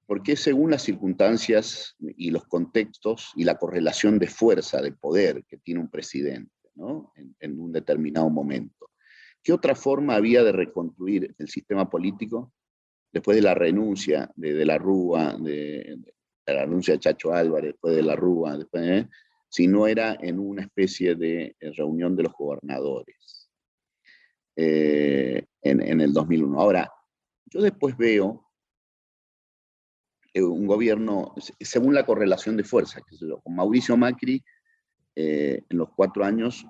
Porque 0.06 0.36
según 0.36 0.70
las 0.70 0.82
circunstancias 0.82 1.96
y 1.98 2.30
los 2.30 2.44
contextos 2.44 3.32
y 3.34 3.42
la 3.42 3.56
correlación 3.56 4.20
de 4.20 4.28
fuerza, 4.28 4.80
de 4.80 4.92
poder 4.92 5.44
que 5.44 5.58
tiene 5.58 5.80
un 5.80 5.90
presidente 5.90 6.52
en, 7.40 7.60
un 7.60 7.72
determinado 7.72 8.30
momento. 8.30 8.90
¿Qué 9.42 9.52
otra 9.52 9.74
forma 9.74 10.14
había 10.14 10.44
de 10.44 10.52
reconstruir 10.52 11.34
el 11.38 11.48
sistema 11.48 11.90
político 11.90 12.52
después 13.12 13.36
de 13.36 13.42
la 13.42 13.54
renuncia 13.54 14.30
de, 14.36 14.64
la 14.64 14.78
Rúa, 14.78 15.36
de, 15.38 15.98
la 16.46 16.64
renuncia 16.64 16.94
de 16.94 17.00
Chacho 17.00 17.32
Álvarez, 17.32 17.72
después 17.72 17.94
de 17.94 18.02
la 18.02 18.16
Rúa, 18.16 18.56
después, 18.56 18.82
¿eh? 18.84 19.08
si 19.48 19.66
no 19.66 19.86
era 19.86 20.16
en 20.20 20.38
una 20.38 20.62
especie 20.62 21.14
de 21.14 21.56
eh, 21.60 21.72
reunión 21.72 22.16
de 22.16 22.24
los 22.24 22.32
gobernadores 22.32 23.50
eh, 24.56 25.44
en, 25.62 26.00
el 26.00 26.12
2001. 26.12 26.60
Ahora, 26.60 26.90
yo 27.46 27.60
después 27.60 27.96
veo 27.96 28.48
un 30.34 30.66
gobierno, 30.66 31.34
según 31.60 31.94
la 31.94 32.06
correlación 32.06 32.56
de 32.56 32.64
fuerzas, 32.64 33.02
con 33.42 33.54
Mauricio 33.54 33.96
Macri, 33.98 34.42
en 35.14 35.76
los 35.76 35.90
cuatro 35.94 36.24
años, 36.24 36.64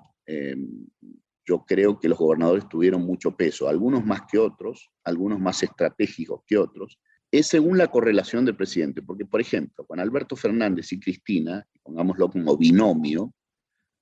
yo 1.45 1.63
creo 1.65 1.97
que 1.97 2.09
los 2.09 2.17
gobernadores 2.17 2.67
tuvieron 2.67 3.05
mucho 3.05 3.37
peso, 3.37 3.69
algunos 3.69 4.05
más 4.05 4.23
que 4.29 4.37
otros, 4.37 4.91
algunos 5.05 5.39
más 5.39 5.63
estratégicos 5.63 6.41
que 6.45 6.57
otros, 6.57 6.99
es 7.39 7.47
según 7.47 7.79
la 7.79 7.87
correlación 7.87 8.45
del 8.45 8.55
presidente, 8.55 9.01
porque 9.01 9.25
por 9.25 9.41
ejemplo, 9.41 9.87
con 9.87 9.99
Alberto 9.99 10.35
Fernández 10.35 10.91
y 10.93 10.99
Cristina, 10.99 11.67
pongámoslo 11.81 12.29
como 12.29 12.55
binomio, 12.55 13.33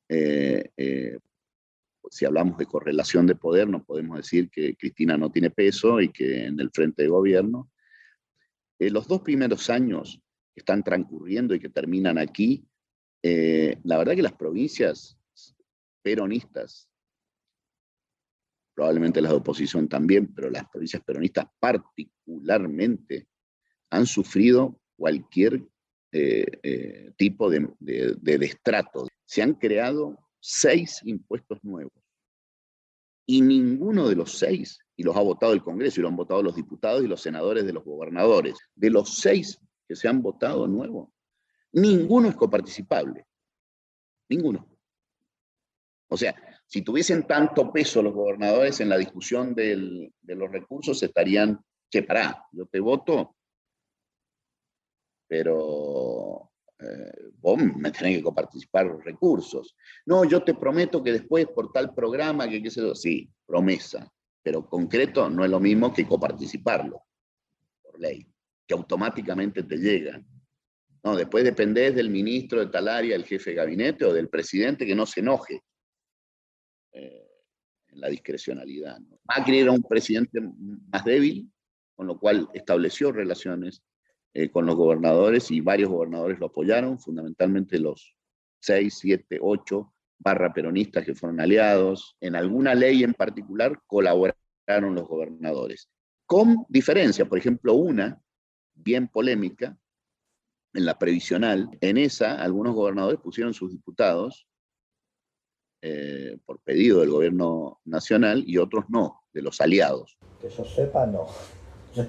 eh, 0.10 0.70
eh, 0.76 1.18
si 2.10 2.26
hablamos 2.26 2.58
de 2.58 2.66
correlación 2.66 3.26
de 3.26 3.36
poder, 3.36 3.70
no 3.70 3.86
podemos 3.86 4.18
decir 4.18 4.50
que 4.50 4.76
Cristina 4.76 5.16
no 5.16 5.32
tiene 5.32 5.50
peso 5.50 6.02
y 6.02 6.10
que 6.10 6.48
en 6.48 6.60
el 6.60 6.72
frente 6.72 7.04
de 7.04 7.08
gobierno. 7.08 7.72
Eh, 8.78 8.90
los 8.90 9.08
dos 9.08 9.22
primeros 9.22 9.70
años 9.70 10.22
que 10.54 10.60
están 10.60 10.84
transcurriendo 10.84 11.56
y 11.56 11.62
que 11.62 11.70
terminan 11.70 12.18
aquí, 12.18 12.68
la 13.24 13.98
verdad 13.98 14.16
que 14.16 14.24
las 14.24 14.34
provincias 14.34 15.18
peronistas, 16.02 16.90
probablemente 18.74 19.22
las 19.22 19.32
de 19.32 19.38
oposición 19.38 19.88
también, 19.88 20.34
pero 20.34 20.50
las 20.50 20.68
provincias 20.70 21.04
peronistas 21.04 21.46
particularmente 21.60 23.28
han 23.90 24.06
sufrido 24.06 24.80
cualquier 24.96 25.64
eh, 26.12 26.46
eh, 26.64 27.12
tipo 27.18 27.50
de, 27.50 27.70
de, 27.80 28.38
destrato. 28.38 29.08
Se 29.26 29.42
han 29.42 29.54
creado 29.56 30.18
seis 30.40 31.02
impuestos 31.04 31.60
nuevos 31.64 31.94
y 33.26 33.42
ninguno 33.42 34.10
de 34.10 34.16
los 34.16 34.38
seis, 34.38 34.80
y 34.96 35.04
los 35.04 35.16
ha 35.16 35.22
votado 35.22 35.54
el 35.54 35.64
Congreso 35.64 36.00
y 36.00 36.04
lo 36.04 36.10
han 36.10 36.16
votado 36.16 36.44
los 36.44 36.56
diputados 36.56 37.04
y 37.04 37.08
los 37.08 37.22
senadores 37.22 37.66
de 37.66 37.74
los 37.74 37.84
gobernadores, 37.84 38.56
de 38.76 38.90
los 38.90 39.16
seis 39.16 39.60
que 39.88 39.96
se 39.96 40.08
han 40.08 40.22
votado 40.22 40.68
nuevos, 40.68 41.10
ninguno 41.72 42.30
es 42.30 42.36
coparticipable. 42.36 43.26
Ninguno. 44.30 44.71
O 46.14 46.18
sea, 46.18 46.36
si 46.68 46.82
tuviesen 46.82 47.26
tanto 47.26 47.72
peso 47.72 48.02
los 48.02 48.14
gobernadores 48.14 48.82
en 48.82 48.90
la 48.90 48.98
discusión 48.98 49.56
de 49.56 50.12
los 50.24 50.52
recursos, 50.52 51.02
estarían, 51.02 51.58
che, 51.90 52.04
pará, 52.04 52.46
yo 52.52 52.66
te 52.66 52.82
voto, 52.82 53.38
pero 55.26 56.52
eh, 56.80 57.30
vos 57.38 57.58
me 57.58 57.92
tenés 57.92 58.18
que 58.18 58.24
coparticipar 58.24 58.88
los 58.88 59.02
recursos. 59.06 59.74
No, 60.06 60.26
yo 60.26 60.44
te 60.44 60.54
prometo 60.54 61.02
que 61.02 61.14
después 61.14 61.48
por 61.48 61.72
tal 61.72 61.94
programa, 61.94 62.50
que 62.50 62.62
qué 62.62 62.70
sé 62.70 62.82
yo, 62.82 62.94
sí, 62.94 63.32
promesa, 63.46 64.12
pero 64.44 64.68
concreto 64.68 65.30
no 65.30 65.46
es 65.46 65.50
lo 65.50 65.62
mismo 65.62 65.94
que 65.94 66.06
coparticiparlo, 66.06 67.04
por 67.82 67.98
ley, 68.02 68.28
que 68.68 68.74
automáticamente 68.74 69.64
te 69.64 69.78
llega. 69.78 70.22
No, 71.04 71.16
después 71.16 71.46
dependés 71.46 71.96
del 71.96 72.10
ministro 72.10 72.60
de 72.60 72.68
tal 72.68 72.90
área, 72.90 73.16
el 73.16 73.24
jefe 73.24 73.52
de 73.52 73.56
gabinete 73.56 74.04
o 74.04 74.12
del 74.12 74.28
presidente 74.28 74.86
que 74.86 74.94
no 74.94 75.06
se 75.06 75.22
enoje 75.22 75.64
eh, 76.92 77.28
en 77.90 78.02
la 78.02 78.10
discrecionalidad. 78.10 79.00
Macri 79.26 79.60
era 79.60 79.72
un 79.72 79.84
presidente 79.84 80.40
más 80.42 81.04
débil, 81.04 81.52
con 81.96 82.08
lo 82.08 82.20
cual 82.20 82.50
estableció 82.54 83.12
relaciones 83.12 83.84
eh, 84.34 84.50
con 84.50 84.66
los 84.66 84.76
gobernadores 84.76 85.52
y 85.52 85.60
varios 85.60 85.90
gobernadores 85.90 86.40
lo 86.40 86.48
apoyaron, 86.48 86.98
fundamentalmente 87.00 87.80
los 87.80 88.16
seis, 88.60 88.98
siete, 89.00 89.40
ocho 89.42 89.94
barra 90.18 90.54
peronistas 90.54 91.06
que 91.06 91.16
fueron 91.16 91.42
aliados. 91.42 92.16
En 92.22 92.36
alguna 92.36 92.76
ley 92.76 93.04
en 93.04 93.14
particular 93.14 93.82
colaboraron 93.88 94.96
los 94.96 95.08
gobernadores. 95.08 95.90
Con 96.26 96.66
diferencia, 96.70 97.26
por 97.26 97.38
ejemplo, 97.38 97.74
una 97.74 98.22
bien 98.74 99.08
polémica, 99.08 99.78
en 100.74 100.86
la 100.86 100.98
previsional, 100.98 101.70
en 101.82 101.98
esa 101.98 102.42
algunos 102.42 102.74
gobernadores 102.74 103.20
pusieron 103.20 103.54
sus 103.54 103.72
diputados 103.72 104.48
eh, 105.82 106.38
por 106.46 106.60
pedido 106.60 107.00
del 107.00 107.10
gobierno 107.10 107.80
nacional 107.86 108.44
y 108.46 108.58
otros 108.58 108.86
no, 108.90 109.22
de 109.34 109.42
los 109.42 109.62
aliados. 109.62 110.18
Que 110.42 110.50
yo 110.50 110.66
sepa, 110.66 111.06
no. 111.06 111.28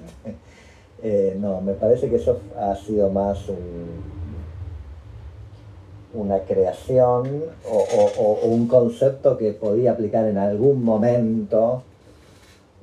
Eh, 1.05 1.35
no, 1.37 1.59
me 1.59 1.73
parece 1.73 2.09
que 2.09 2.15
eso 2.15 2.39
ha 2.57 2.73
sido 2.77 3.09
más 3.09 3.49
una 6.13 6.39
creación 6.43 7.43
o, 7.69 8.39
un 8.43 8.67
concepto 8.67 9.37
que 9.37 9.51
podía 9.51 9.91
aplicar 9.91 10.25
en 10.27 10.37
algún 10.37 10.81
momento 10.81 11.83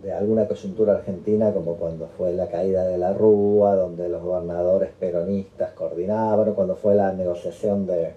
de 0.03 0.12
alguna 0.12 0.47
coyuntura 0.49 0.95
argentina, 0.95 1.53
como 1.53 1.76
cuando 1.76 2.09
fue 2.16 2.32
la 2.32 2.49
caída 2.49 2.86
de 2.86 2.99
la 2.99 3.12
Rúa, 3.12 3.74
donde 3.74 4.09
los 4.09 4.22
gobernadores 4.22 4.91
peronistas 4.99 5.72
coordinaban, 5.72 6.55
cuando 6.55 6.76
fue 6.76 6.95
la 6.95 7.12
negociación 7.12 7.86
de 7.86 8.14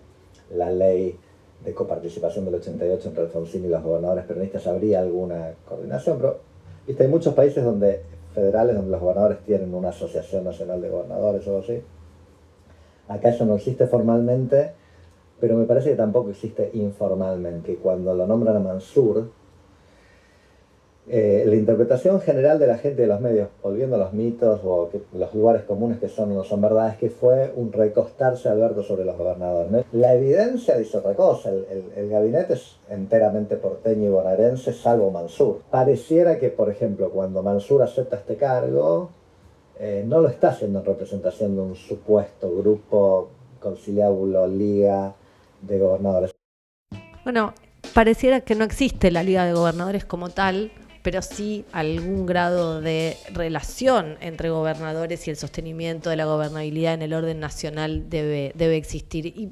la 0.55 0.71
ley 0.71 1.17
de 1.63 1.73
coparticipación 1.73 2.45
del 2.45 2.55
88 2.55 3.09
entre 3.09 3.23
Alfonsín 3.23 3.65
y 3.65 3.69
los 3.69 3.81
gobernadores 3.81 4.25
peronistas, 4.25 4.67
habría 4.67 4.99
alguna 4.99 5.53
coordinación, 5.67 6.17
pero 6.17 6.39
¿viste? 6.85 7.03
hay 7.03 7.09
muchos 7.09 7.33
países 7.33 7.63
donde 7.63 8.01
federales 8.33 8.75
donde 8.75 8.91
los 8.91 8.99
gobernadores 8.99 9.39
tienen 9.45 9.73
una 9.73 9.89
asociación 9.89 10.43
nacional 10.43 10.81
de 10.81 10.89
gobernadores 10.89 11.45
o 11.47 11.51
algo 11.51 11.63
así. 11.63 11.81
Acá 13.07 13.29
eso 13.29 13.45
no 13.45 13.55
existe 13.55 13.87
formalmente, 13.87 14.71
pero 15.39 15.55
me 15.55 15.65
parece 15.65 15.91
que 15.91 15.95
tampoco 15.95 16.31
existe 16.31 16.71
informalmente. 16.73 17.75
Cuando 17.75 18.13
lo 18.15 18.25
nombran 18.25 18.55
a 18.55 18.59
Mansur, 18.59 19.29
eh, 21.09 21.43
la 21.45 21.55
interpretación 21.55 22.21
general 22.21 22.59
de 22.59 22.67
la 22.67 22.77
gente 22.77 23.01
de 23.01 23.07
los 23.09 23.19
medios, 23.19 23.49
volviendo 23.61 23.97
a 23.97 23.99
los 23.99 24.13
mitos 24.13 24.61
o 24.63 24.89
los 25.13 25.35
lugares 25.35 25.63
comunes 25.63 25.99
que 25.99 26.07
son 26.07 26.31
o 26.31 26.35
no 26.35 26.43
son 26.45 26.61
verdad, 26.61 26.89
es 26.89 26.97
que 26.97 27.09
fue 27.09 27.51
un 27.55 27.73
recostarse 27.73 28.47
Alberto 28.47 28.83
sobre 28.83 29.03
los 29.03 29.17
gobernadores. 29.17 29.85
La 29.91 30.13
evidencia 30.13 30.77
dice 30.77 30.97
otra 30.97 31.13
cosa, 31.13 31.49
el, 31.49 32.09
gabinete 32.09 32.53
es 32.53 32.77
enteramente 32.89 33.57
porteño 33.57 34.05
y 34.05 34.09
bonaerense, 34.11 34.71
salvo 34.71 35.11
Mansur. 35.11 35.61
Pareciera 35.69 36.39
que, 36.39 36.49
por 36.49 36.69
ejemplo, 36.69 37.09
cuando 37.09 37.43
Mansur 37.43 37.81
acepta 37.81 38.15
este 38.15 38.37
cargo, 38.37 39.09
eh, 39.79 40.05
no 40.07 40.21
lo 40.21 40.29
está 40.29 40.49
haciendo 40.49 40.79
en 40.79 40.85
representación 40.85 41.55
de 41.55 41.61
un 41.63 41.75
supuesto 41.75 42.49
grupo 42.55 43.29
conciliábulo, 43.59 44.47
liga 44.47 45.13
de 45.61 45.79
gobernadores. 45.79 46.31
Bueno, 47.25 47.53
pareciera 47.93 48.41
que 48.41 48.55
no 48.55 48.63
existe 48.63 49.11
la 49.11 49.23
liga 49.23 49.45
de 49.45 49.53
gobernadores 49.53 50.05
como 50.05 50.29
tal, 50.29 50.71
pero 51.03 51.21
sí 51.21 51.65
algún 51.73 52.25
grado 52.25 52.81
de 52.81 53.17
relación 53.33 54.17
entre 54.21 54.49
gobernadores 54.49 55.27
y 55.27 55.31
el 55.31 55.37
sostenimiento 55.37 56.09
de 56.09 56.15
la 56.15 56.25
gobernabilidad 56.25 56.95
en 56.95 57.03
el 57.03 57.13
orden 57.13 57.39
nacional 57.39 58.09
debe, 58.09 58.53
debe 58.55 58.77
existir. 58.77 59.27
Y 59.27 59.51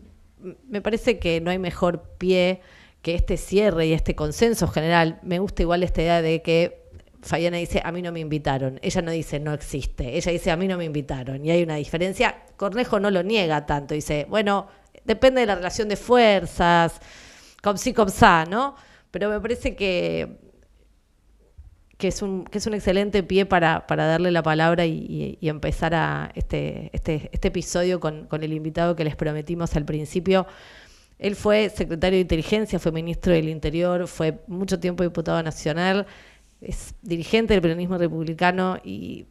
me 0.68 0.82
parece 0.82 1.20
que 1.20 1.42
no 1.42 1.52
hay 1.52 1.60
mejor 1.60 2.16
pie 2.18 2.62
que 3.02 3.16
este 3.16 3.38
cierre 3.38 3.88
y 3.88 3.94
este 3.94 4.16
consenso 4.16 4.68
general. 4.68 5.20
Me 5.24 5.40
gusta 5.40 5.62
igual 5.62 5.84
esta 5.84 6.02
idea 6.02 6.22
de 6.22 6.42
que 6.42 6.82
Fayana 7.22 7.58
dice, 7.58 7.82
a 7.84 7.92
mí 7.92 8.02
no 8.02 8.12
me 8.12 8.20
invitaron. 8.22 8.80
Ella 8.82 9.02
no 9.02 9.12
dice, 9.12 9.40
no 9.40 9.54
existe. 9.54 10.18
Ella 10.18 10.32
dice, 10.32 10.52
a 10.52 10.56
mí 10.56 10.68
no 10.68 10.78
me 10.78 10.86
invitaron. 10.86 11.46
Y 11.46 11.52
hay 11.52 11.64
una 11.64 11.76
diferencia. 11.76 12.44
Cornejo 12.58 13.00
no 13.00 13.12
lo 13.12 13.24
niega 13.24 13.66
tanto. 13.66 13.94
Dice, 13.94 14.26
bueno, 14.30 14.68
depende 15.04 15.42
de 15.42 15.48
la 15.48 15.56
relación 15.56 15.90
de 15.90 15.98
fuerzas, 15.98 17.00
com 17.62 17.78
si, 17.78 17.94
com 17.94 18.10
sa, 18.10 18.46
¿no? 18.46 18.76
Pero 19.12 19.30
me 19.30 19.40
parece 19.40 19.76
que, 19.76 20.40
que, 22.02 22.10
es, 22.10 22.22
un, 22.22 22.44
que 22.44 22.58
es 22.58 22.68
un 22.68 22.74
excelente 22.74 23.24
pie 23.24 23.46
para, 23.46 23.86
para 23.86 24.08
darle 24.08 24.32
la 24.32 24.44
palabra 24.44 24.86
y, 24.86 25.38
empezar 25.42 25.94
a 25.94 26.32
este, 26.36 26.90
este, 26.92 27.30
este 27.32 27.48
episodio 27.50 28.00
con, 28.00 28.26
con 28.26 28.44
el 28.44 28.52
invitado 28.52 28.96
que 28.96 29.04
les 29.04 29.16
prometimos 29.16 29.76
al 29.76 29.86
principio. 29.86 30.48
Él 31.20 31.36
fue 31.36 31.70
secretario 31.70 32.18
de 32.18 32.22
Inteligencia, 32.22 32.80
fue 32.80 32.92
ministro 32.92 33.32
del 33.32 33.48
Interior, 33.48 34.08
fue 34.08 34.40
mucho 34.48 34.80
tiempo 34.80 35.04
diputado 35.04 35.42
nacional 35.44 36.08
es 36.62 36.94
dirigente 37.02 37.54
del 37.54 37.62
peronismo 37.62 37.98
republicano 37.98 38.78
y 38.84 39.26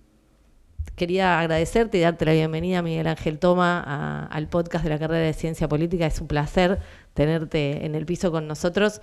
quería 0.97 1.39
agradecerte 1.39 1.99
y 1.99 2.01
darte 2.01 2.25
la 2.25 2.33
bienvenida, 2.33 2.83
Miguel 2.83 3.07
Ángel 3.07 3.39
Toma, 3.39 4.27
al 4.27 4.49
podcast 4.49 4.85
de 4.85 4.91
la 4.91 4.99
carrera 4.99 5.25
de 5.25 5.33
Ciencia 5.33 5.69
Política. 5.69 6.07
Es 6.07 6.21
un 6.21 6.27
placer 6.27 6.81
tenerte 7.15 7.87
en 7.87 7.95
el 7.95 8.05
piso 8.05 8.33
con 8.33 8.49
nosotros. 8.49 9.01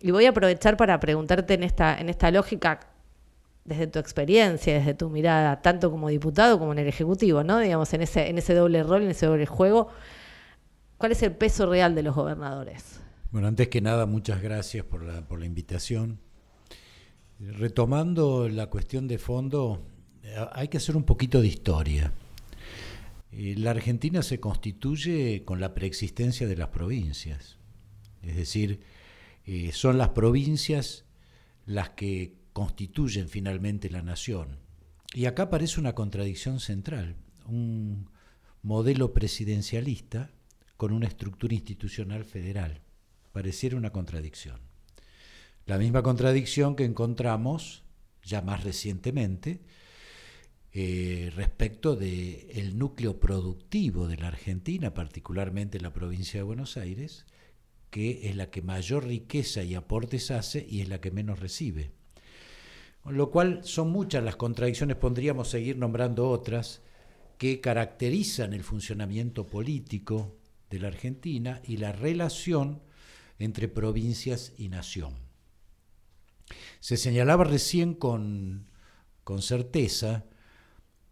Y 0.00 0.12
voy 0.12 0.26
a 0.26 0.30
aprovechar 0.30 0.76
para 0.76 1.00
preguntarte 1.00 1.54
en 1.54 1.64
esta, 1.64 1.98
en 1.98 2.08
esta 2.08 2.30
lógica, 2.30 2.80
desde 3.66 3.86
tu 3.86 3.98
experiencia, 3.98 4.74
desde 4.74 4.94
tu 4.94 5.10
mirada, 5.10 5.60
tanto 5.60 5.90
como 5.90 6.08
diputado 6.08 6.58
como 6.58 6.72
en 6.72 6.78
el 6.78 6.86
Ejecutivo, 6.86 7.42
¿no? 7.44 7.58
Digamos, 7.58 7.92
en 7.94 8.02
ese, 8.02 8.28
en 8.28 8.38
ese 8.38 8.54
doble 8.54 8.82
rol, 8.82 9.02
en 9.02 9.10
ese 9.10 9.26
doble 9.26 9.46
juego, 9.46 9.88
¿cuál 10.98 11.12
es 11.12 11.22
el 11.22 11.32
peso 11.32 11.66
real 11.66 11.94
de 11.94 12.02
los 12.02 12.14
gobernadores? 12.14 13.00
Bueno, 13.30 13.48
antes 13.48 13.68
que 13.68 13.80
nada, 13.80 14.06
muchas 14.06 14.40
gracias 14.40 14.84
por 14.84 15.02
la, 15.02 15.26
por 15.26 15.40
la 15.40 15.46
invitación. 15.46 16.20
Retomando 17.38 18.48
la 18.48 18.70
cuestión 18.70 19.08
de 19.08 19.18
fondo, 19.18 19.82
eh, 20.22 20.34
hay 20.52 20.68
que 20.68 20.78
hacer 20.78 20.96
un 20.96 21.04
poquito 21.04 21.42
de 21.42 21.48
historia. 21.48 22.12
Eh, 23.32 23.54
la 23.58 23.72
Argentina 23.72 24.22
se 24.22 24.40
constituye 24.40 25.44
con 25.44 25.60
la 25.60 25.74
preexistencia 25.74 26.46
de 26.46 26.56
las 26.56 26.68
provincias. 26.68 27.58
Es 28.22 28.36
decir, 28.36 28.80
eh, 29.44 29.70
son 29.72 29.98
las 29.98 30.10
provincias 30.10 31.04
las 31.66 31.90
que 31.90 32.34
constituyen 32.56 33.28
finalmente 33.28 33.90
la 33.90 34.00
nación. 34.00 34.56
Y 35.12 35.26
acá 35.26 35.42
aparece 35.42 35.78
una 35.78 35.94
contradicción 35.94 36.58
central, 36.58 37.16
un 37.44 38.08
modelo 38.62 39.12
presidencialista 39.12 40.30
con 40.78 40.94
una 40.94 41.06
estructura 41.06 41.52
institucional 41.52 42.24
federal. 42.24 42.80
Pareciera 43.32 43.76
una 43.76 43.90
contradicción. 43.92 44.58
La 45.66 45.76
misma 45.76 46.02
contradicción 46.02 46.76
que 46.76 46.86
encontramos 46.86 47.82
ya 48.24 48.40
más 48.40 48.64
recientemente 48.64 49.60
eh, 50.72 51.30
respecto 51.36 51.94
del 51.94 52.78
núcleo 52.78 53.20
productivo 53.20 54.08
de 54.08 54.16
la 54.16 54.28
Argentina, 54.28 54.94
particularmente 54.94 55.78
la 55.78 55.92
provincia 55.92 56.40
de 56.40 56.44
Buenos 56.44 56.78
Aires, 56.78 57.26
que 57.90 58.30
es 58.30 58.34
la 58.34 58.48
que 58.48 58.62
mayor 58.62 59.04
riqueza 59.04 59.62
y 59.62 59.74
aportes 59.74 60.30
hace 60.30 60.66
y 60.66 60.80
es 60.80 60.88
la 60.88 61.02
que 61.02 61.10
menos 61.10 61.38
recibe. 61.38 61.95
Con 63.06 63.16
lo 63.16 63.30
cual 63.30 63.60
son 63.62 63.92
muchas 63.92 64.24
las 64.24 64.34
contradicciones, 64.34 64.96
podríamos 64.96 65.48
seguir 65.48 65.78
nombrando 65.78 66.28
otras, 66.28 66.82
que 67.38 67.60
caracterizan 67.60 68.52
el 68.52 68.64
funcionamiento 68.64 69.46
político 69.46 70.34
de 70.70 70.80
la 70.80 70.88
Argentina 70.88 71.62
y 71.62 71.76
la 71.76 71.92
relación 71.92 72.82
entre 73.38 73.68
provincias 73.68 74.54
y 74.58 74.70
nación. 74.70 75.14
Se 76.80 76.96
señalaba 76.96 77.44
recién 77.44 77.94
con, 77.94 78.66
certeza 79.38 80.24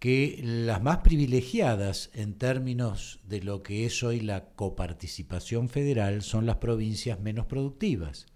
que 0.00 0.40
las 0.42 0.82
más 0.82 0.98
privilegiadas 0.98 2.10
en 2.12 2.34
términos 2.34 3.20
de 3.22 3.40
lo 3.40 3.62
que 3.62 3.86
es 3.86 4.02
hoy 4.02 4.18
la 4.18 4.46
coparticipación 4.56 5.68
federal 5.68 6.22
son 6.22 6.44
las 6.44 6.56
provincias 6.56 7.20
menos 7.20 7.46
productivas. 7.46 8.26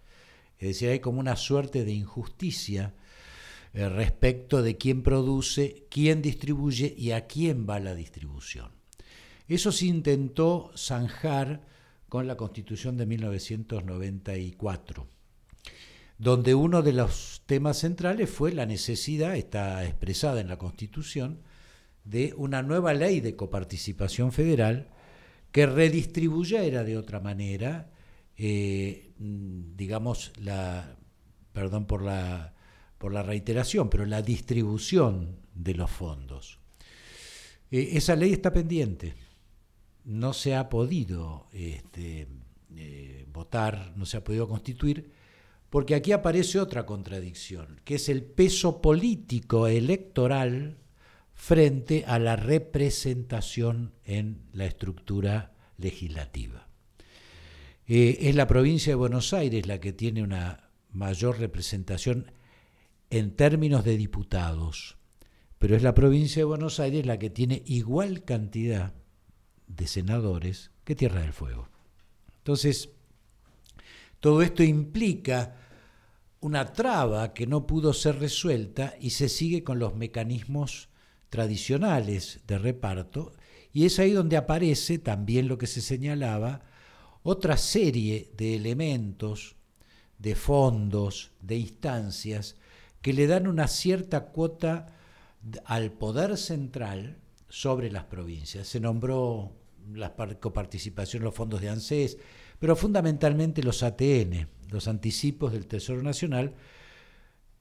Es 0.59 0.69
decir, 0.69 0.91
hay 0.91 1.01
como 1.01 1.19
una 1.19 1.35
suerte 1.35 1.85
de 1.85 1.93
injusticia 1.93 2.95
eh, 3.73 3.89
respecto 3.89 4.63
de 4.63 4.77
quién 4.77 5.03
produce, 5.03 5.87
quién 5.91 6.23
distribuye 6.23 6.95
y 6.97 7.13
a 7.13 7.27
quién 7.27 7.67
va 7.69 7.81
la 7.81 7.95
distribución. 7.95 8.73
Eso 9.47 9.73
se 9.73 9.87
intentó 9.87 10.73
zanjar 10.77 11.63
con 12.09 12.27
la 12.27 12.37
Constitución 12.37 12.97
de 12.97 13.07
1994 13.07 15.09
donde 16.19 16.55
uno 16.55 16.83
de 16.83 16.93
los 16.93 17.43
temas 17.47 17.79
centrales 17.79 18.29
fue 18.29 18.53
la 18.53 18.67
necesidad, 18.67 19.37
está 19.37 19.85
expresada 19.85 20.41
en 20.41 20.49
la 20.49 20.59
Constitución, 20.59 21.41
de 22.05 22.35
una 22.37 22.63
nueva 22.63 22.93
ley 22.93 23.21
de 23.21 23.37
coparticipación 23.37 24.33
federal 24.33 24.89
que 25.53 25.67
redistribuyera 25.67 26.83
de 26.83 26.97
otra 26.97 27.21
manera, 27.21 27.91
eh, 28.37 29.13
digamos, 29.19 30.33
la, 30.41 30.97
perdón 31.53 31.87
por 31.87 32.03
la, 32.03 32.55
por 32.99 33.13
la 33.13 33.23
reiteración, 33.23 33.89
pero 33.89 34.05
la 34.05 34.23
distribución 34.23 35.37
de 35.55 35.75
los 35.75 35.91
fondos. 35.91 36.59
Eh, 37.71 37.91
esa 37.93 38.17
ley 38.17 38.33
está 38.33 38.53
pendiente, 38.53 39.15
no 40.05 40.33
se 40.33 40.57
ha 40.57 40.69
podido 40.69 41.47
este, 41.53 42.29
eh, 42.77 43.27
votar, 43.33 43.93
no 43.97 44.05
se 44.05 44.17
ha 44.17 44.25
podido 44.25 44.49
constituir, 44.49 45.13
porque 45.71 45.95
aquí 45.95 46.13
aparece 46.13 46.59
otra 46.59 46.87
contradicción, 46.87 47.81
que 47.85 47.97
es 47.97 48.09
el 48.09 48.23
peso 48.23 48.81
político 48.81 49.67
electoral 49.67 50.79
frente 51.35 52.05
a 52.07 52.19
la 52.19 52.37
representación 52.37 53.93
en 54.05 54.41
la 54.53 54.65
estructura 54.65 55.53
legislativa. 55.77 56.67
Eh, 57.87 58.19
es 58.23 58.35
la 58.35 58.47
provincia 58.47 58.91
de 58.91 58.97
Buenos 58.97 59.33
Aires 59.33 59.67
la 59.67 59.79
que 59.79 59.93
tiene 59.93 60.23
una 60.23 60.69
mayor 60.93 61.39
representación 61.39 62.33
en 63.11 63.35
términos 63.35 63.85
de 63.85 63.97
diputados, 63.97 64.97
pero 65.59 65.77
es 65.77 65.83
la 65.83 65.95
provincia 65.95 66.41
de 66.41 66.45
Buenos 66.45 66.81
Aires 66.81 67.07
la 67.07 67.19
que 67.19 67.31
tiene 67.31 67.63
igual 67.67 68.25
cantidad 68.25 68.95
de 69.67 69.87
senadores 69.87 70.71
que 70.85 70.95
Tierra 70.95 71.23
del 71.23 71.33
Fuego. 71.33 71.69
Entonces, 72.39 72.91
todo 74.21 74.43
esto 74.43 74.63
implica 74.63 75.57
una 76.41 76.73
traba 76.73 77.35
que 77.35 77.47
no 77.47 77.67
pudo 77.67 77.93
ser 77.93 78.19
resuelta 78.19 78.95
y 79.01 79.11
se 79.11 79.29
sigue 79.29 79.65
con 79.65 79.79
los 79.79 79.97
mecanismos 79.97 80.89
tradicionales 81.31 82.41
de 82.47 82.59
reparto 82.59 83.33
y 83.73 83.85
es 83.85 83.99
ahí 83.99 84.13
donde 84.13 84.37
aparece 84.37 84.99
también 84.99 85.49
lo 85.49 85.59
que 85.59 85.67
se 85.67 85.81
señalaba, 85.81 86.63
otra 87.23 87.57
serie 87.57 88.33
de 88.37 88.55
elementos, 88.55 89.57
de 90.19 90.35
fondos, 90.35 91.33
de 91.43 91.57
instancias 91.59 92.57
que 93.09 93.15
le 93.15 93.27
dan 93.27 93.47
una 93.47 93.69
cierta 93.69 94.27
cuota 94.27 94.85
al 95.65 95.93
poder 95.93 96.37
central 96.37 97.17
sobre 97.49 97.91
las 97.91 98.05
provincias. 98.05 98.69
Se 98.69 98.81
nombró 98.81 99.51
la 99.95 100.15
coparticipación, 100.15 101.23
los 101.23 101.35
fondos 101.35 101.63
de 101.63 101.71
ANSES, 101.71 102.19
pero 102.59 102.77
fundamentalmente 102.77 103.63
los 103.63 103.83
ATN, 103.83 104.47
los 104.69 104.89
anticipos 104.89 105.55
del 105.55 105.67
Tesoro 105.67 106.03
Nacional, 106.03 106.55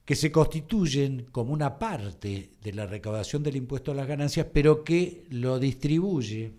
que 0.03 0.17
se 0.17 0.33
constituyen 0.33 1.27
como 1.31 1.53
una 1.53 1.79
parte 1.79 2.51
de 2.61 2.73
la 2.73 2.85
recaudación 2.85 3.41
del 3.41 3.55
impuesto 3.55 3.93
a 3.93 3.95
las 3.95 4.07
ganancias, 4.09 4.47
pero 4.51 4.83
que 4.83 5.27
lo 5.29 5.59
distribuye, 5.59 6.51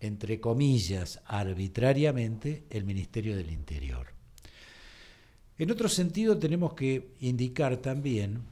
entre 0.00 0.40
comillas, 0.40 1.20
arbitrariamente 1.24 2.64
el 2.68 2.82
Ministerio 2.82 3.36
del 3.36 3.52
Interior. 3.52 4.13
En 5.58 5.70
otro 5.70 5.88
sentido, 5.88 6.38
tenemos 6.38 6.74
que 6.74 7.14
indicar 7.20 7.76
también 7.76 8.42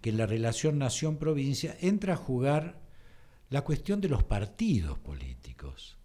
que 0.00 0.10
en 0.10 0.16
la 0.16 0.26
relación 0.26 0.78
nación-provincia 0.78 1.76
entra 1.80 2.14
a 2.14 2.16
jugar 2.16 2.80
la 3.50 3.62
cuestión 3.62 4.00
de 4.00 4.08
los 4.08 4.22
partidos 4.22 4.98
políticos. 4.98 5.96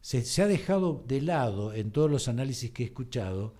Se, 0.00 0.42
ha 0.42 0.46
dejado 0.46 1.04
de 1.06 1.20
lado 1.20 1.72
en 1.72 1.90
todos 1.90 2.10
los 2.10 2.28
análisis 2.28 2.70
que 2.70 2.82
he 2.82 2.86
escuchado 2.86 3.54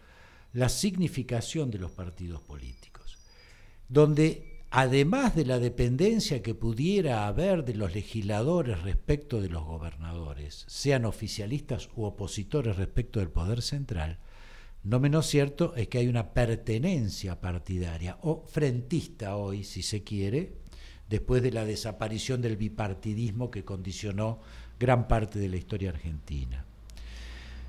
la 0.53 0.69
significación 0.69 1.71
de 1.71 1.79
los 1.79 1.91
partidos 1.91 2.41
políticos, 2.43 3.19
donde 3.89 4.63
además 4.71 5.35
de 5.35 5.47
la 5.47 5.59
dependencia 5.59 6.43
que 6.43 6.55
pudiera 6.55 7.27
haber 7.27 7.65
de 7.65 7.75
los 7.75 7.95
legisladores 7.95 8.83
respecto 8.83 9.41
de 9.41 9.49
los 9.49 9.65
gobernadores, 9.65 10.65
sean 10.69 11.05
oficialistas 11.05 11.89
u 11.97 12.05
opositores 12.05 12.77
respecto 12.77 13.21
del 13.21 13.31
poder 13.31 13.63
central, 13.63 14.19
No 14.85 15.01
menos 15.01 15.26
cierto 15.26 15.74
es 15.76 15.89
que 15.89 15.97
hay 15.97 16.09
una 16.09 16.35
pertenencia 16.35 17.41
partidaria 17.41 18.18
o 18.20 18.45
frentista 18.47 19.37
hoy, 19.37 19.64
si 19.64 19.82
se 19.82 20.05
quiere, 20.05 20.57
después 21.09 21.43
de 21.43 21.53
la 21.53 21.64
desaparición 21.64 22.43
del 22.43 22.59
bipartidismo 22.59 23.51
que 23.51 23.64
condicionó 23.64 24.41
gran 24.78 25.09
parte 25.09 25.39
de 25.39 25.49
la 25.49 25.57
historia 25.57 25.89
argentina. 25.89 26.66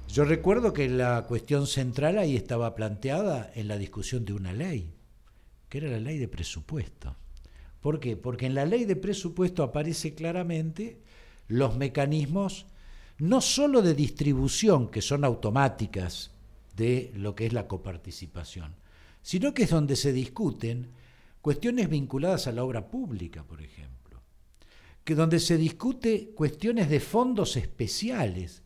Yo 0.09 0.25
recuerdo 0.25 0.73
que 0.73 0.89
la 0.89 1.25
cuestión 1.25 1.67
central 1.67 2.17
ahí 2.17 2.35
estaba 2.35 2.75
planteada 2.75 3.49
en 3.55 3.69
la 3.69 3.77
discusión 3.77 4.25
de 4.25 4.33
una 4.33 4.51
ley, 4.51 4.93
que 5.69 5.77
era 5.77 5.89
la 5.89 5.99
ley 5.99 6.17
de 6.17 6.27
presupuesto. 6.27 7.15
¿Por 7.79 8.01
qué? 8.01 8.17
Porque 8.17 8.45
en 8.45 8.55
la 8.55 8.65
ley 8.65 8.83
de 8.83 8.97
presupuesto 8.97 9.63
aparece 9.63 10.15
claramente 10.15 10.99
los 11.47 11.77
mecanismos 11.77 12.65
no 13.19 13.39
sólo 13.39 13.81
de 13.81 13.93
distribución, 13.93 14.89
que 14.89 15.01
son 15.01 15.23
automáticas 15.23 16.34
de 16.75 17.11
lo 17.15 17.35
que 17.35 17.45
es 17.45 17.53
la 17.53 17.67
coparticipación, 17.67 18.75
sino 19.21 19.53
que 19.53 19.63
es 19.63 19.69
donde 19.69 19.95
se 19.95 20.13
discuten 20.13 20.91
cuestiones 21.41 21.89
vinculadas 21.89 22.47
a 22.47 22.51
la 22.51 22.63
obra 22.63 22.87
pública, 22.89 23.43
por 23.43 23.61
ejemplo, 23.61 24.21
que 25.03 25.15
donde 25.15 25.39
se 25.39 25.57
discute 25.57 26.31
cuestiones 26.35 26.89
de 26.89 26.99
fondos 26.99 27.55
especiales, 27.55 28.63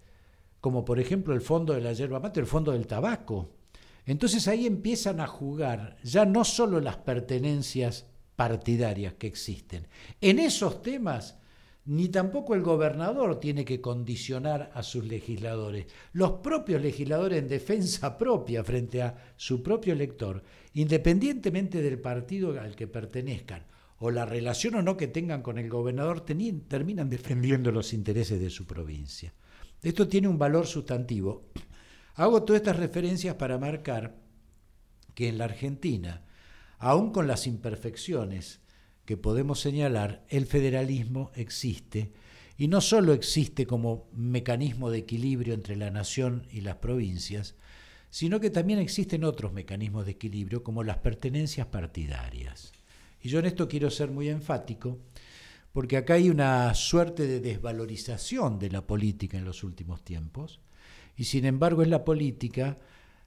como 0.62 0.86
por 0.86 1.00
ejemplo 1.00 1.34
el 1.34 1.42
fondo 1.42 1.74
de 1.74 1.82
la 1.82 1.94
yerba 1.94 2.20
mate, 2.20 2.40
el 2.40 2.46
fondo 2.46 2.72
del 2.72 2.88
tabaco. 2.88 3.52
Entonces 4.06 4.48
ahí 4.48 4.66
empiezan 4.66 5.20
a 5.20 5.28
jugar 5.28 5.98
ya 6.04 6.26
no 6.26 6.44
solo 6.44 6.80
las 6.80 6.98
pertenencias 6.98 8.06
partidarias 8.36 9.14
que 9.14 9.28
existen. 9.28 9.88
En 10.22 10.40
esos 10.40 10.82
temas 10.82 11.38
ni 11.86 12.10
tampoco 12.10 12.54
el 12.54 12.62
gobernador 12.62 13.40
tiene 13.40 13.66
que 13.66 13.82
condicionar 13.82 14.72
a 14.74 14.84
sus 14.84 15.06
legisladores. 15.06 15.88
Los 16.14 16.34
propios 16.34 16.82
legisladores 16.82 17.40
en 17.40 17.48
defensa 17.48 18.18
propia 18.18 18.64
frente 18.64 19.02
a 19.02 19.34
su 19.38 19.64
propio 19.64 19.94
elector, 19.94 20.44
independientemente 20.74 21.82
del 21.82 22.00
partido 22.00 22.60
al 22.60 22.76
que 22.76 22.88
pertenezcan 22.88 23.66
o 23.98 24.12
la 24.12 24.26
relación 24.26 24.76
o 24.76 24.82
no 24.82 24.96
que 24.96 25.08
tengan 25.08 25.42
con 25.42 25.58
el 25.58 25.70
gobernador, 25.70 26.22
terminan 26.22 27.10
defendiendo 27.10 27.72
los 27.72 27.94
intereses 27.94 28.40
de 28.40 28.50
su 28.50 28.66
provincia. 28.66 29.34
Esto 29.82 30.08
tiene 30.08 30.28
un 30.28 30.38
valor 30.38 30.68
sustantivo. 30.68 31.50
Hago 32.16 32.44
todas 32.44 32.62
estas 32.62 32.78
referencias 32.78 33.36
para 33.36 33.58
marcar 33.58 34.16
que 35.16 35.28
en 35.28 35.38
la 35.38 35.46
Argentina, 35.46 36.24
aun 36.78 37.12
con 37.12 37.28
las 37.28 37.48
imperfecciones 37.48 38.62
que 39.10 39.18
podemos 39.18 39.60
señalar, 39.60 40.24
el 40.30 40.46
federalismo 40.46 41.32
existe 41.34 42.12
y 42.60 42.68
no 42.68 42.80
solo 42.80 43.14
existe 43.14 43.66
como 43.66 44.08
mecanismo 44.14 44.92
de 44.92 45.00
equilibrio 45.00 45.56
entre 45.56 45.76
la 45.76 45.90
nación 45.90 46.46
y 46.52 46.62
las 46.62 46.76
provincias, 46.76 47.56
sino 48.12 48.40
que 48.40 48.52
también 48.52 48.78
existen 48.78 49.24
otros 49.24 49.52
mecanismos 49.52 50.06
de 50.06 50.12
equilibrio 50.12 50.64
como 50.64 50.84
las 50.84 51.00
pertenencias 51.00 51.66
partidarias. 51.66 52.72
Y 53.20 53.30
yo 53.30 53.40
en 53.40 53.48
esto 53.48 53.68
quiero 53.68 53.90
ser 53.90 54.12
muy 54.12 54.30
enfático, 54.30 55.00
porque 55.74 55.98
acá 55.98 56.14
hay 56.14 56.30
una 56.30 56.72
suerte 56.76 57.26
de 57.26 57.40
desvalorización 57.40 58.60
de 58.60 58.70
la 58.70 58.86
política 58.86 59.40
en 59.40 59.46
los 59.46 59.64
últimos 59.64 60.04
tiempos, 60.04 60.60
y 61.18 61.24
sin 61.24 61.46
embargo 61.46 61.82
es 61.82 61.88
la 61.88 62.06
política 62.06 62.78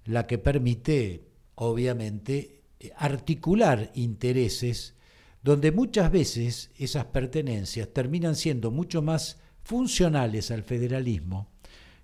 la 0.04 0.28
que 0.28 0.38
permite, 0.38 1.24
obviamente, 1.56 2.60
articular 2.94 3.90
intereses 3.96 4.94
donde 5.42 5.72
muchas 5.72 6.10
veces 6.10 6.70
esas 6.76 7.06
pertenencias 7.06 7.88
terminan 7.92 8.36
siendo 8.36 8.70
mucho 8.70 9.02
más 9.02 9.40
funcionales 9.62 10.50
al 10.50 10.62
federalismo 10.62 11.48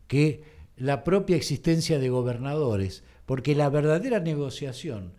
que 0.06 0.42
la 0.76 1.04
propia 1.04 1.36
existencia 1.36 1.98
de 1.98 2.08
gobernadores, 2.08 3.04
porque 3.26 3.54
la 3.54 3.68
verdadera 3.68 4.20
negociación 4.20 5.12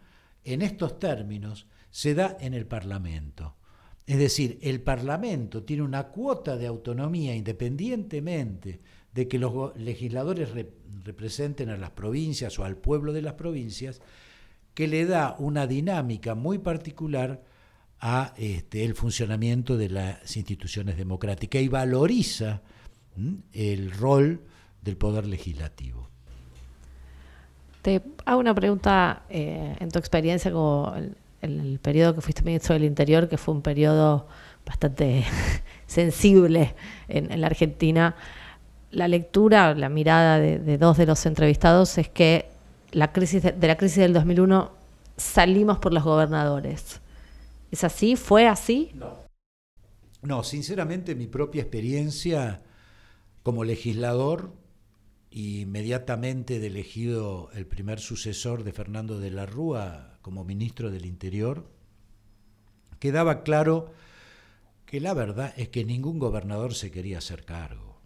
en 0.44 0.62
estos 0.62 1.00
términos 1.00 1.68
se 1.92 2.16
da 2.16 2.38
en 2.40 2.54
el 2.54 2.66
Parlamento. 2.66 3.56
Es 4.06 4.18
decir, 4.18 4.58
el 4.62 4.82
Parlamento 4.82 5.64
tiene 5.64 5.84
una 5.84 6.08
cuota 6.08 6.58
de 6.58 6.66
autonomía 6.66 7.36
independientemente 7.36 8.82
de 9.14 9.28
que 9.28 9.38
los 9.38 9.76
legisladores 9.78 10.50
representen 11.04 11.70
a 11.70 11.78
las 11.78 11.92
provincias 11.92 12.58
o 12.58 12.64
al 12.64 12.78
pueblo 12.78 13.14
de 13.14 13.22
las 13.22 13.34
provincias, 13.34 14.02
que 14.74 14.88
le 14.88 15.06
da 15.06 15.36
una 15.40 15.68
dinámica 15.68 16.36
muy 16.36 16.58
particular 16.58 17.44
a 18.02 18.34
este, 18.38 18.86
el 18.86 18.96
funcionamiento 18.96 19.78
de 19.78 19.90
las 19.90 20.38
instituciones 20.38 20.98
democráticas 20.98 21.62
y 21.62 21.68
valoriza 21.68 22.62
el 23.54 23.92
rol 23.92 24.42
del 24.82 24.98
poder 24.98 25.26
legislativo. 25.26 26.08
Te 27.82 28.02
hago 28.26 28.40
una 28.40 28.54
pregunta 28.54 29.24
eh, 29.30 29.76
en 29.80 29.90
tu 29.90 30.00
experiencia 30.00 30.52
como 30.52 30.94
el, 31.42 31.80
periodo 31.82 32.16
que 32.16 32.22
fuiste 32.22 32.44
ministro 32.44 32.74
del 32.74 32.84
Interior, 32.84 33.30
que 33.30 33.38
fue 33.38 33.54
un 33.54 33.62
periodo 33.62 34.28
bastante 34.66 35.26
sensible 35.88 36.76
en, 37.08 37.40
la 37.40 37.48
Argentina. 37.48 38.16
La 38.92 39.08
lectura, 39.08 39.74
la 39.76 39.90
mirada 39.90 40.40
de, 40.40 40.78
dos 40.78 40.98
de 40.98 41.06
los 41.06 41.26
entrevistados 41.26 41.98
es 41.98 42.10
que 42.10 42.50
la 42.92 43.12
crisis 43.12 43.44
de 43.44 43.68
la 43.68 43.78
crisis 43.78 43.98
del 43.98 44.14
2001 44.14 44.72
salimos 45.16 45.78
por 45.78 45.94
los 45.94 46.04
gobernadores 46.04 47.02
¿Es 47.72 47.84
así? 47.84 48.16
¿Fue 48.16 48.48
así? 48.48 48.92
No. 48.96 49.18
No, 50.22 50.44
sinceramente 50.44 51.16
mi 51.16 51.28
propia 51.28 51.62
experiencia 51.62 52.62
como 53.44 53.64
legislador 53.64 54.54
inmediatamente 55.32 56.60
de 56.60 56.68
elegido 56.68 57.50
el 57.54 57.66
primer 57.66 58.00
sucesor 58.00 58.64
de 58.64 58.74
Fernando 58.74 59.20
de 59.20 59.32
la 59.32 59.46
Rúa 59.46 60.18
como 60.22 60.44
ministro 60.44 60.92
del 60.92 61.06
Interior, 61.06 61.70
quedaba 63.00 63.44
claro 63.44 63.94
que 64.86 65.00
la 65.00 65.14
verdad 65.14 65.54
es 65.56 65.70
que 65.70 65.86
ningún 65.86 66.20
gobernador 66.20 66.74
se 66.74 66.92
quería 66.92 67.20
hacer 67.20 67.46
cargo. 67.46 68.02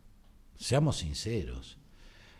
Seamos 0.58 0.98
sinceros. 0.98 1.80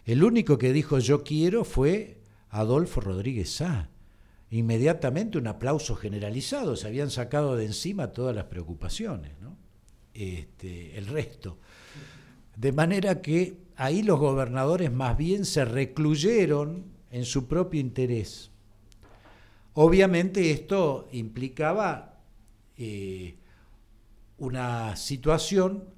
El 0.06 0.24
único 0.24 0.58
que 0.58 0.74
dijo 0.74 1.00
yo 1.00 1.24
quiero 1.24 1.64
fue 1.64 2.22
Adolfo 2.50 3.00
Rodríguez 3.00 3.56
Sá 3.56 3.90
inmediatamente 4.54 5.40
un 5.40 5.48
aplauso 5.48 5.96
generalizado, 5.96 6.76
se 6.76 6.88
habían 6.88 7.10
sacado 7.10 7.56
de 7.56 7.66
encima 7.66 8.12
todas 8.12 8.36
las 8.36 8.46
preocupaciones, 8.46 9.32
este, 10.14 10.96
el 10.98 11.08
resto. 11.08 11.58
De 12.56 12.72
manera 12.72 13.20
que 13.22 13.58
ahí 13.76 14.04
los 14.04 14.20
gobernadores 14.20 14.92
más 14.92 15.18
bien 15.18 15.46
se 15.46 15.66
recluyeron 15.66 16.86
en 17.10 17.26
su 17.26 17.48
propio 17.48 17.80
interés. 17.80 18.52
Obviamente 19.74 20.52
esto 20.52 21.08
implicaba 21.12 22.20
eh, 22.78 23.38
una 24.38 24.96
situación 24.96 25.90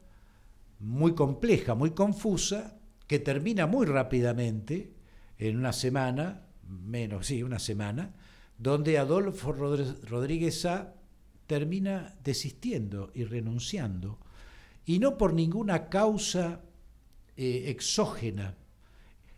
muy 0.80 1.14
compleja, 1.14 1.76
muy 1.76 1.92
confusa, 1.92 2.78
que 3.06 3.20
termina 3.20 3.68
muy 3.68 3.86
rápidamente, 3.86 4.94
en 5.38 5.58
una 5.58 5.74
semana, 5.74 6.46
menos, 6.70 7.28
sí, 7.28 7.44
una 7.44 7.60
semana, 7.60 8.14
donde 8.58 8.98
Adolfo 8.98 9.52
Rodríguez 9.52 10.68
termina 11.48 12.16
desistiendo 12.24 13.12
y 13.14 13.24
renunciando, 13.24 14.20
y 14.86 15.00
no 15.00 15.18
por 15.18 15.34
ninguna 15.34 15.90
causa 15.90 16.62
eh, 17.38 17.66
exógena. 17.68 18.56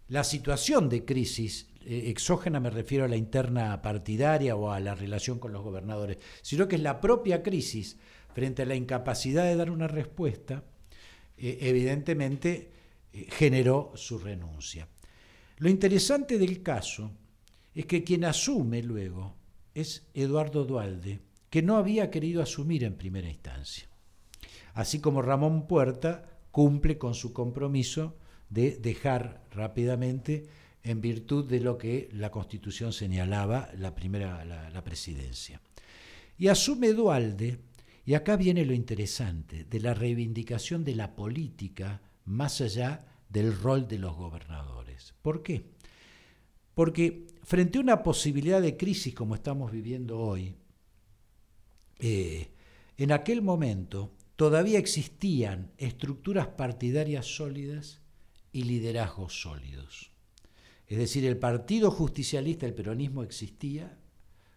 La 0.10 0.24
situación 0.24 0.90
de 0.90 1.04
crisis 1.04 1.68
eh, 1.82 2.10
exógena 2.10 2.60
me 2.60 2.70
refiero 2.70 3.06
a 3.06 3.10
la 3.10 3.18
interna 3.18 3.82
partidaria 3.82 4.56
o 4.56 4.72
a 4.72 4.80
la 4.80 4.96
relación 4.96 5.40
con 5.40 5.52
los 5.52 5.64
gobernadores, 5.64 6.18
sino 6.42 6.68
que 6.68 6.76
es 6.76 6.82
la 6.82 7.02
propia 7.02 7.44
crisis 7.44 7.98
frente 8.34 8.62
a 8.62 8.66
la 8.66 8.76
incapacidad 8.76 9.46
de 9.46 9.56
dar 9.56 9.72
una 9.72 9.88
respuesta, 9.88 10.64
eh, 11.38 11.58
evidentemente 11.62 12.72
generó 13.30 13.94
su 13.96 14.20
renuncia. 14.20 14.88
Lo 15.58 15.70
interesante 15.70 16.38
del 16.38 16.62
caso 16.62 17.12
es 17.82 17.86
que 17.86 18.04
quien 18.04 18.26
asume 18.26 18.82
luego 18.82 19.36
es 19.76 20.08
Eduardo 20.16 20.66
Dualde, 20.66 21.20
que 21.50 21.62
no 21.62 21.78
había 21.78 22.10
querido 22.10 22.42
asumir 22.42 22.84
en 22.84 22.96
primera 22.96 23.30
instancia. 23.30 23.88
Así 24.74 25.00
como 25.00 25.22
Ramón 25.22 25.68
Puerta 25.68 26.40
cumple 26.50 26.98
con 26.98 27.14
su 27.14 27.34
compromiso 27.34 28.18
de 28.50 28.78
dejar 28.78 29.46
rápidamente 29.52 30.48
en 30.82 31.02
virtud 31.02 31.48
de 31.48 31.60
lo 31.60 31.78
que 31.78 32.10
la 32.14 32.32
Constitución 32.32 32.94
señalaba 32.94 33.70
la 33.78 33.94
primera 33.94 34.44
la, 34.44 34.84
presidencia. 34.84 35.62
Y 36.36 36.48
asume 36.48 36.94
Dualde, 36.94 37.60
y 38.06 38.16
acá 38.16 38.38
viene 38.38 38.66
lo 38.66 38.74
interesante, 38.74 39.66
de 39.66 39.80
la 39.80 39.94
reivindicación 39.94 40.84
de 40.84 40.96
la 40.96 41.16
política 41.16 42.02
más 42.26 42.60
allá 42.62 43.06
del 43.30 43.56
rol 43.56 43.88
de 43.88 44.00
los 44.00 44.16
gobernadores. 44.16 45.14
¿Por 45.22 45.44
qué? 45.44 45.66
Porque 46.74 47.27
frente 47.48 47.78
a 47.78 47.82
una 47.82 48.04
posibilidad 48.04 48.62
de 48.62 48.76
crisis 48.76 49.16
como 49.16 49.34
estamos 49.34 49.72
viviendo 49.72 50.20
hoy, 50.20 50.58
eh, 51.98 52.52
en 52.98 53.14
aquel 53.14 53.42
momento 53.42 54.12
todavía 54.36 54.78
existían 54.78 55.72
estructuras 55.78 56.48
partidarias 56.48 57.26
sólidas 57.26 58.02
y 58.52 58.64
liderazgos 58.64 59.42
sólidos. 59.42 60.12
Es 60.88 60.98
decir, 60.98 61.24
el 61.24 61.38
Partido 61.38 61.90
Justicialista, 61.90 62.66
el 62.66 62.74
peronismo 62.74 63.24
existía 63.24 63.98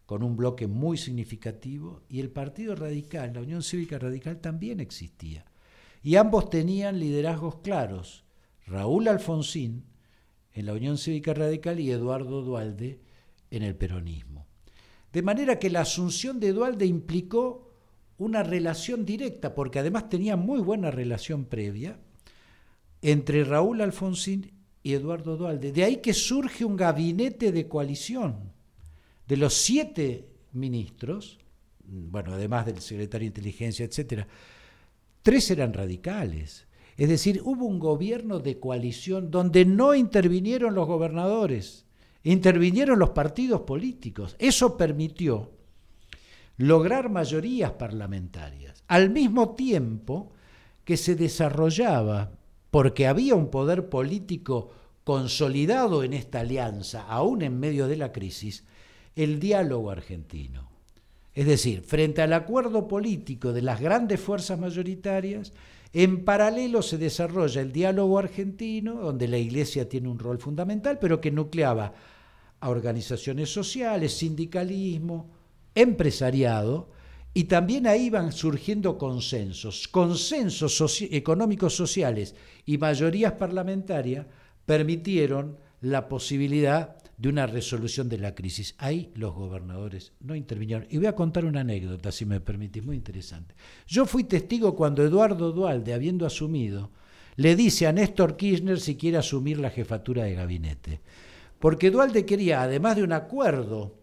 con 0.05 0.25
un 0.25 0.37
bloque 0.37 0.67
muy 0.67 0.99
significativo 0.99 2.03
y 2.09 2.19
el 2.19 2.31
Partido 2.31 2.75
Radical, 2.75 3.35
la 3.35 3.43
Unión 3.43 3.63
Cívica 3.63 4.01
Radical 4.01 4.41
también 4.41 4.81
existía. 4.81 5.45
Y 6.03 6.17
ambos 6.17 6.51
tenían 6.51 6.99
liderazgos 6.99 7.61
claros. 7.61 8.25
Raúl 8.67 9.07
Alfonsín 9.07 9.85
en 10.53 10.67
la 10.67 10.73
Unión 10.73 10.99
Cívica 10.99 11.35
Radical 11.35 11.81
y 11.81 11.91
Eduardo 11.91 12.43
Dualde 12.43 13.01
en 13.51 13.63
el 13.63 13.77
peronismo. 13.77 14.47
De 15.13 15.23
manera 15.23 15.59
que 15.59 15.71
la 15.71 15.81
asunción 15.81 16.39
de 16.39 16.53
Dualde 16.53 16.87
implicó 16.87 17.73
una 18.19 18.43
relación 18.43 19.05
directa, 19.05 19.55
porque 19.55 19.79
además 19.79 20.09
tenía 20.09 20.37
muy 20.37 20.61
buena 20.61 20.91
relación 20.91 21.47
previa, 21.47 21.99
entre 23.03 23.45
Raúl 23.45 23.81
Alfonsín 23.81 24.53
y 24.83 24.93
Eduardo 24.93 25.37
Dualde. 25.37 25.73
De 25.73 25.85
ahí 25.85 25.97
que 25.97 26.13
surge 26.13 26.65
un 26.65 26.77
gabinete 26.77 27.51
de 27.51 27.67
coalición. 27.67 28.53
De 29.27 29.37
los 29.37 29.55
siete 29.55 30.29
ministros, 30.53 31.39
bueno, 31.85 32.35
además 32.35 32.67
del 32.67 32.81
secretario 32.81 33.25
de 33.25 33.39
Inteligencia, 33.39 33.85
etcétera, 33.85 34.27
tres 35.23 35.51
eran 35.51 35.73
radicales. 35.73 36.67
Es 37.01 37.09
decir, 37.09 37.41
hubo 37.47 37.65
un 37.65 37.79
gobierno 37.79 38.41
de 38.41 38.61
coalición 38.61 39.31
donde 39.31 39.65
no 39.65 39.95
intervinieron 39.95 40.75
los 40.75 40.87
gobernadores, 40.87 41.87
intervinieron 42.25 42.99
los 42.99 43.09
partidos 43.09 43.63
políticos. 43.63 44.37
Eso 44.39 44.77
permitió 44.77 45.51
lograr 46.59 47.09
mayorías 47.09 47.71
parlamentarias, 47.71 48.85
al 48.87 49.09
mismo 49.09 49.55
tiempo 49.55 50.33
que 50.85 50.99
se 50.99 51.15
desarrollaba, 51.17 52.33
porque 52.71 53.07
había 53.07 53.35
un 53.35 53.49
poder 53.49 53.89
político 53.89 54.71
consolidado 55.03 56.05
en 56.05 56.13
esta 56.13 56.41
alianza, 56.41 57.07
aún 57.09 57.41
en 57.41 57.59
medio 57.59 57.89
de 57.89 57.97
la 57.97 58.13
crisis, 58.13 58.67
el 59.17 59.41
diálogo 59.41 59.91
argentino. 59.91 60.69
Es 61.33 61.47
decir, 61.47 61.81
frente 61.81 62.21
al 62.21 62.35
acuerdo 62.35 62.87
político 62.87 63.55
de 63.55 63.63
las 63.63 63.81
grandes 63.81 64.21
fuerzas 64.21 64.59
mayoritarias, 64.59 65.55
en 65.93 66.25
paralelo 66.25 66.83
se 66.83 66.99
desarrolla 66.99 67.61
el 67.61 67.73
diálogo 67.73 68.19
argentino, 68.19 68.95
donde 68.95 69.27
la 69.27 69.39
Iglesia 69.39 69.89
tiene 69.89 70.09
un 70.09 70.19
rol 70.19 70.39
fundamental, 70.39 70.99
pero 71.01 71.21
que 71.21 71.31
nucleaba 71.31 71.93
a 72.61 72.69
organizaciones 72.69 73.53
sociales, 73.53 74.17
sindicalismo, 74.17 75.31
empresariado, 75.75 76.91
y 77.33 77.45
también 77.45 77.87
ahí 77.87 78.11
van 78.11 78.33
surgiendo 78.33 78.99
consensos, 78.99 79.87
consensos 79.89 81.03
económicos 81.03 81.75
sociales 81.77 82.35
y 82.67 82.79
mayorías 82.79 83.33
parlamentarias 83.33 84.27
permitieron 84.67 85.59
la 85.81 86.09
posibilidad 86.09 87.00
de 87.21 87.29
una 87.29 87.47
resolución 87.47 88.09
de 88.09 88.17
la 88.17 88.35
crisis. 88.35 88.75
Ahí 88.79 89.13
los 89.15 89.35
gobernadores 89.35 90.15
no 90.21 90.35
intervinieron. 90.35 90.87
Y 90.89 90.97
voy 90.97 91.07
a 91.07 91.15
contar 91.15 91.45
una 91.45 91.61
anécdota, 91.61 92.11
si 92.13 92.25
me 92.25 92.41
permitís, 92.41 92.83
muy 92.83 92.97
interesante. 92.97 93.55
Yo 93.87 94.07
fui 94.07 94.25
testigo 94.25 94.75
cuando 94.75 95.05
Eduardo 95.05 95.53
Dualde, 95.53 95.93
habiendo 95.93 96.25
asumido, 96.25 96.91
le 97.37 97.57
dice 97.57 97.87
a 97.87 97.93
Néstor 97.93 98.39
Kirchner 98.39 98.81
si 98.81 98.97
quiere 98.97 99.19
asumir 99.19 99.59
la 99.59 99.69
jefatura 99.69 100.25
de 100.25 100.33
gabinete. 100.33 101.01
Porque 101.59 101.91
Dualde 101.91 102.25
quería, 102.25 102.63
además 102.63 102.97
de 102.97 103.03
un 103.03 103.13
acuerdo 103.13 103.99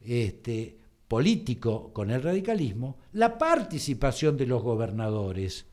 este, 0.00 0.78
político 1.08 1.92
con 1.92 2.12
el 2.12 2.22
radicalismo, 2.22 2.98
la 3.14 3.38
participación 3.38 4.36
de 4.36 4.46
los 4.46 4.62
gobernadores. 4.62 5.66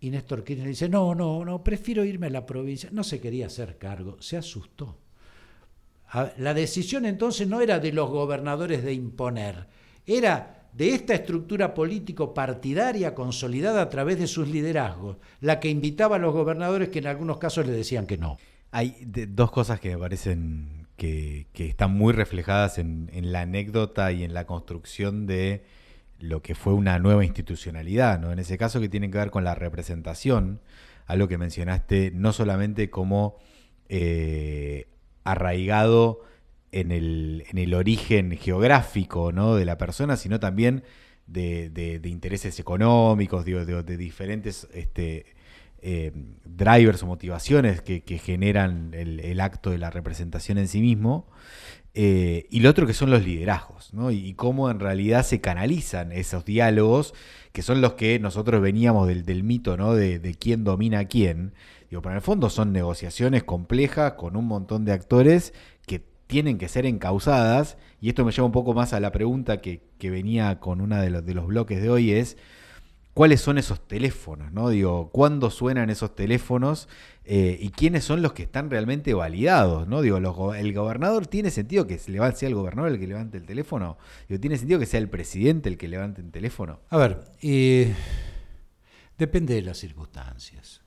Y 0.00 0.10
Néstor 0.10 0.42
Kirchner 0.42 0.66
dice, 0.66 0.88
no, 0.88 1.14
no, 1.14 1.44
no, 1.44 1.62
prefiero 1.62 2.04
irme 2.04 2.26
a 2.26 2.30
la 2.30 2.44
provincia. 2.44 2.90
No 2.90 3.04
se 3.04 3.20
quería 3.20 3.46
hacer 3.46 3.78
cargo, 3.78 4.20
se 4.20 4.36
asustó. 4.36 4.98
La 6.36 6.54
decisión 6.54 7.06
entonces 7.06 7.46
no 7.46 7.60
era 7.60 7.78
de 7.78 7.92
los 7.92 8.10
gobernadores 8.10 8.82
de 8.82 8.92
imponer, 8.92 9.66
era 10.06 10.60
de 10.72 10.90
esta 10.94 11.14
estructura 11.14 11.74
político 11.74 12.32
partidaria 12.32 13.14
consolidada 13.14 13.82
a 13.82 13.88
través 13.88 14.18
de 14.18 14.26
sus 14.26 14.48
liderazgos, 14.48 15.16
la 15.40 15.60
que 15.60 15.68
invitaba 15.68 16.16
a 16.16 16.18
los 16.18 16.32
gobernadores 16.32 16.88
que 16.88 17.00
en 17.00 17.06
algunos 17.06 17.38
casos 17.38 17.66
le 17.66 17.72
decían 17.72 18.06
que 18.06 18.18
no. 18.18 18.38
Hay 18.72 18.96
dos 19.04 19.50
cosas 19.50 19.80
que 19.80 19.90
me 19.90 19.98
parecen 19.98 20.86
que, 20.96 21.46
están 21.54 21.92
muy 21.92 22.12
reflejadas 22.12 22.78
en, 22.78 23.08
la 23.32 23.42
anécdota 23.42 24.12
y 24.12 24.22
en 24.22 24.34
la 24.34 24.46
construcción 24.46 25.26
de 25.26 25.64
lo 26.18 26.42
que 26.42 26.54
fue 26.54 26.74
una 26.74 26.98
nueva 26.98 27.24
institucionalidad, 27.24 28.20
¿no? 28.20 28.30
En 28.30 28.38
ese 28.38 28.58
caso 28.58 28.80
que 28.80 28.88
tiene 28.88 29.10
que 29.10 29.18
ver 29.18 29.30
con 29.30 29.42
la 29.42 29.54
representación, 29.54 30.60
algo 31.06 31.26
que 31.26 31.38
mencionaste 31.38 32.12
no 32.14 32.32
solamente 32.32 32.90
como 32.90 33.38
eh, 33.88 34.86
arraigado 35.32 36.20
en 36.72 36.92
el, 36.92 37.44
en 37.50 37.58
el 37.58 37.74
origen 37.74 38.36
geográfico 38.36 39.32
¿no? 39.32 39.56
de 39.56 39.64
la 39.64 39.78
persona, 39.78 40.16
sino 40.16 40.40
también 40.40 40.84
de, 41.26 42.00
intereses 42.04 42.58
económicos, 42.58 43.44
de, 43.44 43.96
diferentes 43.96 44.68
este, 44.72 45.26
eh, 45.82 46.12
drivers 46.44 47.02
o 47.02 47.06
motivaciones 47.06 47.82
que, 47.82 48.00
generan 48.18 48.92
el, 48.94 49.40
acto 49.40 49.70
de 49.70 49.78
la 49.78 49.90
representación 49.90 50.58
en 50.58 50.68
sí 50.68 50.80
mismo. 50.80 51.28
Eh, 51.92 52.46
y 52.50 52.60
lo 52.60 52.70
otro 52.70 52.86
que 52.86 52.94
son 52.94 53.10
los 53.10 53.24
liderazgos, 53.24 53.92
¿no? 53.92 54.12
y, 54.12 54.34
cómo 54.34 54.70
en 54.70 54.78
realidad 54.78 55.24
se 55.24 55.40
canalizan 55.40 56.12
esos 56.12 56.44
diálogos, 56.44 57.14
que 57.52 57.62
son 57.62 57.80
los 57.80 57.94
que 57.94 58.20
nosotros 58.20 58.62
veníamos 58.62 59.08
del, 59.08 59.24
del 59.24 59.42
mito 59.42 59.76
¿no? 59.76 59.94
de, 59.94 60.20
de 60.20 60.34
quién 60.34 60.62
domina 60.62 61.00
a 61.00 61.04
quién, 61.06 61.52
Digo, 61.90 62.02
pero 62.02 62.12
en 62.12 62.16
el 62.16 62.22
fondo 62.22 62.48
son 62.48 62.72
negociaciones 62.72 63.42
complejas 63.42 64.12
con 64.12 64.36
un 64.36 64.46
montón 64.46 64.84
de 64.84 64.92
actores 64.92 65.52
que 65.86 66.04
tienen 66.28 66.56
que 66.56 66.68
ser 66.68 66.86
encausadas. 66.86 67.76
Y 68.00 68.08
esto 68.08 68.24
me 68.24 68.32
lleva 68.32 68.46
un 68.46 68.52
poco 68.52 68.72
más 68.72 68.92
a 68.92 69.00
la 69.00 69.10
pregunta 69.10 69.60
que, 69.60 69.82
venía 70.00 70.60
con 70.60 70.80
uno 70.80 70.96
de 70.96 71.10
los, 71.10 71.26
de 71.26 71.34
los 71.34 71.46
bloques 71.46 71.82
de 71.82 71.90
hoy, 71.90 72.12
es 72.12 72.36
cuáles 73.14 73.40
son 73.40 73.58
esos 73.58 73.86
teléfonos, 73.86 74.52
¿no? 74.52 74.70
Digo, 74.70 75.10
¿cuándo 75.10 75.50
suenan 75.50 75.90
esos 75.90 76.14
teléfonos? 76.14 76.88
Eh, 77.24 77.58
y 77.60 77.70
quiénes 77.70 78.04
son 78.04 78.22
los 78.22 78.32
que 78.32 78.44
están 78.44 78.70
realmente 78.70 79.14
validados, 79.14 79.86
¿no? 79.86 80.00
Digo, 80.00 80.16
el 80.54 80.72
gobernador 80.72 81.26
tiene 81.26 81.50
sentido 81.50 81.86
que 81.86 81.98
sea 81.98 82.48
el 82.48 82.54
gobernador 82.54 82.92
el 82.92 82.98
que 82.98 83.06
levante 83.06 83.36
el 83.36 83.44
teléfono. 83.44 83.98
Digo, 84.28 84.40
tiene 84.40 84.56
sentido 84.56 84.80
que 84.80 84.86
sea 84.86 85.00
el 85.00 85.08
presidente 85.08 85.68
el 85.68 85.76
que 85.76 85.88
levante 85.88 86.20
el 86.20 86.30
teléfono. 86.30 86.80
A 86.88 86.96
ver, 86.96 87.24
eh, 87.42 87.94
depende 89.18 89.54
de 89.54 89.62
las 89.62 89.78
circunstancias. 89.78 90.79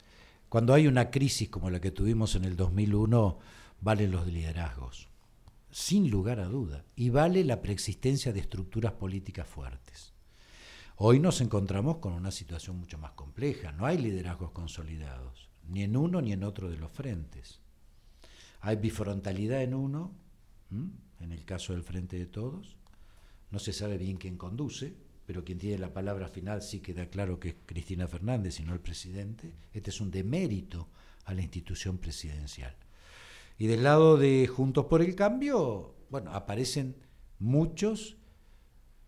Cuando 0.54 0.76
hay 0.76 0.86
una 0.86 1.10
crisis 1.10 1.50
como 1.50 1.72
la 1.72 1.82
que 1.82 1.90
tuvimos 1.90 2.36
en 2.36 2.46
el 2.46 2.56
2001, 2.56 3.40
valen 3.82 4.12
los 4.12 4.28
liderazgos, 4.28 5.10
sin 5.72 6.12
lugar 6.12 6.40
a 6.40 6.46
duda, 6.46 6.86
y 6.96 7.10
vale 7.10 7.44
la 7.44 7.64
preexistencia 7.64 8.32
de 8.32 8.42
estructuras 8.42 8.92
políticas 8.92 9.48
fuertes. 9.48 10.14
Hoy 10.98 11.20
nos 11.20 11.42
encontramos 11.42 11.98
con 11.98 12.14
una 12.14 12.30
situación 12.30 12.78
mucho 12.78 13.00
más 13.00 13.14
compleja, 13.14 13.72
no 13.72 13.88
hay 13.88 13.98
liderazgos 13.98 14.52
consolidados, 14.52 15.50
ni 15.68 15.82
en 15.82 15.98
uno 15.98 16.22
ni 16.22 16.34
en 16.34 16.44
otro 16.44 16.70
de 16.70 16.78
los 16.78 16.92
frentes. 16.92 17.60
Hay 18.62 18.76
bifrontalidad 18.76 19.64
en 19.64 19.74
uno, 19.74 20.12
en 20.70 21.32
el 21.32 21.46
caso 21.46 21.74
del 21.74 21.82
Frente 21.82 22.20
de 22.20 22.28
Todos, 22.28 22.78
no 23.50 23.58
se 23.58 23.74
sabe 23.74 23.98
bien 23.98 24.18
quién 24.18 24.38
conduce, 24.38 24.94
pero 25.26 25.44
quien 25.44 25.58
tiene 25.58 25.78
la 25.78 25.94
palabra 25.94 26.28
final 26.28 26.62
sí 26.62 26.80
queda 26.80 27.08
claro 27.08 27.40
que 27.40 27.50
es 27.50 27.56
Cristina 27.66 28.08
Fernández 28.08 28.60
y 28.60 28.64
no 28.64 28.74
el 28.74 28.80
presidente. 28.80 29.54
Este 29.74 29.90
es 29.90 30.02
un 30.02 30.12
demérito 30.12 30.90
a 31.26 31.34
la 31.34 31.42
institución 31.42 31.98
presidencial. 31.98 32.76
Y 33.58 33.68
del 33.68 33.84
lado 33.84 34.18
de 34.18 34.48
Juntos 34.48 34.86
por 34.86 35.02
el 35.02 35.16
Cambio, 35.16 35.96
bueno, 36.10 36.32
aparecen 36.34 36.96
muchos 37.40 38.18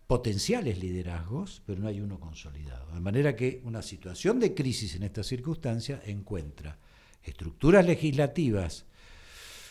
potenciales 0.06 0.78
liderazgos, 0.78 1.62
pero 1.66 1.80
no 1.80 1.88
hay 1.88 2.00
uno 2.00 2.20
consolidado. 2.20 2.94
De 2.94 3.00
manera 3.00 3.34
que 3.34 3.60
una 3.64 3.82
situación 3.82 4.38
de 4.38 4.54
crisis 4.54 4.94
en 4.94 5.02
esta 5.02 5.24
circunstancia 5.24 6.00
encuentra 6.06 6.78
estructuras 7.22 7.84
legislativas 7.84 8.86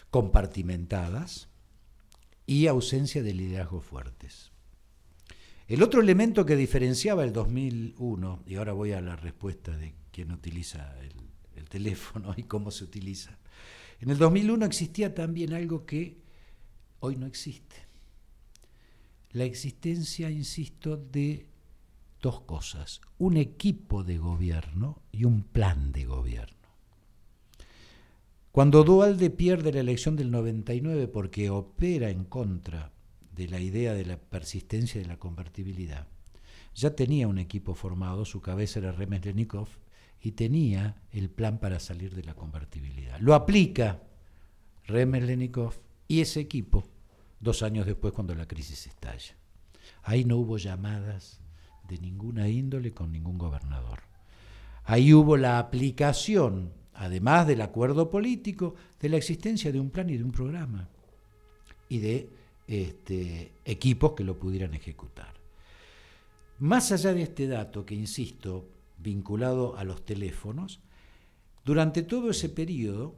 compartimentadas 0.09 1.47
y 2.45 2.67
ausencia 2.67 3.23
de 3.23 3.33
liderazgos 3.33 3.83
fuertes. 3.83 4.51
El 5.67 5.81
otro 5.81 5.99
elemento 5.99 6.45
que 6.45 6.55
diferenciaba 6.55 7.23
el 7.23 7.33
2001, 7.33 8.43
y 8.45 8.55
ahora 8.55 8.73
voy 8.73 8.91
a 8.91 9.01
la 9.01 9.15
respuesta 9.15 9.75
de 9.75 9.95
quién 10.11 10.31
utiliza 10.31 10.95
el, 11.01 11.13
teléfono 11.69 12.33
y 12.37 12.43
cómo 12.43 12.69
se 12.69 12.83
utiliza, 12.83 13.39
en 13.99 14.11
el 14.11 14.19
2001 14.19 14.65
existía 14.65 15.15
también 15.15 15.53
algo 15.53 15.85
que 15.85 16.21
hoy 16.99 17.15
no 17.15 17.25
existe. 17.25 17.75
La 19.31 19.43
existencia, 19.45 20.29
insisto, 20.29 20.95
de 20.95 21.47
dos 22.21 22.41
cosas, 22.41 23.01
un 23.17 23.35
equipo 23.35 24.03
de 24.03 24.19
gobierno 24.19 25.01
y 25.11 25.25
un 25.25 25.41
plan 25.41 25.91
de 25.91 26.05
gobierno. 26.05 26.55
Cuando 28.51 28.83
Dualde 28.83 29.31
pierde 29.31 29.73
la 29.73 29.79
elección 29.79 30.15
del 30.15 30.29
99 30.29 31.07
porque 31.07 31.49
opera 31.49 32.11
en 32.11 32.23
contra 32.23 32.94
de 33.35 33.47
la 33.47 33.59
idea 33.59 33.93
de 33.93 34.05
la 34.05 34.17
persistencia 34.17 35.01
de 35.01 35.07
la 35.07 35.17
convertibilidad, 35.17 36.07
ya 36.73 36.95
tenía 36.95 37.27
un 37.27 37.37
equipo 37.37 37.75
formado, 37.75 38.25
su 38.25 38.41
cabeza 38.41 38.79
era 38.79 38.91
Remeslenikov, 38.91 39.67
y 40.21 40.31
tenía 40.31 40.95
el 41.11 41.29
plan 41.29 41.59
para 41.59 41.79
salir 41.79 42.15
de 42.15 42.23
la 42.23 42.33
convertibilidad. 42.33 43.19
Lo 43.19 43.35
aplica 43.35 44.01
Remelenikov 44.87 45.75
y 46.07 46.21
ese 46.21 46.39
equipo 46.39 46.83
dos 47.39 47.61
años 47.61 47.85
después 47.85 48.11
cuando 48.11 48.33
la 48.33 48.47
crisis 48.47 48.87
estalla. 48.87 49.35
Ahí 50.01 50.25
no 50.25 50.37
hubo 50.37 50.57
llamadas 50.57 51.41
de 51.87 51.99
ninguna 51.99 52.49
índole 52.49 52.91
con 52.91 53.11
ningún 53.11 53.37
gobernador. 53.37 54.01
Ahí 54.83 55.13
hubo 55.13 55.37
la 55.37 55.59
aplicación, 55.59 56.73
además 56.93 57.45
del 57.45 57.61
acuerdo 57.61 58.09
político, 58.09 58.73
de 58.99 59.09
la 59.09 59.17
existencia 59.17 59.71
de 59.71 59.79
un 59.79 59.91
plan 59.91 60.09
y 60.09 60.17
de 60.17 60.23
un 60.23 60.31
programa 60.31 60.89
y 61.87 61.99
de 61.99 62.29
este, 62.67 63.53
equipos 63.65 64.13
que 64.13 64.23
lo 64.23 64.39
pudieran 64.39 64.73
ejecutar. 64.73 65.33
Más 66.59 66.91
allá 66.91 67.13
de 67.13 67.23
este 67.23 67.47
dato, 67.47 67.85
que 67.85 67.95
insisto, 67.95 68.69
vinculado 68.97 69.77
a 69.77 69.83
los 69.83 70.05
teléfonos, 70.05 70.79
durante 71.63 72.03
todo 72.03 72.29
ese 72.29 72.49
periodo 72.49 73.15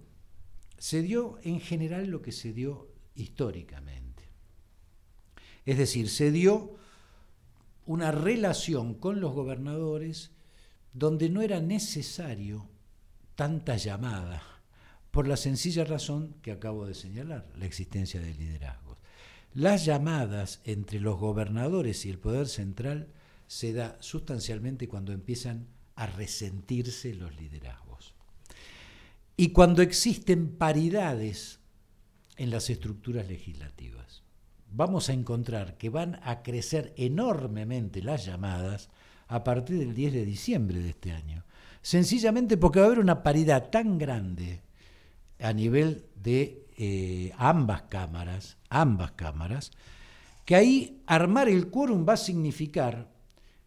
se 0.78 1.02
dio 1.02 1.38
en 1.44 1.60
general 1.60 2.08
lo 2.08 2.22
que 2.22 2.32
se 2.32 2.54
dio 2.54 2.88
históricamente. 3.16 4.24
Es 5.66 5.78
decir, 5.78 6.10
se 6.10 6.32
dio 6.32 6.76
una 7.86 8.12
relación 8.12 8.94
con 8.96 9.20
los 9.20 9.34
gobernadores 9.34 10.32
donde 10.94 11.30
no 11.30 11.42
era 11.42 11.62
necesario 11.62 12.68
tanta 13.36 13.78
llamada, 13.78 14.42
por 15.12 15.28
la 15.28 15.38
sencilla 15.38 15.84
razón 15.84 16.36
que 16.42 16.52
acabo 16.52 16.86
de 16.86 16.94
señalar, 16.94 17.48
la 17.56 17.66
existencia 17.66 18.20
de 18.20 18.34
liderazgos. 18.34 18.87
Las 19.54 19.86
llamadas 19.86 20.62
entre 20.64 21.00
los 21.00 21.18
gobernadores 21.18 22.06
y 22.06 22.10
el 22.10 22.20
poder 22.20 22.48
central 22.48 23.08
se 23.48 23.74
da 23.74 23.98
sustancialmente 24.02 24.88
cuando 24.88 25.14
empiezan 25.14 25.68
a 25.96 26.06
resentirse 26.06 27.14
los 27.16 27.36
liderazgos. 27.38 28.14
Y 29.36 29.50
cuando 29.50 29.82
existen 29.82 30.58
paridades 30.58 31.60
en 32.38 32.52
las 32.52 32.70
estructuras 32.70 33.28
legislativas. 33.28 34.24
Vamos 34.72 35.10
a 35.10 35.14
encontrar 35.14 35.78
que 35.78 35.90
van 35.90 36.20
a 36.24 36.44
crecer 36.44 36.94
enormemente 36.98 38.02
las 38.02 38.26
llamadas 38.26 38.90
a 39.28 39.44
partir 39.44 39.80
del 39.80 39.94
10 39.94 40.14
de 40.14 40.26
diciembre 40.26 40.80
de 40.80 40.90
este 40.90 41.12
año. 41.12 41.44
Sencillamente 41.82 42.58
porque 42.58 42.80
va 42.80 42.86
a 42.86 42.88
haber 42.88 43.00
una 43.00 43.24
paridad 43.24 43.70
tan 43.70 43.98
grande 43.98 44.62
a 45.40 45.54
nivel 45.54 46.06
de 46.16 46.67
eh, 46.78 47.32
ambas 47.38 47.84
cámaras, 47.84 48.58
ambas 48.70 49.12
cámaras, 49.14 49.72
que 50.46 50.56
ahí 50.56 51.02
armar 51.08 51.50
el 51.50 51.70
quórum 51.70 52.08
va 52.08 52.14
a 52.14 52.18
significar 52.18 53.10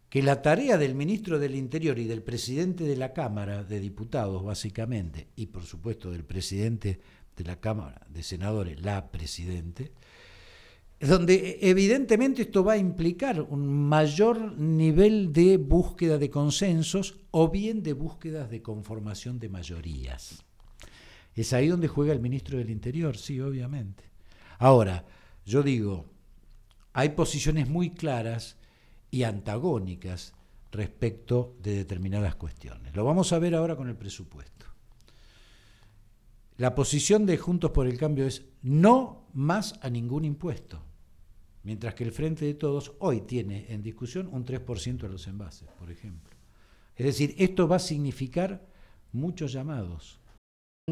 que 0.08 0.22
la 0.22 0.42
tarea 0.42 0.78
del 0.78 0.94
ministro 0.94 1.38
del 1.38 1.54
Interior 1.54 1.98
y 1.98 2.04
del 2.04 2.22
presidente 2.22 2.84
de 2.84 2.96
la 2.96 3.12
Cámara 3.12 3.62
de 3.62 3.80
Diputados, 3.80 4.44
básicamente, 4.44 5.28
y 5.36 5.46
por 5.46 5.64
supuesto 5.64 6.10
del 6.10 6.24
presidente 6.24 7.00
de 7.36 7.44
la 7.44 7.60
Cámara 7.60 8.06
de 8.08 8.22
Senadores, 8.22 8.80
la 8.82 9.10
presidente, 9.10 9.92
donde 11.00 11.58
evidentemente 11.62 12.42
esto 12.42 12.62
va 12.62 12.74
a 12.74 12.78
implicar 12.78 13.40
un 13.40 13.66
mayor 13.66 14.58
nivel 14.58 15.32
de 15.32 15.56
búsqueda 15.56 16.18
de 16.18 16.28
consensos 16.28 17.18
o 17.30 17.48
bien 17.48 17.82
de 17.82 17.92
búsquedas 17.92 18.50
de 18.50 18.62
conformación 18.62 19.38
de 19.38 19.48
mayorías. 19.48 20.44
Es 21.34 21.52
ahí 21.52 21.68
donde 21.68 21.88
juega 21.88 22.12
el 22.12 22.20
ministro 22.20 22.58
del 22.58 22.70
Interior, 22.70 23.16
sí, 23.16 23.40
obviamente. 23.40 24.04
Ahora, 24.58 25.04
yo 25.44 25.62
digo, 25.62 26.06
hay 26.92 27.10
posiciones 27.10 27.68
muy 27.68 27.90
claras 27.90 28.56
y 29.10 29.22
antagónicas 29.22 30.34
respecto 30.72 31.56
de 31.62 31.74
determinadas 31.74 32.34
cuestiones. 32.36 32.94
Lo 32.94 33.04
vamos 33.04 33.32
a 33.32 33.38
ver 33.38 33.54
ahora 33.54 33.76
con 33.76 33.88
el 33.88 33.96
presupuesto. 33.96 34.66
La 36.58 36.74
posición 36.74 37.24
de 37.24 37.38
Juntos 37.38 37.70
por 37.70 37.86
el 37.86 37.96
Cambio 37.96 38.26
es 38.26 38.44
no 38.62 39.24
más 39.32 39.78
a 39.80 39.88
ningún 39.88 40.24
impuesto, 40.26 40.82
mientras 41.62 41.94
que 41.94 42.04
el 42.04 42.12
Frente 42.12 42.44
de 42.44 42.54
Todos 42.54 42.92
hoy 42.98 43.22
tiene 43.22 43.66
en 43.70 43.82
discusión 43.82 44.28
un 44.30 44.44
3% 44.44 45.04
a 45.04 45.08
los 45.08 45.26
envases, 45.26 45.68
por 45.78 45.90
ejemplo. 45.90 46.36
Es 46.96 47.06
decir, 47.06 47.34
esto 47.38 47.66
va 47.66 47.76
a 47.76 47.78
significar 47.78 48.66
muchos 49.12 49.52
llamados. 49.52 50.19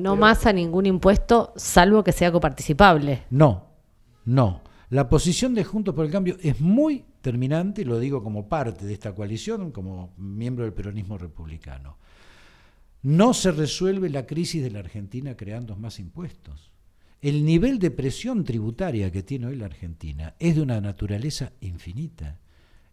No 0.03 0.17
más 0.17 0.47
a 0.47 0.53
ningún 0.53 0.87
impuesto, 0.87 1.53
salvo 1.57 2.05
que 2.05 2.13
sea 2.13 2.33
coparticipable. 2.33 3.25
No, 3.31 3.67
no. 4.25 4.63
La 4.91 5.09
posición 5.09 5.55
de 5.55 5.65
Juntos 5.65 5.95
por 5.95 6.07
el 6.07 6.11
Cambio 6.11 6.39
es 6.41 6.61
muy 6.61 7.05
terminante, 7.21 7.85
lo 7.85 7.99
digo 7.99 8.23
como 8.23 8.49
parte 8.49 8.87
de 8.87 8.95
esta 8.95 9.15
coalición, 9.15 9.71
como 9.71 10.15
miembro 10.17 10.65
del 10.65 10.73
peronismo 10.73 11.19
republicano. 11.19 11.99
No 13.03 13.35
se 13.35 13.53
resuelve 13.53 14.09
la 14.09 14.27
crisis 14.27 14.63
de 14.63 14.71
la 14.71 14.79
Argentina 14.79 15.37
creando 15.37 15.77
más 15.77 16.01
impuestos. 16.01 16.73
El 17.21 17.45
nivel 17.45 17.79
de 17.81 17.91
presión 17.91 18.45
tributaria 18.45 19.11
que 19.11 19.23
tiene 19.25 19.47
hoy 19.47 19.57
la 19.57 19.67
Argentina 19.67 20.37
es 20.39 20.55
de 20.55 20.63
una 20.63 20.81
naturaleza 20.81 21.53
infinita, 21.61 22.39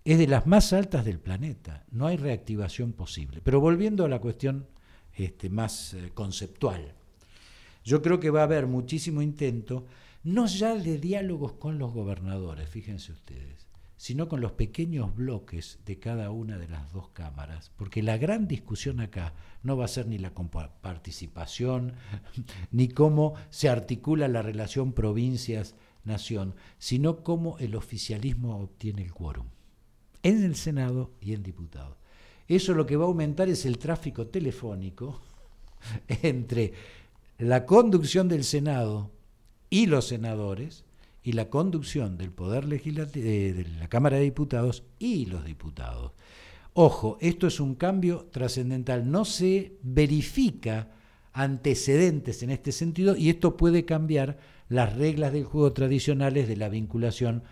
es 0.03 0.17
de 0.17 0.27
las 0.27 0.47
más 0.47 0.73
altas 0.73 1.05
del 1.05 1.19
planeta, 1.19 1.85
no 1.91 2.07
hay 2.07 2.17
reactivación 2.17 2.93
posible. 2.93 3.39
Pero 3.43 3.59
volviendo 3.59 4.03
a 4.03 4.09
la 4.09 4.19
cuestión 4.19 4.67
este, 5.13 5.49
más 5.49 5.93
eh, 5.93 6.11
conceptual, 6.13 6.94
yo 7.85 8.01
creo 8.01 8.19
que 8.19 8.31
va 8.31 8.41
a 8.41 8.45
haber 8.45 8.65
muchísimo 8.65 9.21
intento, 9.21 9.85
no 10.23 10.47
ya 10.47 10.75
de 10.75 10.97
diálogos 10.97 11.53
con 11.53 11.77
los 11.77 11.93
gobernadores, 11.93 12.67
fíjense 12.67 13.11
ustedes, 13.11 13.67
sino 13.95 14.27
con 14.27 14.41
los 14.41 14.53
pequeños 14.53 15.15
bloques 15.15 15.79
de 15.85 15.99
cada 15.99 16.31
una 16.31 16.57
de 16.57 16.67
las 16.67 16.91
dos 16.91 17.09
cámaras, 17.09 17.71
porque 17.77 18.01
la 18.01 18.17
gran 18.17 18.47
discusión 18.47 18.99
acá 18.99 19.33
no 19.61 19.77
va 19.77 19.85
a 19.85 19.89
ser 19.89 20.07
ni 20.07 20.17
la 20.17 20.33
participación, 20.33 21.93
ni 22.71 22.87
cómo 22.87 23.35
se 23.51 23.69
articula 23.69 24.27
la 24.27 24.41
relación 24.41 24.91
provincias-nación, 24.91 26.55
sino 26.79 27.23
cómo 27.23 27.59
el 27.59 27.75
oficialismo 27.75 28.57
obtiene 28.57 29.03
el 29.03 29.13
quórum, 29.13 29.45
en 30.23 30.43
el 30.43 30.55
Senado 30.55 31.11
y 31.21 31.33
en 31.33 31.43
diputados. 31.43 31.97
Eso 32.47 32.73
lo 32.73 32.87
que 32.87 32.95
va 32.95 33.05
a 33.05 33.07
aumentar 33.07 33.47
es 33.47 33.63
el 33.67 33.77
tráfico 33.77 34.25
telefónico 34.25 35.21
entre 36.07 36.73
la 37.37 37.65
conducción 37.65 38.27
del 38.27 38.43
Senado 38.43 39.11
y 39.69 39.87
los 39.87 40.07
senadores, 40.07 40.85
y 41.25 41.31
la 41.31 41.49
conducción 41.49 42.17
del 42.17 42.31
Poder 42.31 42.65
Legislativo, 42.65 43.25
eh, 43.25 43.53
de 43.53 43.67
la 43.79 43.87
Cámara 43.87 44.17
de 44.17 44.23
Diputados 44.23 44.83
y 44.99 45.25
los 45.25 45.43
diputados. 45.43 46.11
Ojo, 46.73 47.17
esto 47.19 47.47
es 47.47 47.59
un 47.59 47.73
cambio 47.73 48.29
trascendental, 48.31 49.09
no 49.09 49.25
se 49.25 49.77
verifica 49.81 50.91
antecedentes 51.33 52.43
en 52.43 52.51
este 52.51 52.71
sentido 52.71 53.17
y 53.17 53.29
esto 53.29 53.57
puede 53.57 53.85
cambiar 53.85 54.37
las 54.69 54.95
reglas 54.95 55.33
del 55.33 55.45
juego 55.45 55.73
tradicionales 55.73 56.47
de 56.47 56.57
la 56.57 56.69
vinculación 56.69 57.43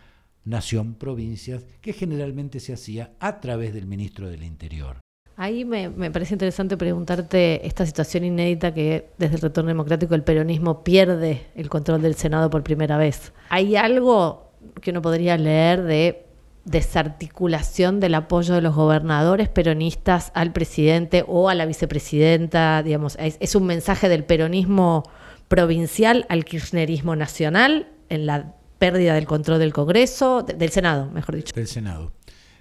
nación-provincias 0.45 1.65
que 1.81 1.93
generalmente 1.93 2.59
se 2.59 2.73
hacía 2.73 3.15
a 3.19 3.39
través 3.39 3.73
del 3.73 3.87
ministro 3.87 4.29
del 4.29 4.43
Interior. 4.43 4.99
Ahí 5.35 5.65
me, 5.65 5.89
parece 6.11 6.35
interesante 6.35 6.77
preguntarte 6.77 7.65
esta 7.65 7.85
situación 7.85 8.23
inédita 8.23 8.73
que 8.73 9.09
desde 9.17 9.35
el 9.35 9.41
retorno 9.41 9.69
democrático 9.69 10.13
el 10.13 10.23
peronismo 10.23 10.83
pierde 10.83 11.47
el 11.55 11.69
control 11.69 12.01
del 12.03 12.15
Senado 12.15 12.49
por 12.49 12.63
primera 12.63 12.97
vez. 12.97 13.33
¿Hay 13.49 13.75
algo 13.75 14.51
que 14.81 14.91
uno 14.91 15.01
podría 15.01 15.37
leer 15.37 15.83
de 15.83 16.25
desarticulación 16.65 17.99
del 17.99 18.15
apoyo 18.15 18.53
de 18.53 18.61
los 18.61 18.75
gobernadores 18.75 19.49
peronistas 19.49 20.31
al 20.35 20.53
presidente 20.53 21.25
o 21.27 21.49
a 21.49 21.55
la 21.55 21.65
vicepresidenta? 21.65 22.83
Digamos, 22.83 23.17
¿es, 23.19 23.55
un 23.55 23.65
mensaje 23.65 24.09
del 24.09 24.23
peronismo 24.25 25.03
provincial 25.47 26.27
al 26.29 26.45
kirchnerismo 26.45 27.15
nacional 27.15 27.87
en 28.09 28.27
la 28.27 28.53
pérdida 28.77 29.15
del 29.15 29.25
control 29.25 29.59
del 29.59 29.73
Congreso, 29.73 30.43
del 30.43 30.69
Senado, 30.69 31.09
mejor 31.09 31.35
dicho? 31.35 31.55
Del 31.55 31.67
Senado. 31.67 32.11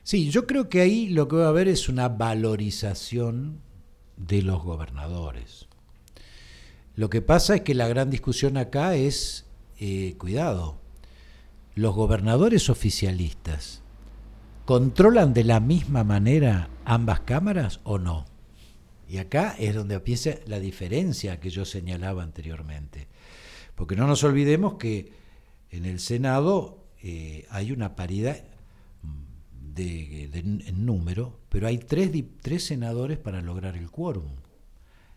Sí, 0.04 0.30
yo 0.30 0.46
creo 0.46 0.68
que 0.68 0.80
ahí 0.80 1.08
lo 1.08 1.28
que 1.28 1.36
va 1.36 1.46
a 1.46 1.50
haber 1.50 1.68
es 1.68 1.88
una 1.88 2.08
valorización 2.08 3.60
de 4.16 4.42
los 4.42 4.62
gobernadores. 4.62 5.68
Lo 6.96 7.08
que 7.08 7.22
pasa 7.22 7.56
es 7.56 7.60
que 7.62 7.74
la 7.74 7.88
gran 7.88 8.10
discusión 8.10 8.56
acá 8.56 8.96
es, 8.96 9.46
eh, 9.78 10.14
cuidado, 10.18 10.78
los 11.74 11.94
gobernadores 11.94 12.68
oficialistas, 12.68 13.80
¿controlan 14.66 15.32
de 15.32 15.44
la 15.44 15.60
misma 15.60 16.04
manera 16.04 16.68
ambas 16.84 17.20
cámaras 17.20 17.80
o 17.84 17.98
no? 17.98 18.26
Y 19.08 19.18
acá 19.18 19.54
es 19.58 19.74
donde 19.74 19.94
empieza 19.94 20.32
la 20.46 20.58
diferencia 20.58 21.38
que 21.38 21.50
yo 21.50 21.64
señalaba 21.64 22.22
anteriormente. 22.22 23.08
Porque 23.74 23.96
no 23.96 24.06
nos 24.06 24.24
olvidemos 24.24 24.74
que 24.74 25.12
en 25.70 25.86
el 25.86 26.00
Senado 26.00 26.78
eh, 27.02 27.46
hay 27.50 27.72
una 27.72 27.96
paridad 27.96 28.42
de, 29.74 30.24
en 30.34 30.86
número, 30.86 31.40
pero 31.48 31.66
hay 31.66 31.78
tres, 31.78 32.10
tres 32.40 32.64
senadores 32.64 33.18
para 33.18 33.42
lograr 33.42 33.76
el 33.76 33.90
quórum. 33.90 34.30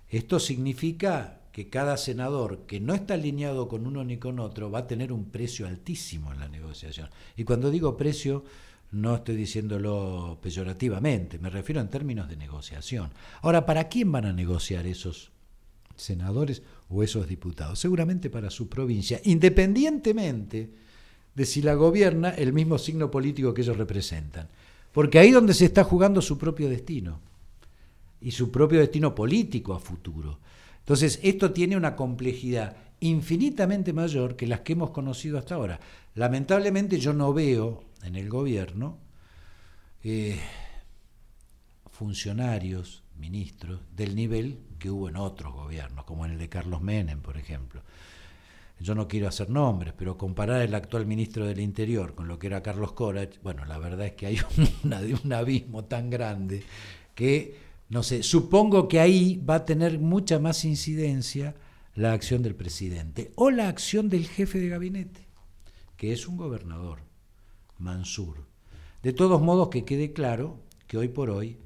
Esto 0.10 0.40
significa 0.40 1.42
que 1.52 1.70
cada 1.70 1.98
senador 1.98 2.66
que 2.68 2.80
no 2.80 2.94
está 2.94 3.14
alineado 3.14 3.68
con 3.68 3.88
uno 3.88 4.04
ni 4.04 4.18
con 4.18 4.40
otro 4.40 4.70
va 4.70 4.80
a 4.80 4.88
tener 4.88 5.14
un 5.14 5.26
precio 5.26 5.68
altísimo 5.68 6.34
en 6.34 6.40
la 6.40 6.50
negociación. 6.50 7.10
Y 7.38 7.44
cuando 7.44 7.72
digo 7.72 7.96
precio, 7.96 8.44
no 8.92 9.16
estoy 9.16 9.36
diciéndolo 9.36 10.38
peyorativamente, 10.42 11.40
me 11.40 11.50
refiero 11.50 11.82
en 11.82 11.90
términos 11.90 12.30
de 12.30 12.38
negociación. 12.38 13.12
Ahora, 13.42 13.66
¿para 13.66 13.88
quién 13.88 14.12
van 14.12 14.26
a 14.26 14.34
negociar 14.34 14.86
esos 14.86 15.32
senadores 15.96 16.62
o 16.90 17.04
esos 17.04 17.28
diputados, 17.28 17.80
seguramente 17.80 18.30
para 18.30 18.50
su 18.50 18.70
provincia, 18.70 19.20
independientemente 19.24 20.85
de 21.36 21.46
si 21.46 21.62
la 21.62 21.74
gobierna 21.74 22.30
el 22.30 22.54
mismo 22.54 22.78
signo 22.78 23.12
político 23.12 23.54
que 23.54 23.62
ellos 23.62 23.78
representan. 23.78 24.48
Porque 24.92 25.20
ahí 25.20 25.32
donde 25.32 25.54
se 25.54 25.66
está 25.66 25.84
jugando 25.84 26.22
su 26.22 26.38
propio 26.38 26.70
destino 26.70 27.20
y 28.22 28.32
su 28.32 28.50
propio 28.50 28.80
destino 28.80 29.14
político 29.14 29.74
a 29.74 29.80
futuro. 29.80 30.40
Entonces, 30.80 31.20
esto 31.22 31.52
tiene 31.52 31.76
una 31.76 31.96
complejidad 31.96 32.78
infinitamente 33.02 33.92
mayor 33.92 34.36
que 34.36 34.48
las 34.48 34.62
que 34.62 34.74
hemos 34.74 34.92
conocido 34.92 35.38
hasta 35.38 35.56
ahora. 35.56 35.80
Lamentablemente 36.16 37.00
yo 37.00 37.14
no 37.14 37.34
veo 37.34 37.84
en 38.04 38.16
el 38.16 38.30
gobierno 38.30 38.98
eh, 40.04 40.40
funcionarios, 41.92 43.04
ministros, 43.18 43.82
del 43.96 44.16
nivel 44.16 44.60
que 44.80 44.90
hubo 44.90 45.10
en 45.10 45.18
otros 45.18 45.54
gobiernos, 45.54 46.06
como 46.06 46.26
en 46.26 46.34
el 46.34 46.38
de 46.38 46.50
Carlos 46.50 46.82
Menem, 46.82 47.22
por 47.22 47.38
ejemplo. 47.38 47.82
Yo 48.80 48.94
no 48.94 49.08
quiero 49.08 49.28
hacer 49.28 49.50
nombres, 49.50 49.94
pero 49.98 50.18
comparar 50.18 50.62
el 50.62 50.76
actual 50.76 51.06
ministro 51.06 51.46
del 51.46 51.60
Interior 51.60 52.14
con 52.14 52.28
lo 52.28 52.38
que 52.38 52.48
era 52.48 52.62
Carlos 52.62 52.92
Corach, 52.92 53.42
bueno, 53.42 53.64
la 53.66 53.78
verdad 53.78 54.08
es 54.08 54.14
que 54.14 54.26
hay 54.28 54.40
un 55.24 55.34
abismo 55.34 55.86
tan 55.86 56.10
grande 56.10 56.64
que, 57.14 57.58
no 57.90 58.04
sé, 58.04 58.22
supongo 58.22 58.88
que 58.88 59.00
ahí 59.00 59.38
va 59.38 59.56
a 59.56 59.66
tener 59.66 60.00
mucha 60.00 60.40
más 60.40 60.66
incidencia 60.66 61.56
la 61.96 62.12
acción 62.12 62.44
del 62.44 62.56
presidente 62.56 63.32
o 63.36 63.50
la 63.50 63.70
acción 63.70 64.10
del 64.10 64.28
jefe 64.28 64.60
de 64.60 64.70
gabinete, 64.70 65.26
que 65.96 66.12
es 66.12 66.28
un 66.28 66.36
gobernador, 66.36 67.00
Mansur. 67.78 68.46
De 69.02 69.14
todos 69.14 69.42
modos, 69.42 69.70
que 69.70 69.86
quede 69.86 70.12
claro 70.12 70.60
que 70.88 70.98
hoy 70.98 71.08
por 71.08 71.30
hoy 71.30 71.58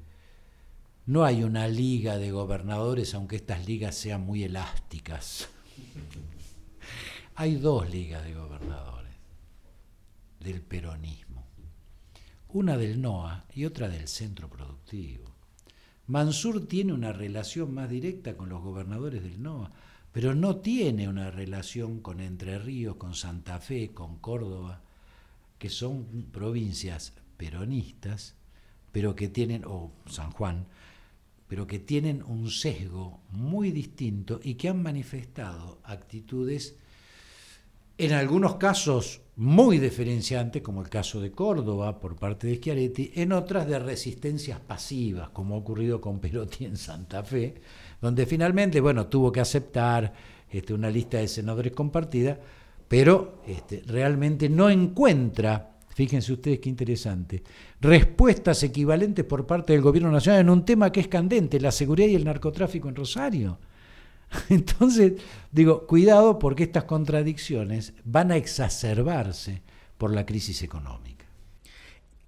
no 1.06 1.24
hay 1.24 1.42
una 1.42 1.66
liga 1.66 2.18
de 2.18 2.30
gobernadores, 2.30 3.14
aunque 3.14 3.36
estas 3.36 3.66
ligas 3.66 3.96
sean 3.96 4.20
muy 4.20 4.44
elásticas. 4.44 5.48
Hay 7.40 7.56
dos 7.56 7.88
ligas 7.88 8.22
de 8.22 8.34
gobernadores 8.34 9.14
del 10.40 10.60
peronismo, 10.60 11.46
una 12.50 12.76
del 12.76 13.00
NOA 13.00 13.46
y 13.54 13.64
otra 13.64 13.88
del 13.88 14.08
centro 14.08 14.50
productivo. 14.50 15.24
Mansur 16.06 16.68
tiene 16.68 16.92
una 16.92 17.14
relación 17.14 17.72
más 17.72 17.88
directa 17.88 18.36
con 18.36 18.50
los 18.50 18.60
gobernadores 18.60 19.22
del 19.22 19.42
NOA, 19.42 19.72
pero 20.12 20.34
no 20.34 20.56
tiene 20.56 21.08
una 21.08 21.30
relación 21.30 22.02
con 22.02 22.20
Entre 22.20 22.58
Ríos, 22.58 22.96
con 22.96 23.14
Santa 23.14 23.58
Fe, 23.58 23.92
con 23.94 24.18
Córdoba, 24.18 24.82
que 25.58 25.70
son 25.70 26.26
provincias 26.30 27.14
peronistas, 27.38 28.34
pero 28.92 29.16
que 29.16 29.28
tienen, 29.28 29.64
o 29.64 29.92
San 30.04 30.30
Juan, 30.30 30.66
pero 31.48 31.66
que 31.66 31.78
tienen 31.78 32.22
un 32.22 32.50
sesgo 32.50 33.22
muy 33.30 33.70
distinto 33.70 34.40
y 34.44 34.56
que 34.56 34.68
han 34.68 34.82
manifestado 34.82 35.80
actitudes 35.84 36.76
en 38.00 38.12
algunos 38.12 38.56
casos 38.56 39.20
muy 39.36 39.78
diferenciantes, 39.78 40.62
como 40.62 40.82
el 40.82 40.88
caso 40.88 41.20
de 41.20 41.32
Córdoba 41.32 41.98
por 41.98 42.16
parte 42.16 42.46
de 42.46 42.56
Schiaretti, 42.56 43.12
en 43.14 43.32
otras 43.32 43.66
de 43.66 43.78
resistencias 43.78 44.58
pasivas, 44.60 45.30
como 45.30 45.54
ha 45.54 45.58
ocurrido 45.58 46.00
con 46.00 46.18
Perotti 46.18 46.64
en 46.64 46.76
Santa 46.76 47.22
Fe, 47.22 47.54
donde 48.00 48.26
finalmente, 48.26 48.80
bueno, 48.80 49.06
tuvo 49.06 49.30
que 49.30 49.40
aceptar 49.40 50.12
este, 50.50 50.74
una 50.74 50.90
lista 50.90 51.18
de 51.18 51.28
senadores 51.28 51.72
compartida, 51.72 52.38
pero 52.88 53.42
este, 53.46 53.82
realmente 53.86 54.48
no 54.48 54.68
encuentra, 54.68 55.76
fíjense 55.88 56.32
ustedes 56.32 56.58
qué 56.58 56.68
interesante, 56.68 57.42
respuestas 57.80 58.62
equivalentes 58.62 59.24
por 59.24 59.46
parte 59.46 59.72
del 59.72 59.82
gobierno 59.82 60.10
nacional 60.10 60.40
en 60.40 60.50
un 60.50 60.64
tema 60.64 60.90
que 60.90 61.00
es 61.00 61.08
candente, 61.08 61.60
la 61.60 61.72
seguridad 61.72 62.08
y 62.08 62.14
el 62.14 62.24
narcotráfico 62.24 62.88
en 62.88 62.96
Rosario. 62.96 63.58
Entonces, 64.48 65.14
digo, 65.50 65.86
cuidado 65.86 66.38
porque 66.38 66.64
estas 66.64 66.84
contradicciones 66.84 67.94
van 68.04 68.30
a 68.32 68.36
exacerbarse 68.36 69.62
por 69.98 70.12
la 70.12 70.26
crisis 70.26 70.62
económica. 70.62 71.26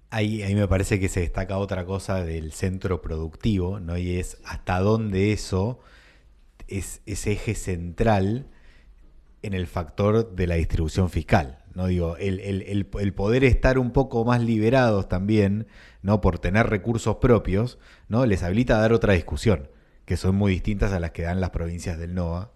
Ahí, 0.09 0.43
me 0.53 0.67
parece 0.67 0.99
que 0.99 1.09
se 1.09 1.21
destaca 1.21 1.57
otra 1.57 1.85
cosa 1.85 2.23
del 2.23 2.51
centro 2.51 3.01
productivo, 3.01 3.79
¿no? 3.79 3.97
Y 3.97 4.17
es 4.17 4.37
hasta 4.45 4.79
dónde 4.79 5.31
eso 5.31 5.79
es, 6.67 7.01
ese 7.07 7.31
eje 7.31 7.55
central 7.55 8.45
en 9.41 9.55
el 9.55 9.65
factor 9.65 10.35
de 10.35 10.45
la 10.45 10.55
distribución 10.55 11.09
fiscal. 11.09 11.63
¿no? 11.73 11.87
Digo, 11.87 12.15
el, 12.17 12.39
el, 12.41 12.87
el, 12.93 13.13
poder 13.13 13.43
estar 13.43 13.79
un 13.79 13.89
poco 13.89 14.23
más 14.23 14.39
liberados 14.39 15.09
también, 15.09 15.65
¿no? 16.03 16.21
Por 16.21 16.37
tener 16.37 16.67
recursos 16.67 17.15
propios, 17.15 17.79
¿no? 18.07 18.27
Les 18.27 18.43
habilita 18.43 18.77
a 18.77 18.81
dar 18.81 18.93
otra 18.93 19.13
discusión 19.13 19.67
que 20.05 20.17
son 20.17 20.35
muy 20.35 20.53
distintas 20.53 20.91
a 20.91 20.99
las 20.99 21.11
que 21.11 21.23
dan 21.23 21.41
las 21.41 21.51
provincias 21.51 21.97
del 21.97 22.13
NOA, 22.13 22.51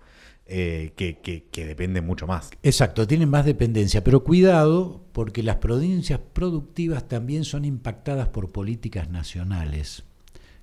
eh, 0.50 0.94
que, 0.96 1.20
que, 1.20 1.66
dependen 1.66 2.06
mucho 2.06 2.26
más. 2.26 2.52
Exacto, 2.64 3.06
tienen 3.06 3.30
más 3.30 3.46
dependencia, 3.46 4.04
pero 4.04 4.24
cuidado 4.24 5.04
porque 5.12 5.44
las 5.44 5.58
provincias 5.58 6.22
productivas 6.32 7.08
también 7.08 7.44
son 7.44 7.66
impactadas 7.66 8.30
por 8.30 8.54
políticas 8.54 9.10
nacionales 9.10 10.04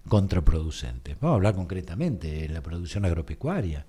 contraproducentes. 0.08 1.16
Vamos 1.20 1.34
a 1.34 1.36
hablar 1.36 1.54
concretamente 1.54 2.30
de 2.30 2.48
la 2.48 2.62
producción 2.62 3.04
agropecuaria. 3.04 3.86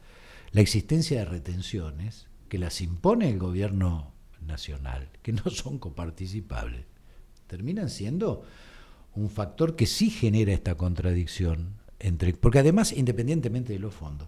La 0.51 0.59
existencia 0.59 1.19
de 1.19 1.25
retenciones 1.25 2.27
que 2.49 2.57
las 2.57 2.81
impone 2.81 3.29
el 3.29 3.39
gobierno 3.39 4.11
nacional, 4.41 5.09
que 5.21 5.31
no 5.31 5.49
son 5.49 5.79
coparticipables, 5.79 6.85
terminan 7.47 7.89
siendo 7.89 8.43
un 9.13 9.29
factor 9.29 9.77
que 9.77 9.85
sí 9.85 10.09
genera 10.09 10.51
esta 10.51 10.75
contradicción 10.75 11.75
porque 12.39 12.59
además, 12.59 12.91
independientemente 12.91 13.73
de 13.73 13.79
los 13.79 13.93
fondos, 13.93 14.27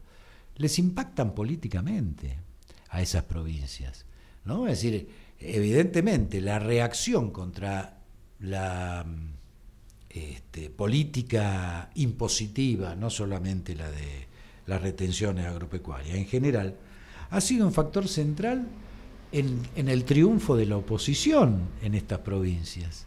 les 0.56 0.80
impactan 0.80 1.36
políticamente 1.36 2.38
a 2.90 3.02
esas 3.02 3.24
provincias. 3.24 4.06
¿no? 4.46 4.68
Es 4.68 4.82
decir, 4.82 5.10
evidentemente 5.40 6.42
la 6.42 6.60
reacción 6.60 7.32
contra 7.32 8.00
la 8.40 9.06
este, 10.10 10.70
política 10.70 11.90
impositiva, 11.96 12.96
no 12.96 13.10
solamente 13.10 13.76
la 13.76 13.90
de 13.92 14.28
las 14.66 14.82
retenciones 14.82 15.46
agropecuarias, 15.46 16.18
en 16.18 16.26
general, 16.26 16.76
ha 17.30 17.42
sido 17.42 17.68
un 17.68 17.74
factor 17.74 18.08
central 18.08 18.68
en, 19.32 19.62
en 19.76 19.90
el 19.90 20.06
triunfo 20.06 20.56
de 20.56 20.66
la 20.66 20.78
oposición 20.78 21.70
en 21.82 21.94
estas 21.94 22.20
provincias, 22.20 23.06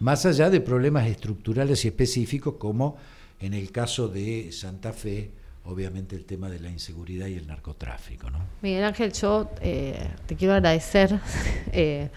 más 0.00 0.26
allá 0.26 0.50
de 0.50 0.60
problemas 0.60 1.06
estructurales 1.06 1.84
y 1.84 1.88
específicos 1.88 2.54
como 2.58 2.96
en 3.42 3.54
el 3.54 3.72
caso 3.72 4.06
de 4.08 4.52
Santa 4.52 4.92
Fe, 4.92 5.32
obviamente 5.64 6.14
el 6.14 6.24
tema 6.24 6.48
de 6.48 6.60
la 6.60 6.70
inseguridad 6.70 7.26
y 7.26 7.34
el 7.34 7.46
narcotráfico. 7.48 8.30
¿no? 8.30 8.38
Miguel 8.62 8.84
Ángel, 8.84 9.12
yo 9.12 9.50
eh, 9.60 10.10
te 10.26 10.36
quiero 10.36 10.54
agradecer. 10.54 11.18
Eh, 11.74 12.10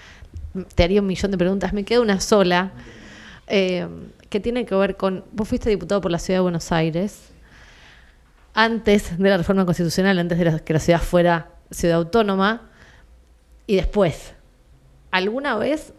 te 0.75 0.83
haría 0.83 0.99
un 0.99 1.07
millón 1.07 1.31
de 1.31 1.37
preguntas. 1.37 1.71
Me 1.71 1.85
queda 1.85 2.01
una 2.01 2.19
sola, 2.19 2.73
eh, 3.47 3.87
que 4.29 4.41
tiene 4.41 4.65
que 4.65 4.75
ver 4.75 4.97
con. 4.97 5.23
Vos 5.31 5.47
fuiste 5.47 5.69
diputado 5.69 6.01
por 6.01 6.11
la 6.11 6.19
ciudad 6.19 6.39
de 6.39 6.41
Buenos 6.41 6.73
Aires, 6.73 7.29
antes 8.53 9.17
de 9.17 9.29
la 9.29 9.37
reforma 9.37 9.63
constitucional, 9.63 10.19
antes 10.19 10.37
de 10.37 10.59
que 10.61 10.73
la 10.73 10.79
ciudad 10.79 11.01
fuera 11.01 11.51
ciudad 11.71 11.97
autónoma, 11.97 12.69
y 13.65 13.77
después. 13.77 14.33
¿Alguna 15.11 15.55
vez 15.55 15.93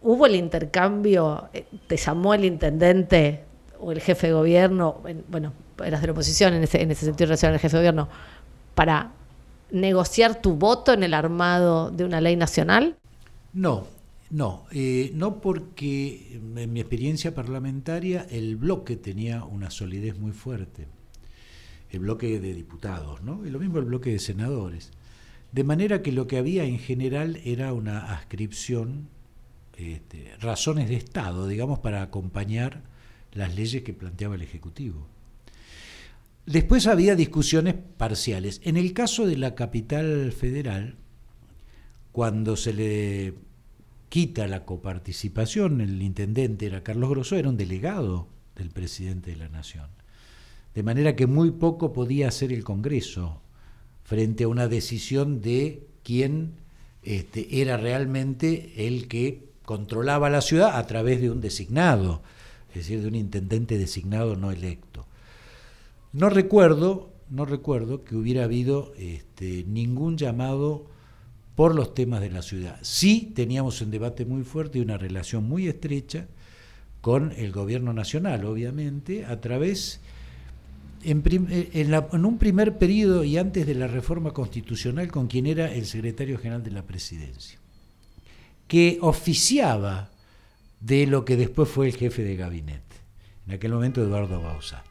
hubo 0.00 0.26
el 0.26 0.36
intercambio? 0.36 1.48
¿Te 1.88 1.96
llamó 1.96 2.34
el 2.34 2.44
intendente 2.44 3.45
o 3.80 3.92
el 3.92 4.00
jefe 4.00 4.28
de 4.28 4.32
gobierno, 4.32 5.02
bueno, 5.28 5.52
eras 5.84 6.00
de 6.00 6.06
la 6.06 6.12
oposición 6.12 6.54
en 6.54 6.62
ese, 6.62 6.82
en 6.82 6.90
ese 6.90 7.06
sentido 7.06 7.26
relación 7.26 7.52
al 7.52 7.58
jefe 7.58 7.76
de 7.76 7.82
gobierno, 7.82 8.08
para 8.74 9.12
negociar 9.70 10.40
tu 10.40 10.54
voto 10.54 10.92
en 10.92 11.02
el 11.02 11.14
armado 11.14 11.90
de 11.90 12.04
una 12.04 12.20
ley 12.20 12.36
nacional? 12.36 12.96
No, 13.52 13.86
no, 14.30 14.64
eh, 14.72 15.10
no 15.14 15.40
porque 15.40 16.40
en 16.56 16.72
mi 16.72 16.80
experiencia 16.80 17.34
parlamentaria 17.34 18.26
el 18.30 18.56
bloque 18.56 18.96
tenía 18.96 19.44
una 19.44 19.70
solidez 19.70 20.18
muy 20.18 20.32
fuerte, 20.32 20.86
el 21.90 22.00
bloque 22.00 22.40
de 22.40 22.54
diputados, 22.54 23.22
¿no? 23.22 23.46
Y 23.46 23.50
lo 23.50 23.58
mismo 23.58 23.78
el 23.78 23.84
bloque 23.84 24.10
de 24.10 24.18
senadores. 24.18 24.90
De 25.52 25.64
manera 25.64 26.02
que 26.02 26.12
lo 26.12 26.26
que 26.26 26.38
había 26.38 26.64
en 26.64 26.78
general 26.78 27.40
era 27.44 27.72
una 27.72 28.12
ascripción, 28.12 29.08
este, 29.76 30.32
razones 30.40 30.88
de 30.88 30.96
Estado, 30.96 31.46
digamos, 31.46 31.78
para 31.78 32.02
acompañar 32.02 32.82
las 33.32 33.54
leyes 33.54 33.82
que 33.82 33.92
planteaba 33.92 34.34
el 34.34 34.42
Ejecutivo. 34.42 35.06
Después 36.46 36.86
había 36.86 37.16
discusiones 37.16 37.74
parciales. 37.96 38.60
En 38.64 38.76
el 38.76 38.92
caso 38.92 39.26
de 39.26 39.36
la 39.36 39.54
capital 39.54 40.32
federal, 40.32 40.96
cuando 42.12 42.56
se 42.56 42.72
le 42.72 43.34
quita 44.08 44.46
la 44.46 44.64
coparticipación, 44.64 45.80
el 45.80 46.00
intendente 46.00 46.66
era 46.66 46.84
Carlos 46.84 47.10
Grosso, 47.10 47.36
era 47.36 47.48
un 47.48 47.56
delegado 47.56 48.28
del 48.54 48.70
presidente 48.70 49.32
de 49.32 49.36
la 49.36 49.48
Nación. 49.48 49.88
De 50.74 50.82
manera 50.82 51.16
que 51.16 51.26
muy 51.26 51.50
poco 51.50 51.92
podía 51.92 52.28
hacer 52.28 52.52
el 52.52 52.62
Congreso 52.62 53.42
frente 54.04 54.44
a 54.44 54.48
una 54.48 54.68
decisión 54.68 55.40
de 55.40 55.86
quién 56.04 56.52
este, 57.02 57.60
era 57.60 57.76
realmente 57.76 58.86
el 58.86 59.08
que 59.08 59.46
controlaba 59.64 60.30
la 60.30 60.42
ciudad 60.42 60.76
a 60.76 60.86
través 60.86 61.20
de 61.20 61.30
un 61.30 61.40
designado 61.40 62.22
es 62.78 62.84
decir, 62.84 63.02
de 63.02 63.08
un 63.08 63.14
intendente 63.14 63.78
designado 63.78 64.36
no 64.36 64.50
electo. 64.50 65.06
No 66.12 66.30
recuerdo 66.30 67.16
no 67.30 67.44
recuerdo 67.44 68.04
que 68.04 68.16
hubiera 68.16 68.44
habido 68.44 68.92
este, 68.98 69.64
ningún 69.64 70.16
llamado 70.16 70.86
por 71.54 71.74
los 71.74 71.94
temas 71.94 72.20
de 72.20 72.30
la 72.30 72.42
ciudad. 72.42 72.78
Sí 72.82 73.32
teníamos 73.34 73.80
un 73.80 73.90
debate 73.90 74.24
muy 74.24 74.44
fuerte 74.44 74.78
y 74.78 74.82
una 74.82 74.98
relación 74.98 75.48
muy 75.48 75.68
estrecha 75.68 76.26
con 77.00 77.32
el 77.32 77.52
gobierno 77.52 77.92
nacional, 77.92 78.44
obviamente, 78.44 79.24
a 79.24 79.40
través, 79.40 80.00
en, 81.02 81.22
en, 81.26 82.24
un 82.24 82.38
primer 82.38 82.78
periodo 82.78 83.24
y 83.24 83.38
antes 83.38 83.66
de 83.66 83.74
la 83.74 83.86
reforma 83.86 84.32
constitucional, 84.32 85.08
con 85.08 85.28
quien 85.28 85.46
era 85.46 85.72
el 85.72 85.86
secretario 85.86 86.38
general 86.38 86.62
de 86.62 86.72
la 86.72 86.82
presidencia, 86.82 87.58
que 88.68 88.98
oficiaba 89.00 90.10
de 90.80 91.06
lo 91.06 91.24
que 91.24 91.36
después 91.36 91.68
fue 91.68 91.86
el 91.86 91.96
jefe 91.96 92.22
de 92.22 92.36
gabinete, 92.36 92.96
en 93.46 93.54
aquel 93.54 93.72
momento 93.72 94.02
Eduardo 94.02 94.40
Bausa. 94.40 94.84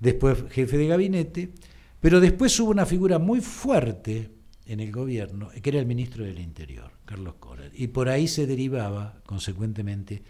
Después 0.00 0.44
jefe 0.50 0.76
de 0.76 0.88
gabinete, 0.88 1.50
pero 2.00 2.20
después 2.20 2.58
hubo 2.60 2.70
una 2.70 2.86
figura 2.86 3.18
muy 3.18 3.40
fuerte 3.40 4.30
en 4.66 4.80
el 4.80 4.92
gobierno, 4.92 5.50
que 5.62 5.70
era 5.70 5.78
el 5.78 5.86
ministro 5.86 6.24
del 6.24 6.40
Interior, 6.40 6.90
Carlos 7.04 7.34
Correr, 7.38 7.72
y 7.74 7.86
por 7.88 8.08
ahí 8.08 8.28
se 8.28 8.46
derivaba, 8.46 9.20
consecuentemente, 9.24 10.22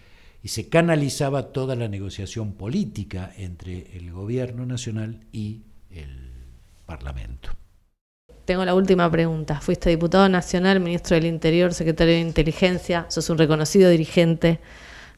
y 0.42 0.48
se 0.48 0.68
canalizaba 0.68 1.52
toda 1.52 1.74
la 1.74 1.88
negociación 1.88 2.52
política 2.52 3.32
entre 3.36 3.96
el 3.96 4.12
gobierno 4.12 4.66
nacional 4.66 5.20
y 5.32 5.62
el 5.90 6.30
Parlamento. 6.84 7.50
Tengo 8.46 8.64
la 8.64 8.76
última 8.76 9.10
pregunta. 9.10 9.60
Fuiste 9.60 9.90
diputado 9.90 10.28
nacional, 10.28 10.78
ministro 10.78 11.16
del 11.16 11.26
Interior, 11.26 11.74
secretario 11.74 12.14
de 12.14 12.20
Inteligencia, 12.20 13.04
sos 13.08 13.28
un 13.28 13.38
reconocido 13.38 13.90
dirigente 13.90 14.60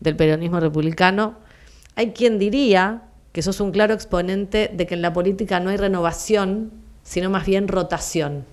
del 0.00 0.16
peronismo 0.16 0.58
republicano. 0.60 1.36
Hay 1.94 2.12
quien 2.12 2.38
diría 2.38 3.02
que 3.32 3.42
sos 3.42 3.60
un 3.60 3.70
claro 3.70 3.92
exponente 3.92 4.70
de 4.72 4.86
que 4.86 4.94
en 4.94 5.02
la 5.02 5.12
política 5.12 5.60
no 5.60 5.68
hay 5.68 5.76
renovación, 5.76 6.72
sino 7.02 7.28
más 7.28 7.44
bien 7.44 7.68
rotación. 7.68 8.46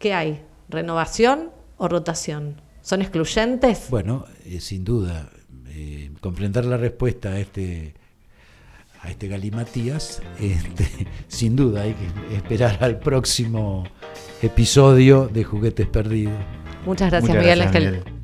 ¿Qué 0.00 0.12
hay? 0.12 0.42
¿Renovación 0.68 1.50
o 1.78 1.86
rotación? 1.86 2.60
¿Son 2.82 3.00
excluyentes? 3.00 3.86
Bueno, 3.90 4.24
eh, 4.44 4.58
sin 4.60 4.84
duda. 4.84 5.30
Eh, 5.68 6.10
comprender 6.20 6.64
la 6.64 6.78
respuesta 6.78 7.28
a 7.28 7.38
este 7.38 7.94
a 9.06 9.10
este 9.10 9.28
galimatías, 9.28 10.22
este, 10.40 11.06
sin 11.28 11.56
duda 11.56 11.82
hay 11.82 11.94
que 11.94 12.36
esperar 12.36 12.82
al 12.82 12.98
próximo 12.98 13.84
episodio 14.42 15.28
de 15.28 15.44
Juguetes 15.44 15.86
Perdidos. 15.86 16.34
Muchas 16.84 17.10
gracias, 17.10 17.36
Miguel 17.36 17.62
Ángel. 17.62 18.15